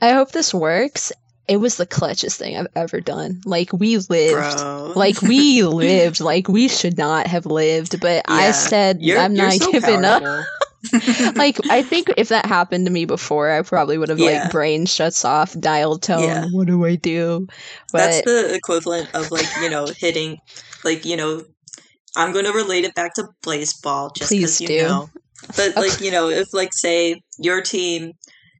I 0.01 0.11
hope 0.13 0.31
this 0.31 0.53
works. 0.53 1.11
It 1.47 1.57
was 1.57 1.75
the 1.77 1.85
clutchest 1.85 2.37
thing 2.37 2.55
I've 2.57 2.67
ever 2.75 2.99
done. 3.01 3.41
Like 3.45 3.73
we 3.73 3.97
lived. 3.97 4.57
Bro. 4.57 4.93
Like 4.95 5.21
we 5.21 5.63
lived, 5.63 6.19
like 6.21 6.47
we 6.47 6.67
should 6.67 6.97
not 6.97 7.27
have 7.27 7.45
lived, 7.45 7.99
but 7.99 8.23
I 8.27 8.51
said 8.51 9.01
You're- 9.01 9.19
I'm 9.19 9.33
not 9.33 9.53
so 9.53 9.71
giving 9.71 10.03
up. 10.05 10.23
Like 11.35 11.57
I 11.69 11.81
think 11.83 12.11
if 12.17 12.29
that 12.29 12.45
happened 12.45 12.85
to 12.85 12.91
me 12.91 13.05
before, 13.05 13.51
I 13.51 13.61
probably 13.61 13.97
would 13.97 14.09
have 14.09 14.19
Yeah. 14.19 14.43
like 14.43 14.51
brain 14.51 14.85
shuts 14.85 15.23
off, 15.25 15.57
dialed 15.59 16.01
tone. 16.03 16.23
Yeah. 16.23 16.45
What 16.51 16.67
do 16.67 16.83
I 16.85 16.95
do? 16.95 17.47
That's 17.91 18.21
the 18.25 18.53
equivalent 18.55 19.13
of 19.13 19.31
like, 19.31 19.47
you 19.61 19.69
know, 19.69 19.85
hitting 19.97 20.39
like, 20.83 21.05
you 21.05 21.17
know, 21.17 21.43
I'm 22.15 22.33
going 22.33 22.45
to 22.45 22.51
relate 22.51 22.83
it 22.85 22.95
back 22.95 23.13
to 23.15 23.27
baseball 23.43 24.11
just 24.15 24.31
because 24.31 24.59
you 24.59 24.67
do. 24.67 24.81
know. 24.83 25.09
But 25.55 25.75
like, 25.75 26.01
you 26.01 26.11
know, 26.11 26.29
if 26.29 26.53
like 26.53 26.73
say 26.73 27.21
your 27.37 27.61
team 27.61 28.13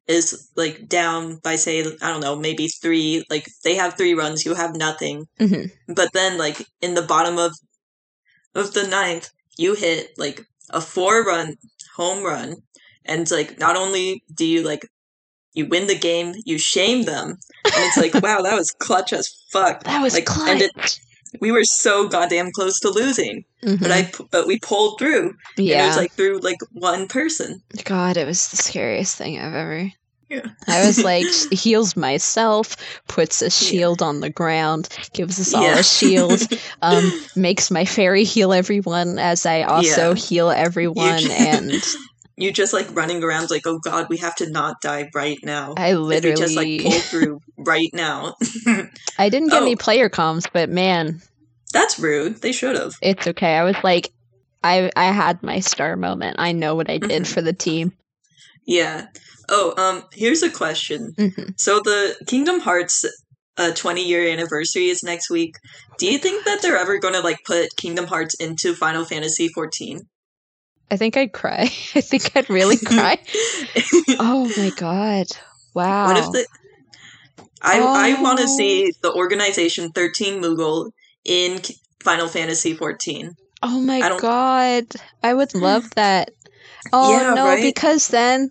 is 0.08 0.50
like 0.56 0.88
down 0.88 1.38
by 1.44 1.56
say 1.56 1.80
I 2.02 2.10
don't 2.12 2.22
know, 2.22 2.36
maybe 2.36 2.68
3, 2.68 3.26
like 3.30 3.48
they 3.64 3.76
have 3.76 3.98
3 3.98 4.14
runs, 4.14 4.46
you 4.46 4.54
have 4.54 4.76
nothing. 4.76 5.26
Mhm. 5.40 5.72
But 5.88 6.10
then 6.14 6.38
like 6.38 6.66
in 6.82 6.94
the 6.94 7.02
bottom 7.02 7.38
of 7.38 7.54
of 8.56 8.74
the 8.74 8.88
ninth, 8.88 9.30
you 9.58 9.76
hit 9.76 10.10
like 10.18 10.42
a 10.70 10.82
4 10.82 11.24
run 11.24 11.56
home 11.96 12.24
run 12.24 12.56
and 13.06 13.22
it's 13.22 13.32
like 13.32 13.60
not 13.60 13.76
only 13.76 14.24
do 14.34 14.46
you 14.46 14.64
like 14.64 14.88
you 15.54 15.66
win 15.68 15.88
the 15.88 15.98
game, 15.98 16.34
you 16.46 16.58
shame 16.58 17.04
them, 17.04 17.28
and 17.66 17.74
it's 17.76 17.98
like, 17.98 18.14
wow, 18.24 18.42
that 18.42 18.56
was 18.58 18.72
clutch 18.80 19.12
as 19.12 19.28
fuck. 19.52 19.84
That 19.84 20.02
was 20.02 20.14
like, 20.14 20.26
clutch. 20.26 20.50
and 20.50 20.62
it- 20.62 21.00
We 21.42 21.52
were 21.52 21.64
so 21.64 22.08
goddamn 22.08 22.52
close 22.52 22.80
to 22.82 22.90
losing, 22.90 23.44
Mhm. 23.64 23.80
but 23.82 23.92
I 23.92 24.12
but 24.32 24.48
we 24.48 24.60
pulled 24.60 24.98
through. 25.00 25.34
And 25.58 25.68
it 25.84 25.88
was 25.88 25.98
like 25.98 26.14
through 26.16 26.40
like 26.40 26.58
one 26.74 27.08
person. 27.08 27.62
God, 27.86 28.16
it 28.18 28.26
was 28.26 28.48
the 28.50 28.58
scariest 28.58 29.16
thing 29.18 29.40
I've 29.40 29.54
ever. 29.54 29.92
Yeah. 30.32 30.48
I 30.68 30.86
was 30.86 31.04
like, 31.04 31.28
heals 31.52 31.98
myself, 31.98 32.78
puts 33.10 33.42
a 33.42 33.46
Yeah. 33.46 33.50
shield 33.50 34.02
on 34.02 34.22
the 34.22 34.30
ground, 34.30 34.88
gives 35.14 35.40
us 35.42 35.54
all 35.54 35.64
Yeah. 35.64 35.80
a 35.80 35.84
shield, 35.84 36.42
um, 36.82 37.12
makes 37.36 37.70
my 37.70 37.84
fairy 37.84 38.24
heal 38.24 38.54
everyone 38.54 39.20
as 39.20 39.46
I 39.46 39.64
also 39.64 40.10
Yeah. 40.10 40.16
heal 40.16 40.50
everyone, 40.50 41.30
and 41.30 41.84
you're 42.38 42.54
just 42.54 42.72
like 42.72 42.88
running 42.96 43.24
around 43.26 43.52
like, 43.52 43.68
oh 43.68 43.80
god, 43.84 44.08
we 44.10 44.18
have 44.18 44.36
to 44.38 44.50
not 44.50 44.80
die 44.82 45.10
right 45.14 45.38
now. 45.44 45.74
I 45.76 45.94
literally, 45.94 46.38
just 46.38 46.56
like 46.56 46.82
pull 46.82 46.92
through 46.94 47.42
right 47.58 47.90
now. 47.94 48.36
I 49.20 49.28
didn't 49.28 49.50
get 49.50 49.62
any 49.62 49.74
Oh. 49.74 49.78
player 49.78 50.10
comms, 50.10 50.48
but 50.54 50.70
man, 50.70 51.22
That's 51.74 52.00
rude. 52.00 52.42
They 52.42 52.54
should 52.54 52.78
have. 52.78 52.94
it's 53.02 53.28
okay. 53.28 53.56
I 53.58 53.64
was 53.66 53.76
like, 53.84 54.12
I 54.64 54.92
I 54.96 55.06
had 55.12 55.44
my 55.44 55.60
star 55.60 55.98
moment. 55.98 56.38
I 56.40 56.54
know 56.54 56.76
what 56.76 56.90
I 56.90 57.00
did 57.00 57.24
Mhm. 57.24 57.28
for 57.28 57.42
the 57.42 57.54
team. 57.54 57.92
Yeah. 58.66 59.08
Oh, 59.52 59.74
um, 59.78 60.04
here's 60.14 60.42
a 60.44 60.50
question. 60.50 61.14
Mhm. 61.18 61.60
So 61.60 61.80
the 61.80 62.16
Kingdom 62.28 62.60
Hearts 62.62 63.06
uh 63.58 63.72
20 63.76 64.08
year 64.08 64.26
anniversary 64.32 64.88
is 64.88 65.04
next 65.04 65.30
week. 65.30 65.56
Do 66.00 66.06
you 66.12 66.18
think 66.18 66.46
that 66.46 66.62
they're 66.62 66.78
ever 66.78 66.98
going 67.00 67.14
to 67.16 67.20
like 67.20 67.40
put 67.46 67.76
Kingdom 67.76 68.08
Hearts 68.08 68.34
into 68.36 68.74
Final 68.74 69.04
Fantasy 69.06 69.50
14? 69.50 70.00
I 70.90 70.98
think 70.98 71.18
I'd 71.18 71.34
cry. 71.34 71.64
I 71.96 72.02
think 72.02 72.32
I'd 72.36 72.50
really 72.50 72.78
cry. 72.92 73.18
oh 74.20 74.52
my 74.58 74.72
god! 74.78 75.28
Wow. 75.76 76.08
What 76.08 76.18
if 76.18 76.32
the 76.32 76.48
I 77.62 77.80
I 77.80 78.22
want 78.22 78.40
to 78.40 78.46
Oh. 78.48 78.58
see 78.58 78.94
the 79.04 79.14
organization 79.14 79.92
13 79.92 80.42
Moogle 80.42 80.92
in 81.26 81.60
Final 82.04 82.28
Fantasy 82.28 82.74
14. 82.74 83.32
Oh 83.64 83.80
my 83.80 84.00
I 84.00 84.18
god. 84.18 84.86
I 85.22 85.34
would 85.34 85.54
love 85.54 85.90
that. 85.96 86.32
Oh 86.92 87.12
Yeah, 87.12 87.34
no, 87.36 87.46
right? 87.46 87.62
because 87.62 88.08
then 88.08 88.50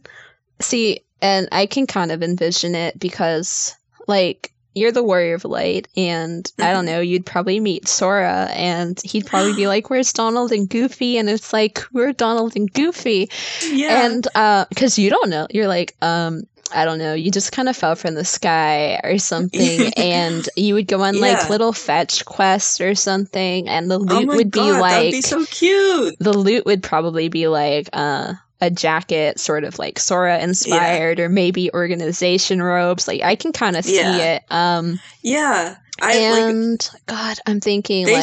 see, 0.61 1.00
and 1.22 1.48
I 1.52 1.66
can 1.66 1.86
kind 1.86 2.12
of 2.12 2.22
envision 2.22 2.74
it 2.74 2.98
because 2.98 3.74
like 4.06 4.52
you're 4.74 4.92
the 4.92 5.02
warrior 5.02 5.34
of 5.34 5.44
light 5.44 5.88
and 5.96 6.50
I 6.58 6.72
don't 6.72 6.86
know, 6.86 7.00
you'd 7.00 7.26
probably 7.26 7.58
meet 7.58 7.88
Sora 7.88 8.48
and 8.52 9.00
he'd 9.04 9.26
probably 9.26 9.52
be 9.54 9.66
like, 9.74 9.90
Where's 9.90 10.12
Donald 10.12 10.52
and 10.52 10.68
Goofy? 10.68 11.18
And 11.18 11.28
it's 11.28 11.52
like, 11.52 11.78
Who 11.78 12.00
are 12.00 12.12
Donald 12.12 12.54
and 12.56 12.72
Goofy? 12.72 13.30
Yeah. 13.68 14.06
And 14.06 14.26
uh 14.34 14.66
because 14.68 14.98
you 14.98 15.11
don't 15.11 15.28
know. 15.30 15.46
You're 15.50 15.66
like, 15.68 15.96
um, 16.02 16.44
I 16.72 16.84
don't 16.84 16.98
know, 16.98 17.14
you 17.14 17.32
just 17.32 17.50
kind 17.50 17.68
of 17.68 17.76
fell 17.76 17.96
from 17.96 18.14
the 18.14 18.24
sky 18.24 19.00
or 19.02 19.18
something, 19.18 19.92
and 19.96 20.48
you 20.54 20.74
would 20.74 20.86
go 20.86 21.00
on 21.02 21.16
Yeah. 21.16 21.20
like 21.22 21.50
little 21.50 21.72
fetch 21.72 22.24
quests 22.24 22.80
or 22.80 22.94
something, 22.94 23.68
and 23.68 23.90
the 23.90 23.96
oh 23.98 24.02
loot 24.02 24.28
my 24.28 24.36
would 24.36 24.52
be 24.52 24.61
like 24.61 24.92
that'd 24.92 25.11
be 25.11 25.20
so 25.20 25.44
cute. 25.46 26.14
the 26.20 26.32
loot 26.32 26.64
would 26.66 26.84
probably 26.84 27.28
be 27.28 27.48
like 27.48 27.88
uh, 27.92 28.34
a 28.61 28.70
jacket, 28.70 29.40
sort 29.40 29.64
of 29.64 29.78
like 29.78 29.98
Sora 29.98 30.38
inspired, 30.38 31.18
or 31.20 31.28
maybe 31.28 31.72
organization 31.72 32.62
robes. 32.62 33.08
Like 33.08 33.22
I 33.22 33.34
can 33.36 33.52
kind 33.52 33.76
of 33.76 33.84
see 33.84 33.96
Yeah. 33.96 34.16
it. 34.36 34.42
Um, 34.50 35.00
Yeah. 35.22 35.76
I 36.02 36.30
like 36.30 36.42
and 36.54 36.90
God, 37.04 37.36
I'm 37.46 37.61
thinking 37.61 38.06
they 38.06 38.14
like, 38.14 38.22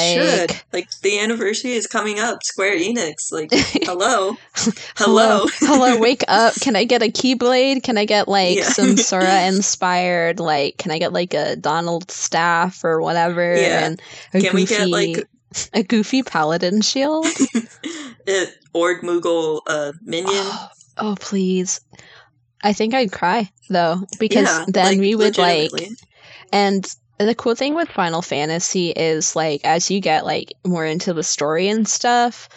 should. 0.49 0.61
Like 0.73 0.89
the 1.03 1.19
anniversary 1.19 1.73
is 1.73 1.85
coming 1.85 2.19
up. 2.19 2.39
Square 2.43 2.77
Enix. 2.79 3.13
Like 3.31 3.49
hello. 3.53 4.35
hello. 4.95 5.45
hello, 5.59 5.99
wake 5.99 6.23
up! 6.27 6.55
Can 6.59 6.75
I 6.75 6.85
get 6.85 7.03
a 7.03 7.07
keyblade? 7.11 7.83
Can 7.83 7.97
I 7.99 8.05
get 8.05 8.27
like 8.27 8.57
Yeah. 8.57 8.69
some 8.69 8.97
Sora 8.97 9.45
inspired? 9.47 10.39
Like, 10.39 10.77
can 10.77 10.89
I 10.91 10.97
get 10.97 11.13
like 11.13 11.35
a 11.35 11.55
Donald 11.55 12.09
staff 12.09 12.83
or 12.83 12.99
whatever? 12.99 13.55
Yeah. 13.55 13.85
And 14.33 14.43
Can 14.43 14.55
we 14.55 14.65
get, 14.65 14.89
like- 14.89 15.27
a 15.73 15.83
goofy 15.83 16.23
paladin 16.23 16.81
shield? 16.81 17.25
it 18.27 18.53
Ord 18.73 19.01
Moogle 19.01 19.61
uh 19.67 19.93
minion. 20.03 20.29
Oh, 20.29 20.69
oh, 20.97 21.15
please! 21.19 21.81
I 22.63 22.73
think 22.73 22.93
I'd 22.93 23.11
cry 23.11 23.51
though 23.69 24.01
because 24.19 24.45
Yeah, 24.45 24.65
then 24.67 24.85
like, 24.85 24.99
we 24.99 25.15
would 25.15 25.37
like. 25.37 25.71
And 26.51 26.87
the 27.19 27.35
cool 27.35 27.55
thing 27.55 27.75
with 27.75 27.89
Final 27.89 28.21
Fantasy 28.21 28.91
is 28.91 29.35
like 29.35 29.61
as 29.63 29.89
you 29.89 29.99
get 30.01 30.25
like 30.25 30.53
more 30.65 30.85
into 30.85 31.13
the 31.13 31.23
story 31.23 31.67
and 31.69 31.87
stuff, 31.87 32.49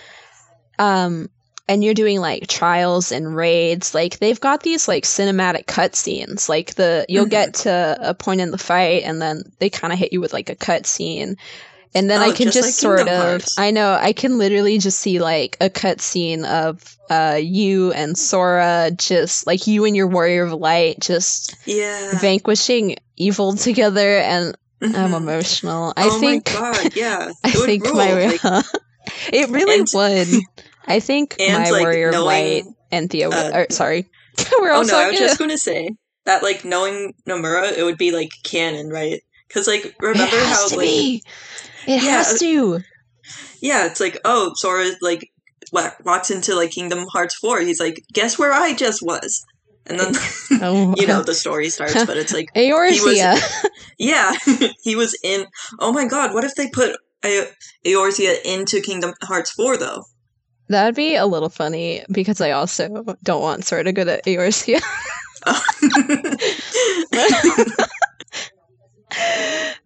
um, 0.79 1.31
and 1.69 1.85
you're 1.85 1.95
doing 1.95 2.21
like 2.21 2.47
trials 2.49 3.13
and 3.13 3.35
raids, 3.35 3.95
like 3.95 4.19
they've 4.19 4.41
got 4.41 4.63
these 4.63 4.89
like 4.89 5.05
cinematic 5.05 5.67
cutscenes. 5.67 6.49
Like 6.49 6.75
the 6.75 7.07
you'll 7.09 7.27
Mhm. 7.27 7.31
get 7.31 7.55
to 7.55 7.97
a 8.01 8.15
point 8.15 8.41
in 8.41 8.51
the 8.51 8.59
fight, 8.59 9.03
and 9.05 9.23
then 9.23 9.45
they 9.61 9.71
kind 9.71 9.93
of 9.93 9.99
hit 9.99 10.13
you 10.13 10.21
with 10.21 10.33
like 10.33 10.51
a 10.51 10.57
cutscene. 10.57 11.37
And 11.95 12.09
then 12.09 12.21
I 12.21 12.29
Oh, 12.29 12.33
can 12.33 12.47
just 12.47 12.55
just, 12.57 12.67
like 12.69 12.75
sort 12.75 12.99
Kingdom 12.99 13.15
of, 13.17 13.21
Hearts. 13.23 13.59
I 13.59 13.71
know, 13.73 13.93
I 14.01 14.13
can 14.13 14.39
literally 14.39 14.79
just 14.79 15.01
see 15.01 15.19
like 15.19 15.57
a 15.61 15.69
cutscene 15.69 16.45
of 16.45 16.97
uh, 17.11 17.39
you 17.43 17.93
and 17.93 18.17
Sora, 18.17 18.91
just 18.97 19.47
like 19.47 19.67
you 19.67 19.85
and 19.85 19.97
your 19.97 20.07
Warrior 20.07 20.45
of 20.45 20.53
Light, 20.53 21.01
just 21.01 21.57
Yeah. 21.67 22.19
vanquishing 22.21 22.97
evil 23.17 23.55
together 23.55 24.19
and 24.19 24.57
i'm 24.83 25.11
Mhm. 25.11 25.17
emotional 25.19 25.93
i 25.97 26.09
oh 26.09 26.19
think 26.21 26.55
my 26.55 26.73
god, 26.73 26.97
yeah. 26.97 27.31
i 27.45 27.51
think 27.51 27.85
rule. 27.85 27.97
my 27.97 28.13
like, 28.15 28.41
it 29.31 29.51
really 29.51 29.81
and- 29.81 29.89
would 29.93 30.43
i 30.87 31.01
think 31.01 31.37
my 31.39 31.69
like, 31.69 31.83
warrior 31.83 32.09
of 32.09 32.25
light 32.25 32.65
and 32.91 33.11
theo 33.11 33.31
uh, 33.31 33.51
or, 33.53 33.67
sorry 33.71 34.09
we're 34.59 34.71
Oh 34.73 34.81
no, 34.83 34.99
I 34.99 35.11
was 35.11 35.19
just 35.19 35.39
going 35.39 35.51
to 35.51 35.59
say 35.59 35.91
that 36.25 36.43
like 36.43 36.65
knowing 36.65 37.13
Nomura, 37.29 37.77
it 37.77 37.83
would 37.83 37.99
be 37.99 38.11
like 38.11 38.31
canon, 38.43 38.89
right? 38.89 39.21
Because 39.49 39.67
like 39.67 39.95
remember 40.01 40.37
how 40.45 40.69
like 40.69 40.79
be 40.81 41.23
it 41.87 42.03
Yeah, 42.03 42.11
has 42.11 42.35
uh, 42.35 42.39
to 42.39 42.81
yeah, 43.61 43.87
it's 43.87 44.01
like 44.01 44.19
oh 44.25 44.53
Sora 44.57 44.91
like 45.03 45.29
walks 45.73 46.31
into 46.31 46.55
like 46.55 46.71
Kingdom 46.71 47.07
Hearts 47.13 47.35
four. 47.37 47.61
He's 47.61 47.79
like, 47.81 48.03
guess 48.13 48.39
where 48.39 48.53
I 48.53 48.75
just 48.75 49.03
was, 49.03 49.45
and 49.87 50.01
then 50.01 50.15
oh 50.63 50.95
you 50.99 51.07
know 51.07 51.23
the 51.23 51.35
story 51.35 51.69
starts. 51.69 52.05
But 52.07 52.17
it's 52.17 52.33
like 52.33 52.49
Eorzea. 52.57 53.39
yeah, 53.99 54.33
he 54.83 54.97
was 54.97 55.19
in. 55.23 55.47
Oh 55.79 55.93
my 55.93 56.07
god, 56.07 56.33
what 56.35 56.45
if 56.45 56.55
they 56.55 56.69
put 56.71 56.97
Eorzea 57.85 58.37
into 58.45 58.81
Kingdom 58.81 59.13
Hearts 59.23 59.51
four 59.53 59.77
though? 59.77 60.05
that'd 60.69 60.95
be 60.95 61.17
a 61.17 61.27
little 61.27 61.49
funny 61.49 62.01
because 62.13 62.41
i 62.41 62.53
also 62.53 63.05
don't 63.25 63.43
want 63.43 63.65
sora 63.65 63.83
to 63.83 63.91
go 63.93 64.05
to 64.05 64.23
Eorzea. 64.23 64.81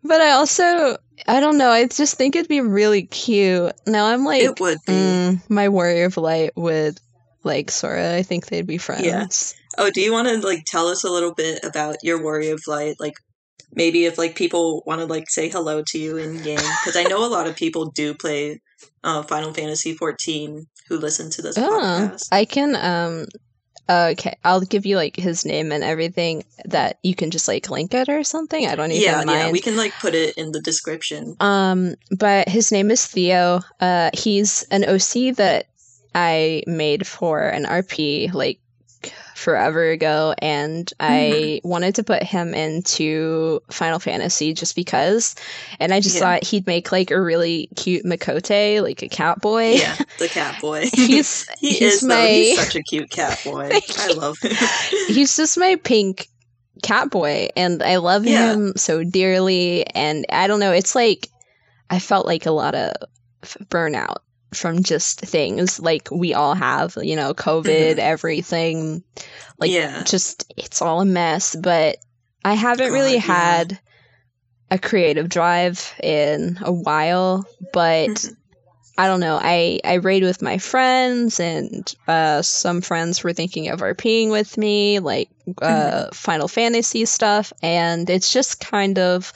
but 0.03 0.21
i 0.21 0.31
also 0.33 0.97
i 1.27 1.41
don't 1.41 1.59
know 1.59 1.71
i 1.71 1.87
just 1.87 2.17
think 2.17 2.37
it'd 2.37 2.49
be 2.49 2.61
really 2.61 3.03
cute 3.05 3.73
now 3.87 4.07
i'm 4.07 4.25
like 4.25 4.43
it 4.43 4.61
would 4.61 4.79
be. 4.87 4.93
Mm, 4.93 5.51
my 5.51 5.69
warrior 5.69 6.07
of 6.07 6.17
light 6.17 6.53
would 6.57 7.01
like 7.45 7.71
Sora. 7.71 8.17
I 8.17 8.23
think 8.23 8.47
they'd 8.47 8.67
be 8.67 8.79
friends. 8.79 9.55
Oh, 9.77 9.91
do 9.91 10.01
you 10.01 10.13
want 10.13 10.29
to 10.29 10.39
like 10.39 10.65
tell 10.65 10.89
us 10.89 11.05
a 11.05 11.11
little 11.11 11.35
bit 11.35 11.63
about 11.63 11.97
your 12.03 12.23
Warrior 12.23 12.55
of 12.55 12.63
Light? 12.67 12.97
Like 12.99 13.13
maybe 13.71 14.07
if 14.07 14.17
like 14.17 14.35
people 14.35 14.83
want 14.87 15.01
to 15.03 15.07
like 15.07 15.29
say 15.29 15.51
hello 15.51 15.83
to 15.89 15.99
you 15.99 16.17
in 16.17 16.43
game 16.43 16.57
because 16.57 16.97
I 16.97 17.03
know 17.03 17.23
a 17.23 17.29
lot 17.29 17.47
of 17.47 17.55
people 17.55 17.91
do 17.91 18.15
play 18.15 18.63
uh, 19.03 19.23
Final 19.25 19.53
Fantasy 19.53 19.95
14 19.95 20.65
who 20.89 20.97
listen 20.97 21.31
to 21.33 21.43
this 21.43 21.59
Oh, 21.59 21.81
podcast. 21.83 22.29
I 22.33 22.47
can. 22.47 22.77
Um. 22.77 23.27
Okay, 23.89 24.37
I'll 24.43 24.63
give 24.63 24.87
you 24.87 24.97
like 24.97 25.17
his 25.17 25.45
name 25.45 25.71
and 25.71 25.85
everything 25.85 26.45
that 26.65 26.99
you 27.03 27.15
can 27.15 27.31
just 27.31 27.49
like 27.49 27.69
link 27.69 27.93
it 27.93 28.09
or 28.09 28.25
something. 28.25 28.67
I 28.67 28.77
don't 28.77 28.91
even 28.93 29.03
Yeah, 29.03 29.25
mind. 29.25 29.31
yeah, 29.31 29.51
we 29.51 29.61
can 29.61 29.77
like 29.77 29.93
put 30.01 30.15
it 30.15 30.37
in 30.39 30.53
the 30.53 30.61
description. 30.61 31.37
Um, 31.41 31.97
but 32.11 32.49
his 32.49 32.73
name 32.73 32.91
is 32.91 33.07
Theo. 33.07 33.61
Uh, 33.81 34.11
he's 34.15 34.63
an 34.71 34.85
OC 34.85 35.37
that 35.37 35.67
I 36.15 36.63
made 36.67 37.07
for 37.07 37.41
an 37.41 37.65
RP 37.65 38.33
like 38.33 38.59
forever 39.45 39.91
ago, 39.91 40.35
and 40.41 40.91
oh, 41.01 41.05
I 41.07 41.61
wanted 41.63 41.95
to 41.97 42.03
put 42.05 42.23
him 42.23 42.55
into 42.55 43.61
Final 43.71 43.99
Fantasy 43.99 44.55
just 44.55 44.75
because. 44.75 45.35
And 45.79 45.93
I 45.93 46.01
just 46.01 46.17
Yeah. 46.17 46.21
thought 46.21 46.45
he'd 46.45 46.67
make 46.67 46.91
like 46.91 47.11
a 47.11 47.21
really 47.21 47.69
cute 47.77 48.05
Miqo'te, 48.05 48.83
like 48.83 49.03
a 49.03 49.09
cat 49.09 49.41
boy. 49.41 49.73
Yeah, 49.75 49.97
the 50.19 50.29
cat 50.29 50.59
boy. 50.61 50.89
He's 50.93 51.47
he 51.59 51.75
he's 51.75 51.95
is 51.95 52.01
though. 52.01 52.09
my 52.09 52.29
He's 52.29 52.57
such 52.57 52.75
a 52.75 52.83
cute 52.83 53.11
cat 53.11 53.39
boy. 53.45 53.71
I 53.99 54.09
love 54.09 54.39
him. 54.41 54.57
he's 55.09 55.37
just 55.37 55.59
my 55.59 55.77
pink 55.77 56.29
cat 56.83 57.09
boy 57.11 57.49
and 57.57 57.83
i 57.83 57.97
love 57.97 58.25
Yeah. 58.25 58.53
him 58.53 58.73
so 58.77 59.05
dearly 59.05 59.87
and 59.95 60.27
i 60.31 60.47
don't 60.49 60.59
know 60.61 60.73
it's 60.73 60.95
like 60.95 61.29
i 61.89 61.99
felt 61.99 62.27
like 62.27 62.47
a 62.47 62.51
lot 62.51 62.75
of 62.75 62.93
burnout 63.71 64.17
from 64.55 64.83
just 64.83 65.21
things 65.21 65.79
like 65.81 66.09
we 66.11 66.35
all 66.35 66.55
have 66.55 66.97
you 67.03 67.17
know 67.17 67.35
covid 67.35 67.97
Mhm. 67.97 67.99
everything 67.99 69.03
like 69.59 69.71
yeah, 69.71 70.03
just 70.05 70.53
it's 70.57 70.81
all 70.83 71.01
a 71.01 71.05
mess 71.05 71.55
but 71.57 71.99
i 72.45 72.55
haven't 72.55 72.93
really 72.93 73.15
yeah. 73.15 73.19
had 73.21 73.79
a 74.71 74.79
creative 74.79 75.29
drive 75.29 75.93
in 76.03 76.59
a 76.63 76.73
while 76.73 77.47
but 77.73 78.09
Mhm. 78.09 78.37
I 78.97 79.09
don't 79.09 79.19
know. 79.19 79.41
I 79.43 79.81
I 79.85 79.95
raid 79.95 80.23
with 80.23 80.41
my 80.41 80.59
friends, 80.59 81.41
and 81.41 81.93
uh, 82.07 82.43
some 82.43 82.81
friends 82.81 83.25
were 83.25 83.33
thinking 83.33 83.67
of 83.69 83.81
RPing 83.81 84.31
with 84.31 84.57
me, 84.57 85.01
like 85.01 85.31
uh, 85.61 86.11
Final 86.13 86.47
Fantasy 86.47 87.05
stuff, 87.05 87.53
and 87.61 88.09
it's 88.09 88.33
just 88.33 88.61
kind 88.61 89.01
of 89.01 89.33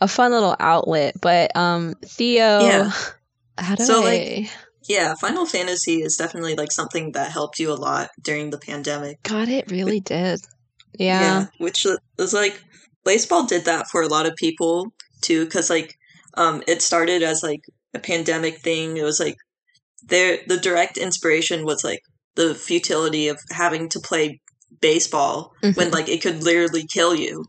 a 0.00 0.08
fun 0.08 0.32
little 0.32 0.56
outlet. 0.58 1.14
But 1.20 1.56
um, 1.56 1.94
Theo, 2.04 2.58
Yeah. 2.60 2.92
How 3.58 3.74
do 3.74 3.84
So, 3.84 4.02
I? 4.02 4.04
like- 4.04 4.50
Yeah, 4.88 5.14
Final 5.20 5.44
Fantasy 5.44 6.02
is 6.02 6.16
definitely 6.16 6.54
like 6.54 6.72
something 6.72 7.12
that 7.12 7.30
helped 7.32 7.58
you 7.58 7.70
a 7.72 7.74
lot 7.88 8.08
during 8.22 8.50
the 8.50 8.58
pandemic. 8.58 9.22
God, 9.22 9.48
it 9.48 9.70
really 9.70 10.00
did. 10.00 10.40
Yeah. 10.98 11.46
which 11.58 11.86
was 12.18 12.32
like 12.32 12.60
Blaseball 13.06 13.46
did 13.48 13.64
that 13.66 13.88
for 13.90 14.02
a 14.02 14.08
lot 14.08 14.26
of 14.26 14.34
people 14.36 14.92
too 15.20 15.44
because 15.44 15.68
like 15.70 15.94
um 16.34 16.62
it 16.66 16.80
started 16.82 17.22
as 17.22 17.42
like 17.42 17.60
a 17.94 17.98
pandemic 17.98 18.58
thing 18.60 18.96
it 18.96 19.02
was 19.02 19.18
like 19.20 19.36
there 20.08 20.38
the 20.46 20.56
direct 20.56 20.96
inspiration 20.96 21.64
was 21.64 21.82
like 21.84 22.00
the 22.36 22.54
futility 22.54 23.28
of 23.28 23.38
having 23.50 23.88
to 23.90 24.00
play 24.00 24.40
baseball 24.80 25.52
when 25.60 25.74
Mhm. 25.74 25.92
like 25.92 26.08
it 26.08 26.22
could 26.22 26.42
literally 26.42 26.86
kill 26.86 27.14
you 27.14 27.44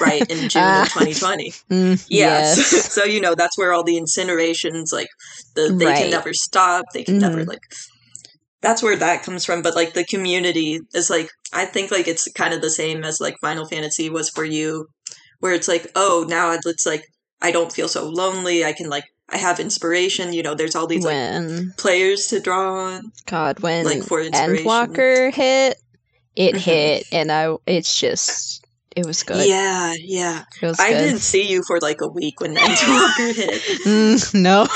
right 0.00 0.24
in 0.30 0.48
june 0.48 0.62
Ah. 0.62 0.82
of 0.82 0.88
2020 0.88 1.50
Mm, 1.70 2.06
yeah 2.08 2.26
yes. 2.38 2.66
so, 2.66 2.78
so, 2.78 3.04
you 3.04 3.20
know 3.20 3.34
that's 3.34 3.56
where 3.58 3.72
all 3.72 3.84
the 3.84 3.96
incinerations 3.98 4.92
like 4.92 5.08
the 5.54 5.74
they 5.78 5.86
Right. 5.86 5.96
can 5.98 6.10
never 6.10 6.32
stop 6.32 6.84
they 6.94 7.04
can 7.04 7.18
never 7.18 7.38
Mhm. 7.44 7.48
like 7.48 7.60
that's 8.60 8.82
where 8.82 8.96
that 8.96 9.22
comes 9.24 9.44
from 9.44 9.62
but 9.62 9.74
like 9.74 9.94
the 9.94 10.04
community 10.04 10.80
is 10.94 11.10
like 11.10 11.30
i 11.52 11.64
think 11.64 11.90
like 11.90 12.06
it's 12.08 12.28
kind 12.32 12.54
of 12.54 12.60
the 12.60 12.70
same 12.70 13.02
as 13.04 13.20
like 13.20 13.34
final 13.40 13.66
fantasy 13.66 14.08
was 14.10 14.28
for 14.30 14.44
you 14.44 14.86
where 15.40 15.52
it's 15.54 15.68
like 15.68 15.90
oh 15.96 16.24
now 16.28 16.52
it's 16.52 16.86
like 16.86 17.04
i 17.40 17.50
don't 17.50 17.72
feel 17.72 17.88
so 17.88 18.08
lonely 18.08 18.64
i 18.64 18.72
can 18.72 18.88
like 18.88 19.04
i 19.30 19.36
have 19.36 19.58
inspiration 19.58 20.32
you 20.32 20.42
know 20.42 20.54
there's 20.54 20.76
all 20.76 20.86
these 20.86 21.04
like 21.04 21.76
players 21.76 22.26
to 22.28 22.38
draw 22.40 22.84
on 22.86 23.10
God, 23.26 23.60
when 23.60 23.84
like, 23.84 24.02
for. 24.04 24.20
Endwalker 24.22 25.32
hit, 25.34 25.78
it 26.36 26.54
Mhm. 26.54 26.58
hit, 26.58 27.06
and 27.12 27.32
I 27.32 27.56
it's 27.66 27.98
just 27.98 28.61
it 28.96 29.06
was 29.06 29.22
good. 29.22 29.46
yeah 29.46 29.94
yeah 29.98 30.44
i 30.78 30.90
good. 30.90 30.98
didn't 30.98 31.20
see 31.20 31.48
you 31.50 31.62
for 31.66 31.78
like 31.80 32.00
a 32.00 32.08
week 32.08 32.40
when 32.40 32.54
Endwalker 32.56 33.34
hit 33.34 33.62
Mm, 33.84 34.34
no, 34.34 34.66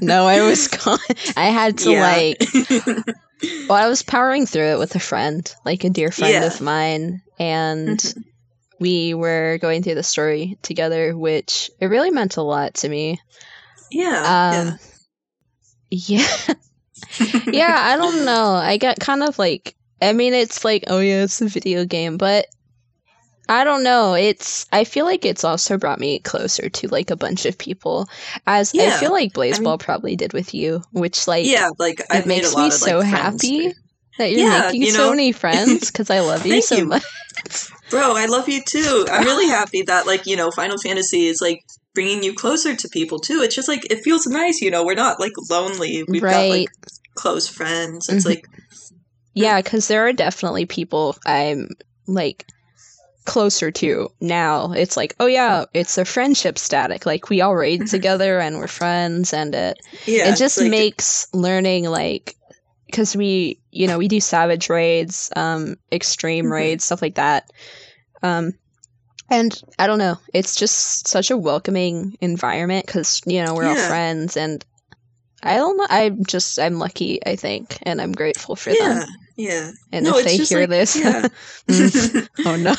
no, 0.06 0.26
I 0.26 0.42
was 0.42 0.68
gone. 0.68 0.98
I 1.36 1.46
had 1.46 1.78
to 1.78 1.90
Yeah. 1.92 2.02
like. 2.02 2.42
Well, 3.68 3.78
I 3.78 3.86
was 3.88 4.02
powering 4.02 4.46
through 4.46 4.72
it 4.72 4.78
with 4.80 4.96
a 4.96 4.98
friend, 5.00 5.48
like 5.64 5.84
a 5.84 5.90
dear 5.90 6.10
friend 6.10 6.32
Yeah. 6.32 6.46
of 6.46 6.60
mine, 6.60 7.22
and 7.38 7.98
Mhm. 7.98 8.24
we 8.80 9.14
were 9.14 9.58
going 9.60 9.82
through 9.82 9.94
the 9.94 10.02
story 10.02 10.58
together, 10.62 11.16
which 11.16 11.70
it 11.78 11.86
really 11.86 12.10
meant 12.10 12.36
a 12.36 12.42
lot 12.42 12.74
to 12.74 12.88
me. 12.88 13.20
yeah 13.92 14.70
Um, 14.70 14.78
yeah, 15.90 16.26
yeah. 17.46 17.76
I 17.78 17.96
don't 17.96 18.24
know. 18.24 18.54
I 18.54 18.76
got 18.78 18.98
kind 19.00 19.22
of 19.22 19.38
like. 19.38 19.74
I 20.02 20.12
mean, 20.12 20.34
it's 20.34 20.64
like, 20.64 20.84
oh 20.88 20.98
yeah, 21.00 21.22
it's 21.22 21.40
a 21.40 21.46
video 21.48 21.84
game, 21.84 22.16
but 22.18 22.46
I 23.48 23.64
don't 23.64 23.82
know. 23.82 24.14
It's. 24.14 24.66
I 24.72 24.84
feel 24.84 25.04
like 25.06 25.24
it's 25.24 25.44
also 25.44 25.78
brought 25.78 25.98
me 25.98 26.18
closer 26.18 26.68
to 26.68 26.88
like 26.88 27.10
a 27.10 27.16
bunch 27.16 27.46
of 27.46 27.56
people, 27.56 28.08
as 28.46 28.74
I 28.74 28.90
feel 28.98 29.10
like 29.12 29.32
Blaseball 29.32 29.80
probably 29.80 30.16
did 30.16 30.32
with 30.32 30.54
you, 30.54 30.82
which 30.92 31.26
like 31.26 31.46
yeah 31.46 31.70
like 31.78 32.00
it 32.00 32.06
i've 32.10 32.26
made 32.26 32.38
makes 32.38 32.52
a 32.52 32.56
lot 32.56 32.62
me 32.62 32.66
of 32.66 32.82
like 32.82 32.90
so 32.90 33.00
friends 33.00 33.42
happy 33.42 33.72
that 34.18 34.30
you're 34.32 34.50
Yeah, 34.50 34.60
making 34.66 34.82
you 34.82 34.90
so 34.90 35.10
many 35.10 35.32
friends 35.32 35.90
because 35.90 36.10
I 36.10 36.20
love 36.20 36.44
you 36.46 36.60
so 36.60 36.76
you. 36.76 36.86
much. 36.86 37.04
Bro, 37.90 38.16
I 38.16 38.26
love 38.26 38.48
you 38.48 38.60
too. 38.62 39.06
I'm 39.10 39.24
really 39.24 39.48
happy 39.48 39.82
that 39.82 40.06
like, 40.06 40.26
you 40.26 40.36
know, 40.36 40.50
Final 40.50 40.76
Fantasy 40.76 41.26
is 41.26 41.40
like 41.40 41.60
bringing 41.94 42.22
you 42.22 42.34
closer 42.34 42.76
to 42.76 42.88
people 42.90 43.18
too. 43.18 43.40
It's 43.42 43.54
just 43.54 43.68
like 43.68 43.90
it 43.90 44.02
feels 44.04 44.26
nice, 44.26 44.60
you 44.60 44.70
know. 44.70 44.84
We're 44.84 44.94
not 44.94 45.18
like 45.20 45.32
lonely. 45.48 46.04
We've 46.06 46.20
got 46.22 46.48
like 46.50 46.68
close 47.14 47.48
friends. 47.48 48.08
It's 48.10 48.24
Mhm. 48.24 48.30
like 48.30 48.44
yeah, 49.34 49.62
because 49.62 49.88
there 49.88 50.06
are 50.06 50.12
definitely 50.12 50.66
people 50.66 51.16
I'm 51.24 51.68
like 52.06 52.44
closer 53.28 53.70
to 53.70 54.10
now. 54.20 54.72
It's 54.72 54.96
like, 54.96 55.14
oh 55.20 55.26
yeah, 55.26 55.66
it's 55.74 55.98
a 55.98 56.04
friendship 56.04 56.58
static. 56.58 57.06
Like 57.06 57.28
we 57.30 57.40
all 57.40 57.54
raid 57.54 57.82
Mhm. 57.82 57.90
together 57.90 58.40
and 58.40 58.58
we're 58.58 58.66
friends, 58.66 59.32
and 59.32 59.54
it 59.54 59.78
yeah, 60.06 60.28
it 60.30 60.36
just 60.36 60.58
like, 60.58 60.70
makes 60.70 61.28
learning 61.34 61.84
like 61.84 62.34
because 62.86 63.14
we 63.14 63.60
you 63.70 63.86
know 63.86 63.98
we 63.98 64.08
do 64.08 64.20
savage 64.20 64.70
raids 64.70 65.30
um 65.36 65.76
extreme 65.92 66.46
Mhm. 66.46 66.52
raids 66.52 66.84
stuff 66.84 67.02
like 67.02 67.16
that 67.16 67.44
um 68.22 68.52
and 69.30 69.62
i 69.78 69.86
don't 69.86 69.98
know 69.98 70.16
it's 70.32 70.56
just 70.56 71.06
such 71.06 71.30
a 71.30 71.36
welcoming 71.36 72.16
environment 72.22 72.86
because 72.86 73.20
you 73.26 73.42
know 73.42 73.54
we're 73.54 73.64
all 73.66 73.74
friends 73.76 74.36
and 74.38 74.64
i 75.42 75.56
don't 75.56 75.76
know 75.76 75.86
i'm 75.90 76.24
just 76.24 76.58
i'm 76.58 76.78
lucky 76.78 77.20
i 77.26 77.36
think 77.36 77.78
and 77.82 78.00
i'm 78.00 78.12
grateful 78.12 78.56
for 78.56 78.74
Yeah, 78.74 79.04
them 79.04 79.06
yeah. 79.38 79.70
and 79.92 80.04
No, 80.04 80.18
if 80.18 80.24
they 80.26 80.36
hear 80.36 80.60
like- 80.60 80.68
this 80.68 80.96
Yeah. 81.02 81.28
Mm. 81.68 82.28
oh 82.44 82.56
no 82.56 82.74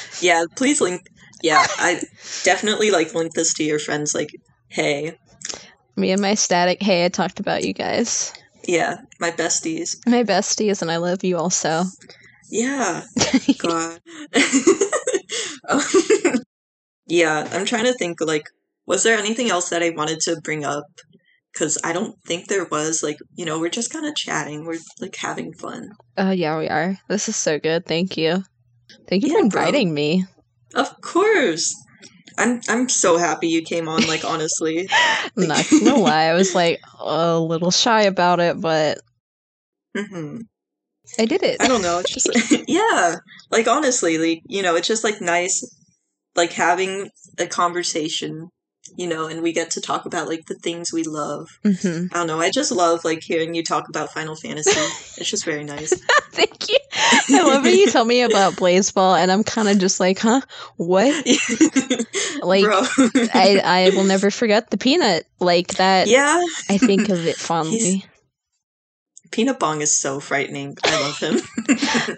yeah, 0.22 0.44
please 0.56 0.80
link 0.80 1.02
yeah, 1.42 1.64
I 1.78 2.00
definitely 2.42 2.90
like 2.90 3.14
link 3.14 3.34
this 3.34 3.52
to 3.54 3.64
your 3.64 3.78
friends 3.78 4.12
like, 4.14 4.30
hey, 4.68 5.18
me 5.96 6.10
and 6.10 6.22
my 6.22 6.34
static 6.34 6.80
hey 6.82 7.04
i 7.04 7.08
talked 7.08 7.38
about 7.40 7.64
you 7.64 7.72
guys 7.74 8.32
yeah, 8.66 8.96
my 9.20 9.30
besties. 9.30 9.96
my 10.06 10.22
besties 10.24 10.80
and 10.82 10.90
i 10.90 10.96
love 10.96 11.22
you 11.24 11.36
also 11.36 11.82
Yeah. 12.50 13.04
God. 13.58 14.00
Um, 15.68 15.80
yeah, 17.06 17.46
I'm 17.52 17.64
trying 17.66 17.84
to 17.84 17.92
think 17.94 18.20
like 18.20 18.46
was 18.86 19.02
there 19.02 19.18
anything 19.18 19.50
else 19.50 19.68
that 19.68 19.82
I 19.82 19.90
wanted 19.90 20.20
to 20.20 20.40
bring 20.42 20.64
up? 20.64 20.84
Cuz 21.56 21.78
I 21.82 21.92
don't 21.92 22.14
think 22.26 22.46
there 22.48 22.66
was 22.70 23.02
like, 23.02 23.16
you 23.34 23.44
know, 23.44 23.58
we're 23.58 23.68
just 23.70 23.90
kind 23.92 24.06
of 24.06 24.14
chatting. 24.14 24.64
We're 24.64 24.78
like 25.00 25.16
having 25.16 25.52
fun. 25.54 25.90
oh 26.16 26.30
yeah 26.30 26.58
we 26.58 26.68
are 26.68 26.98
this 27.08 27.28
is 27.28 27.36
so 27.36 27.58
good 27.58 27.86
thank 27.86 28.16
you 28.16 28.42
thank 29.08 29.22
you 29.22 29.28
Yeah, 29.28 29.34
for 29.34 29.38
bro. 29.48 29.62
inviting 29.62 29.94
me 29.94 30.24
Of 30.74 31.00
course. 31.00 31.74
I'm 32.36 32.60
I'm 32.68 32.88
so 32.88 33.16
happy 33.18 33.48
you 33.48 33.62
came 33.62 33.88
on 33.88 34.06
like 34.06 34.24
honestly. 34.32 34.88
I'm 35.36 35.46
not 35.48 35.64
gonna 35.70 35.96
lie, 35.96 36.24
I 36.26 36.34
was 36.34 36.54
like 36.54 36.80
a 37.00 37.38
little 37.38 37.70
shy 37.70 38.02
about 38.02 38.40
it, 38.40 38.60
but 38.60 38.98
hmm 39.96 40.38
I 41.18 41.24
did 41.26 41.42
it. 41.42 41.60
I 41.60 41.68
don't 41.68 41.82
know, 41.82 41.98
it's 41.98 42.12
just 42.14 42.30
yeah. 42.68 43.16
Like 43.50 43.66
honestly, 43.66 44.18
like, 44.18 44.40
you 44.46 44.62
know, 44.62 44.76
it's 44.76 44.86
just 44.88 45.04
like 45.04 45.20
nice 45.20 45.62
like 46.36 46.52
having 46.52 47.10
a 47.38 47.46
conversation, 47.46 48.48
you 48.96 49.06
know, 49.06 49.26
and 49.26 49.42
we 49.42 49.52
get 49.52 49.70
to 49.72 49.80
talk 49.80 50.06
about 50.06 50.28
like 50.28 50.46
the 50.46 50.54
things 50.54 50.92
we 50.92 51.02
love. 51.04 51.58
hmm 51.62 52.06
I 52.12 52.18
don't 52.18 52.26
know. 52.26 52.40
I 52.40 52.50
just 52.50 52.72
love 52.72 53.04
like 53.04 53.22
hearing 53.22 53.54
you 53.54 53.62
talk 53.62 53.88
about 53.88 54.12
Final 54.12 54.36
Fantasy. 54.36 54.70
it's 55.16 55.30
just 55.30 55.44
very 55.44 55.64
nice. 55.64 55.94
Thank 56.32 56.68
you. 56.68 56.78
I 56.92 57.42
love 57.42 57.64
when 57.64 57.74
you 57.74 57.86
tell 57.90 58.04
me 58.04 58.22
about 58.22 58.54
Blaseball, 58.54 59.18
and 59.18 59.30
I'm 59.32 59.42
kind 59.44 59.68
of 59.68 59.78
just 59.78 59.98
like, 60.00 60.18
huh? 60.18 60.40
What? 60.76 61.26
Like, 62.40 62.66
I 63.34 63.60
I 63.64 63.90
will 63.94 64.04
never 64.04 64.30
forget 64.30 64.70
the 64.70 64.78
peanut 64.78 65.26
like 65.40 65.74
that. 65.74 66.06
yeah, 66.06 66.40
I 66.70 66.78
think 66.78 67.08
of 67.08 67.26
it 67.26 67.36
fondly. 67.36 68.04
Peanut 69.30 69.58
Bong 69.58 69.80
is 69.80 69.98
so 69.98 70.20
frightening. 70.20 70.76
I 70.84 71.00
love 71.00 71.18
him. 71.18 72.16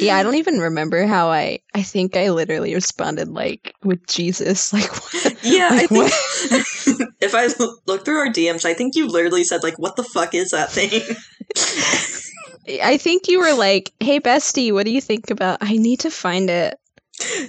Yeah, 0.00 0.16
I 0.16 0.22
don't 0.22 0.36
even 0.36 0.58
remember 0.58 1.06
how 1.06 1.28
I. 1.28 1.60
I 1.74 1.82
think 1.82 2.16
I 2.16 2.30
literally 2.30 2.74
responded 2.74 3.28
like 3.28 3.74
with 3.82 4.06
Jesus, 4.06 4.72
like 4.72 4.90
what? 4.90 5.33
Yeah, 5.44 5.68
I 5.72 5.86
think 5.86 6.10
if 7.20 7.34
I 7.34 7.48
look 7.86 8.04
through 8.04 8.18
our 8.18 8.28
DMs, 8.28 8.64
I 8.64 8.74
think 8.74 8.96
you 8.96 9.06
literally 9.08 9.44
said 9.44 9.62
like, 9.62 9.78
"What 9.78 9.96
the 9.96 10.04
fuck 10.04 10.34
is 10.34 10.50
that 10.50 10.70
thing?" 10.70 11.02
I 12.82 12.96
think 12.96 13.28
you 13.28 13.40
were 13.40 13.54
like, 13.54 13.92
"Hey, 14.00 14.20
bestie, 14.20 14.72
what 14.72 14.86
do 14.86 14.92
you 14.92 15.00
think 15.00 15.30
about?" 15.30 15.58
I 15.60 15.76
need 15.76 16.00
to 16.00 16.10
find 16.10 16.48
it. 16.50 16.78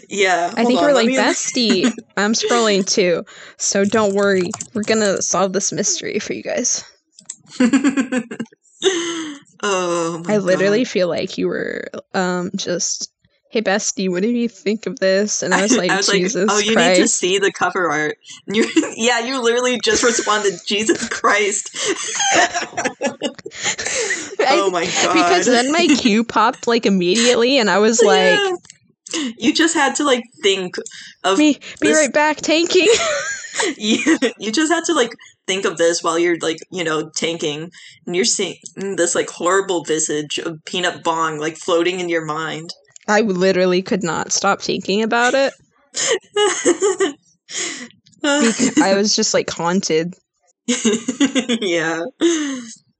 yeah, 0.09 0.53
I 0.55 0.65
think 0.65 0.79
on, 0.79 0.85
we're 0.85 0.93
like 0.93 1.07
me- 1.07 1.17
bestie. 1.17 1.91
I'm 2.17 2.33
scrolling 2.33 2.85
too, 2.85 3.23
so 3.57 3.85
don't 3.85 4.13
worry. 4.13 4.51
We're 4.73 4.83
gonna 4.83 5.21
solve 5.21 5.53
this 5.53 5.71
mystery 5.71 6.19
for 6.19 6.33
you 6.33 6.43
guys. 6.43 6.83
oh, 9.63 10.21
my 10.25 10.33
I 10.33 10.37
literally 10.37 10.83
God. 10.83 10.89
feel 10.89 11.07
like 11.07 11.37
you 11.37 11.47
were 11.47 11.87
um 12.13 12.51
just, 12.55 13.11
hey 13.55 13.61
bestie, 13.61 14.09
what 14.11 14.21
do 14.21 14.27
you 14.29 14.49
think 14.49 14.85
of 14.85 14.99
this? 14.99 15.41
And 15.41 15.53
I 15.53 15.61
was 15.61 15.77
like, 15.77 15.89
I 15.89 15.95
was 15.95 16.07
Jesus 16.07 16.47
like, 16.49 16.57
oh, 16.57 16.59
you 16.59 16.73
Christ. 16.73 16.89
need 16.99 17.03
to 17.03 17.07
see 17.07 17.39
the 17.39 17.53
cover 17.53 17.89
art. 17.89 18.17
And 18.47 18.55
you, 18.57 18.69
yeah, 18.97 19.19
you 19.19 19.41
literally 19.41 19.79
just 19.81 20.03
responded, 20.03 20.55
Jesus 20.67 21.07
Christ. 21.07 21.69
oh 24.41 24.69
my 24.71 24.83
god! 24.85 25.13
because 25.13 25.45
then 25.45 25.71
my 25.71 25.87
queue 25.87 26.25
popped 26.25 26.67
like 26.67 26.85
immediately, 26.85 27.57
and 27.57 27.69
I 27.69 27.77
was 27.77 28.01
like, 28.03 28.37
Yeah. 29.13 29.29
you 29.37 29.53
just 29.53 29.73
had 29.73 29.95
to 29.95 30.03
like 30.03 30.23
think 30.43 30.75
of 31.23 31.37
me, 31.37 31.53
be 31.79 31.87
this- 31.87 31.97
right 31.97 32.13
back, 32.13 32.37
tanking. 32.37 32.89
you, 33.77 34.17
you 34.37 34.51
just 34.51 34.69
had 34.69 34.83
to 34.83 34.93
like 34.93 35.11
think 35.47 35.63
of 35.63 35.77
this 35.77 36.03
while 36.03 36.19
you're 36.19 36.37
like 36.41 36.57
you 36.71 36.83
know 36.83 37.09
tanking 37.15 37.69
and 38.05 38.15
you're 38.15 38.25
seeing 38.25 38.57
this 38.75 39.15
like 39.15 39.29
horrible 39.29 39.83
visage 39.85 40.39
of 40.39 40.57
peanut 40.65 41.03
bong 41.05 41.37
like 41.37 41.55
floating 41.55 42.01
in 42.01 42.09
your 42.09 42.25
mind 42.25 42.69
I 43.07 43.21
literally 43.21 43.81
could 43.81 44.03
not 44.03 44.31
stop 44.31 44.61
thinking 44.61 45.03
about 45.03 45.33
it. 45.33 45.53
I 48.23 48.93
was 48.95 49.15
just 49.15 49.33
like 49.33 49.49
haunted. 49.49 50.15
yeah. 50.67 52.03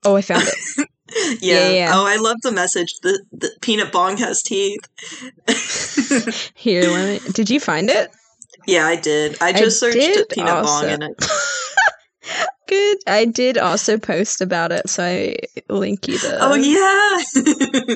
Oh, 0.04 0.16
I 0.16 0.22
found 0.22 0.44
it. 0.46 0.90
yeah. 1.42 1.58
Yeah, 1.58 1.70
yeah. 1.70 1.92
Oh, 1.94 2.06
I 2.06 2.18
love 2.18 2.38
the 2.44 2.52
message. 2.52 2.94
The, 3.02 3.24
the 3.32 3.50
peanut 3.62 3.92
bong 3.92 4.18
has 4.18 4.44
teeth. 4.44 4.80
Here, 6.56 6.84
let 6.84 7.24
me. 7.24 7.32
Did 7.32 7.50
you 7.50 7.60
find 7.60 7.90
it? 7.90 8.12
yeah, 8.68 8.86
I 8.86 8.96
did. 8.96 9.38
I 9.42 9.54
just 9.54 9.80
searched 9.80 9.98
did 9.98 10.30
peanut 10.30 10.64
bong 10.64 10.66
also. 10.66 10.88
and 10.88 11.04
it. 11.04 11.24
Good. 12.68 12.98
I 13.08 13.26
did 13.26 13.58
also 13.58 13.98
post 13.98 14.42
about 14.42 14.72
it, 14.72 14.90
so 14.90 15.04
I 15.04 15.38
link 15.70 16.08
you 16.08 16.18
the. 16.18 16.38
Oh 16.42 16.56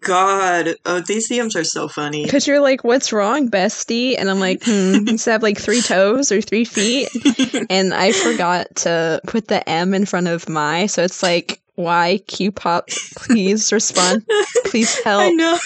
God. 0.00 0.74
Oh, 0.84 1.00
these 1.00 1.30
DMs 1.30 1.56
are 1.56 1.64
so 1.64 1.88
funny. 1.88 2.24
Because 2.24 2.46
you're 2.46 2.60
like, 2.60 2.84
what's 2.84 3.12
wrong, 3.12 3.50
bestie? 3.50 4.16
And 4.18 4.30
I'm 4.30 4.40
like, 4.40 4.62
hmm, 4.64 5.04
does 5.04 5.24
have 5.26 5.42
like 5.42 5.58
three 5.58 5.80
toes 5.80 6.32
or 6.32 6.40
three 6.40 6.64
feet? 6.64 7.08
And 7.70 7.92
I 7.92 8.12
forgot 8.12 8.74
to 8.76 9.20
put 9.26 9.48
the 9.48 9.68
M 9.68 9.92
in 9.92 10.06
front 10.06 10.28
of 10.28 10.48
my, 10.48 10.86
so 10.86 11.02
it's 11.02 11.22
like, 11.22 11.60
why 11.74 12.20
Q 12.26 12.50
pop? 12.50 12.88
Please 13.14 13.72
respond. 13.72 14.24
Please 14.64 15.00
I 15.04 15.08
help. 15.08 15.34
know. 15.34 15.58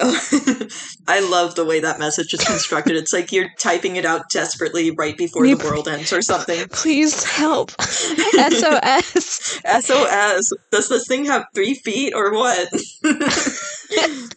Oh, 0.00 0.68
I 1.08 1.20
love 1.20 1.54
the 1.56 1.64
way 1.64 1.80
that 1.80 1.98
message 1.98 2.32
is 2.32 2.44
constructed. 2.44 2.94
It's 2.96 3.12
like 3.12 3.32
you're 3.32 3.48
typing 3.58 3.96
it 3.96 4.04
out 4.04 4.22
desperately 4.30 4.90
right 4.92 5.16
before 5.16 5.44
You- 5.44 5.56
the 5.56 5.64
world 5.64 5.88
ends 5.88 6.12
or 6.12 6.22
something. 6.22 6.68
Please 6.72 7.24
help. 7.24 7.70
SOS. 7.80 9.60
SOS. 9.80 10.52
Does 10.70 10.88
this 10.88 11.06
thing 11.08 11.24
have 11.26 11.44
three 11.54 11.74
feet 11.74 12.12
or 12.14 12.32
what? 12.32 12.68
oh 13.04 14.28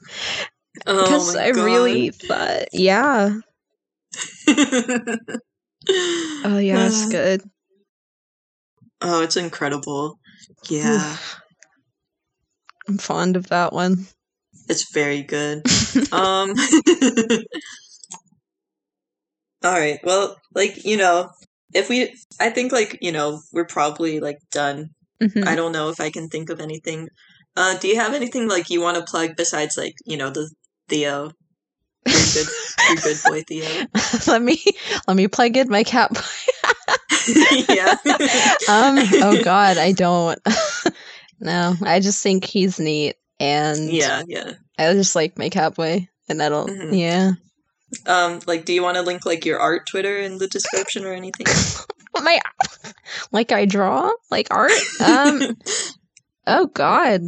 Because 0.86 1.36
my 1.36 1.46
I 1.46 1.52
God. 1.52 1.64
really 1.66 2.10
thought, 2.10 2.66
yeah. 2.74 3.40
Oh, 6.44 6.58
yeah, 6.60 6.88
it's 6.88 7.06
Uh, 7.06 7.10
good. 7.10 7.42
Oh, 9.02 9.22
it's 9.24 9.36
incredible. 9.38 10.20
Yeah, 10.70 11.18
I'm 12.88 12.98
fond 13.00 13.36
of 13.36 13.48
that 13.48 13.74
one. 13.74 14.06
It's 14.72 14.92
very 14.94 15.22
good. 15.22 15.62
Um 16.12 16.56
All 19.64 19.78
right. 19.78 20.00
Well, 20.04 20.36
like, 20.56 20.86
you 20.86 20.98
know, 20.98 21.30
if 21.74 21.88
we 21.90 22.16
I 22.40 22.50
think 22.50 22.72
like, 22.72 22.98
you 23.02 23.12
know, 23.12 23.42
we're 23.54 23.66
probably 23.66 24.20
like 24.20 24.40
done. 24.52 24.90
Mhm. 25.22 25.46
I 25.46 25.56
don't 25.56 25.72
know 25.74 25.90
if 25.90 26.00
I 26.00 26.10
can 26.10 26.30
think 26.30 26.50
of 26.50 26.60
anything. 26.60 27.10
Uh 27.56 27.78
do 27.78 27.88
you 27.88 27.98
have 27.98 28.14
anything 28.16 28.48
like 28.48 28.70
you 28.72 28.82
want 28.82 28.98
to 28.98 29.04
plug 29.04 29.36
besides 29.38 29.78
like, 29.78 29.94
you 30.06 30.18
know, 30.18 30.30
the 30.32 30.50
Theo? 30.90 31.32
You're 32.08 32.32
good. 32.34 32.48
You're 32.88 33.04
good 33.04 33.18
boy 33.26 33.44
Theo. 33.48 33.86
let 34.34 34.42
me 34.42 34.64
let 35.08 35.16
me 35.18 35.28
plug 35.28 35.58
in 35.58 35.70
my 35.70 35.84
cat. 35.84 36.10
yeah. 37.70 37.96
um. 38.68 38.98
Oh 39.22 39.40
God, 39.44 39.78
I 39.78 39.92
don't. 39.92 40.40
no, 41.40 41.76
I 41.84 42.00
just 42.00 42.24
think 42.24 42.46
he's 42.46 42.80
neat, 42.80 43.16
and 43.42 43.90
Yeah, 43.92 44.24
yeah. 44.28 44.54
I 44.78 44.94
just 44.94 45.16
like 45.16 45.38
my 45.38 45.50
catboy, 45.50 46.08
and 46.30 46.40
don't. 46.40 46.70
Mhm. 46.70 46.98
Yeah, 46.98 47.32
Um 48.06 48.40
like 48.48 48.66
do 48.66 48.74
you 48.74 48.84
want 48.84 48.96
to 48.96 49.02
link 49.04 49.26
like 49.26 49.46
your 49.46 49.60
art 49.60 49.88
Twitter 49.90 50.18
in 50.18 50.38
the 50.38 50.48
description 50.48 51.06
or 51.06 51.14
anything? 51.14 51.48
my 52.24 52.40
like 53.32 53.52
I 53.52 53.66
draw 53.66 54.12
like 54.30 54.48
art. 54.52 54.72
Um. 55.04 55.58
oh 56.48 56.68
God. 56.68 57.22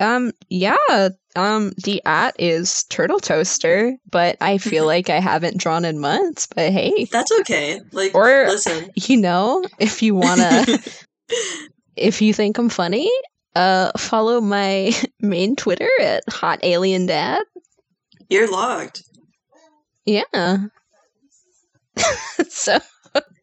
Um. 0.00 0.32
Yeah. 0.48 0.76
Um. 1.34 1.72
The 1.82 2.02
at 2.04 2.34
is 2.38 2.84
turtle 2.84 3.20
toaster, 3.20 3.96
but 4.10 4.36
I 4.40 4.58
feel 4.58 4.84
like 4.94 5.08
I 5.10 5.20
haven't 5.20 5.58
drawn 5.58 5.84
in 5.84 5.98
months. 6.00 6.46
But 6.46 6.72
hey, 6.72 7.06
That's 7.10 7.32
okay. 7.40 7.80
Like 7.92 8.14
Or- 8.14 8.46
listen. 8.48 8.90
you 8.94 9.16
know, 9.18 9.64
if 9.78 10.02
you 10.02 10.14
wanna. 10.14 10.66
if 11.96 12.20
you 12.22 12.32
think 12.34 12.58
I'm 12.58 12.68
funny, 12.68 13.10
uh, 13.56 13.90
follow 13.96 14.40
my 14.40 14.92
main 15.20 15.56
Twitter 15.56 15.88
at 16.00 16.22
Hot 16.28 16.60
Alien 16.62 17.06
Dad. 17.06 17.42
You're 18.28 18.50
logged. 18.50 19.02
Yeah. 20.04 20.58
so 22.48 22.78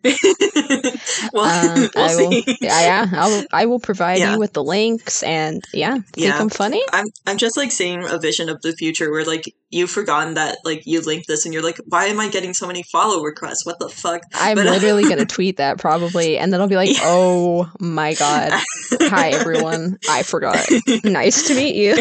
well, 1.34 1.46
um, 1.46 1.90
we'll 1.96 2.04
I 2.06 2.16
will, 2.16 2.32
see. 2.32 2.58
yeah, 2.62 2.82
yeah, 2.82 3.10
I'll, 3.14 3.44
I 3.52 3.66
will 3.66 3.80
provide 3.80 4.20
Yeah. 4.20 4.34
you 4.34 4.40
with 4.40 4.54
the 4.54 4.64
links 4.64 5.24
and 5.24 5.64
yeah, 5.74 5.94
think 5.94 6.06
Yeah. 6.18 6.38
I'm 6.40 6.50
funny? 6.50 6.84
I'm 6.92 7.06
I'm 7.26 7.38
just 7.38 7.58
like 7.58 7.72
seeing 7.72 8.04
a 8.08 8.20
vision 8.20 8.50
of 8.50 8.62
the 8.62 8.74
future 8.74 9.12
where 9.12 9.26
like 9.26 9.44
you've 9.70 9.90
forgotten 9.90 10.36
that 10.36 10.58
like 10.66 10.84
you 10.86 11.02
linked 11.02 11.28
this 11.28 11.46
and 11.46 11.54
you're 11.54 11.64
like, 11.64 11.80
why 11.88 12.06
am 12.06 12.20
I 12.20 12.30
getting 12.30 12.54
so 12.54 12.68
many 12.68 12.84
follow 12.92 13.24
requests? 13.24 13.66
What 13.66 13.80
the 13.80 13.90
fuck? 13.90 14.22
I'm 14.34 14.56
But- 14.56 14.66
literally 14.66 15.04
gonna 15.04 15.26
tweet 15.38 15.58
that 15.58 15.78
probably, 15.80 16.38
and 16.38 16.52
then 16.54 16.62
I'll 16.62 16.68
be 16.68 16.76
like, 16.76 16.96
"Oh 17.02 17.72
my 17.80 18.14
god! 18.14 18.52
Hi 19.00 19.30
everyone, 19.30 19.98
I 20.10 20.24
forgot. 20.24 20.60
Nice 21.04 21.48
to 21.48 21.56
meet 21.56 21.76
you. 21.76 21.94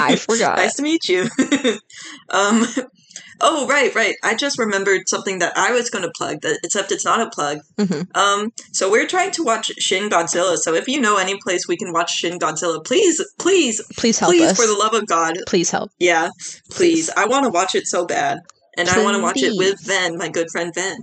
I 0.00 0.16
forgot." 0.16 0.56
nice 0.58 0.74
to 0.74 0.82
meet 0.82 1.08
you. 1.08 1.28
um, 2.30 2.66
oh 3.40 3.66
right, 3.66 3.94
right. 3.94 4.14
I 4.22 4.34
just 4.34 4.58
remembered 4.58 5.08
something 5.08 5.38
that 5.40 5.52
I 5.56 5.72
was 5.72 5.90
going 5.90 6.04
to 6.04 6.10
plug. 6.16 6.40
That 6.42 6.58
except 6.64 6.92
it's 6.92 7.04
not 7.04 7.20
a 7.20 7.30
plug. 7.30 7.58
Mhm. 7.78 8.16
Um, 8.16 8.52
so 8.72 8.90
we're 8.90 9.06
trying 9.06 9.30
to 9.32 9.42
watch 9.44 9.70
Shin 9.78 10.08
Godzilla. 10.10 10.56
So 10.56 10.74
if 10.74 10.88
you 10.88 11.00
know 11.00 11.16
any 11.18 11.36
place 11.42 11.66
we 11.68 11.76
can 11.76 11.92
watch 11.92 12.12
Shin 12.12 12.38
Godzilla, 12.38 12.84
please, 12.84 13.22
please, 13.38 13.80
Please 13.96 14.18
help 14.18 14.30
please, 14.32 14.50
us. 14.50 14.56
for 14.56 14.66
the 14.66 14.74
love 14.78 14.94
of 14.94 15.06
God, 15.06 15.36
Please 15.46 15.70
help. 15.70 15.90
yeah, 15.98 16.28
please. 16.70 17.10
I 17.16 17.26
want 17.26 17.44
to 17.44 17.50
watch 17.50 17.74
it 17.74 17.86
so 17.86 18.04
bad, 18.06 18.38
and 18.76 18.88
I 18.88 19.02
want 19.02 19.16
to 19.16 19.22
watch 19.22 19.42
it 19.42 19.52
with 19.56 19.76
Please. 19.78 19.86
Ven, 19.86 20.18
my 20.18 20.28
good 20.28 20.50
friend 20.50 20.72
Ven. 20.74 20.98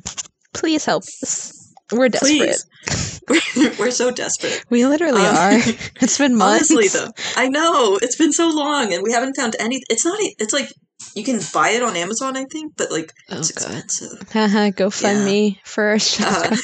Please 0.53 0.85
help 0.85 1.03
us. 1.23 1.53
We're 1.91 2.09
desperate. 2.09 2.57
Please. 2.87 3.21
We're 3.79 3.91
so 3.91 4.11
desperate. 4.11 4.63
We 4.69 4.85
literally 4.85 5.21
Um, 5.25 5.35
are. 5.35 5.51
It's 6.01 6.17
been 6.17 6.35
months. 6.35 6.71
Honestly, 6.71 6.87
though, 6.87 7.11
I 7.35 7.47
know 7.49 7.97
it's 8.01 8.15
been 8.15 8.31
so 8.33 8.49
long, 8.49 8.93
and 8.93 9.03
we 9.03 9.11
haven't 9.11 9.35
found 9.35 9.55
any. 9.59 9.81
It's 9.89 10.05
not. 10.05 10.17
It's 10.39 10.53
like 10.53 10.69
you 11.15 11.23
can 11.23 11.39
buy 11.53 11.69
it 11.71 11.83
on 11.83 11.95
Amazon, 11.95 12.37
I 12.37 12.45
think, 12.45 12.73
but 12.77 12.91
like 12.91 13.11
Oh 13.29 13.37
it's 13.39 13.49
expensive. 13.49 14.19
Go 14.75 14.89
fund 14.89 15.19
Yeah. 15.19 15.25
me 15.25 15.59
first. 15.63 16.21
Uh, 16.21 16.47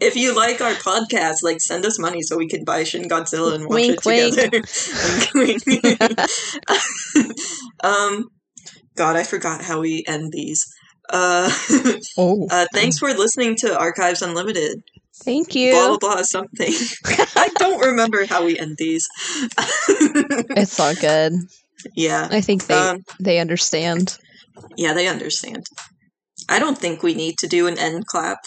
if 0.00 0.16
you 0.16 0.34
like 0.34 0.60
our 0.60 0.72
podcast, 0.74 1.36
like 1.42 1.60
send 1.60 1.84
us 1.84 1.98
money 1.98 2.22
so 2.22 2.36
we 2.36 2.48
can 2.48 2.64
buy 2.64 2.84
Shin 2.84 3.08
Godzilla 3.08 3.54
and 3.54 3.64
watch 3.66 3.74
Wink, 3.74 3.94
it 3.94 4.02
together. 4.02 4.62
Wink, 5.34 5.64
wink. 5.66 6.00
um, 7.84 8.28
God, 8.96 9.16
I 9.16 9.24
forgot 9.24 9.62
how 9.62 9.80
we 9.80 10.04
end 10.06 10.32
these. 10.32 10.64
Uh, 11.10 11.50
oh, 12.16 12.46
uh, 12.50 12.66
thanks 12.72 12.98
for 12.98 13.12
listening 13.12 13.56
to 13.56 13.78
Archives 13.78 14.22
Unlimited. 14.22 14.82
thank 15.24 15.54
you. 15.54 15.72
Blah 15.72 15.96
blah 15.98 16.14
blah 16.14 16.22
something. 16.22 16.72
I 17.36 17.48
don't 17.56 17.80
remember 17.80 18.24
how 18.24 18.44
we 18.44 18.58
end 18.58 18.76
these. 18.78 19.06
It's 20.56 20.78
all 20.80 20.94
good. 20.94 21.32
Yeah. 21.94 22.28
I 22.30 22.40
think 22.40 22.66
they 22.66 22.74
Um, 22.74 23.04
they 23.20 23.38
understand. 23.38 24.18
yeah, 24.76 24.92
they 24.92 25.08
understand. 25.08 25.66
I 26.48 26.58
don't 26.58 26.78
think 26.78 27.02
we 27.02 27.14
need 27.14 27.38
to 27.38 27.46
do 27.46 27.66
an 27.66 27.78
end 27.78 28.06
clap, 28.06 28.38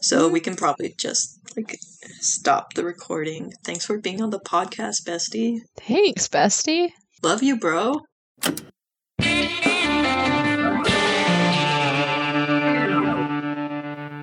so 0.00 0.28
we 0.28 0.40
can 0.40 0.56
probably 0.56 0.94
just 0.98 1.38
like 1.56 1.78
stop 2.20 2.74
the 2.74 2.84
recording. 2.84 3.52
Thanks 3.64 3.84
for 3.84 3.98
being 3.98 4.22
on 4.22 4.30
the 4.30 4.40
podcast, 4.40 5.04
bestie. 5.06 5.60
Thanks, 5.80 6.28
bestie. 6.28 6.92
Love 7.22 7.42
you, 7.42 7.58
bro. 7.58 8.00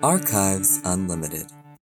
Archives 0.04 0.80
Unlimited. 0.86 1.48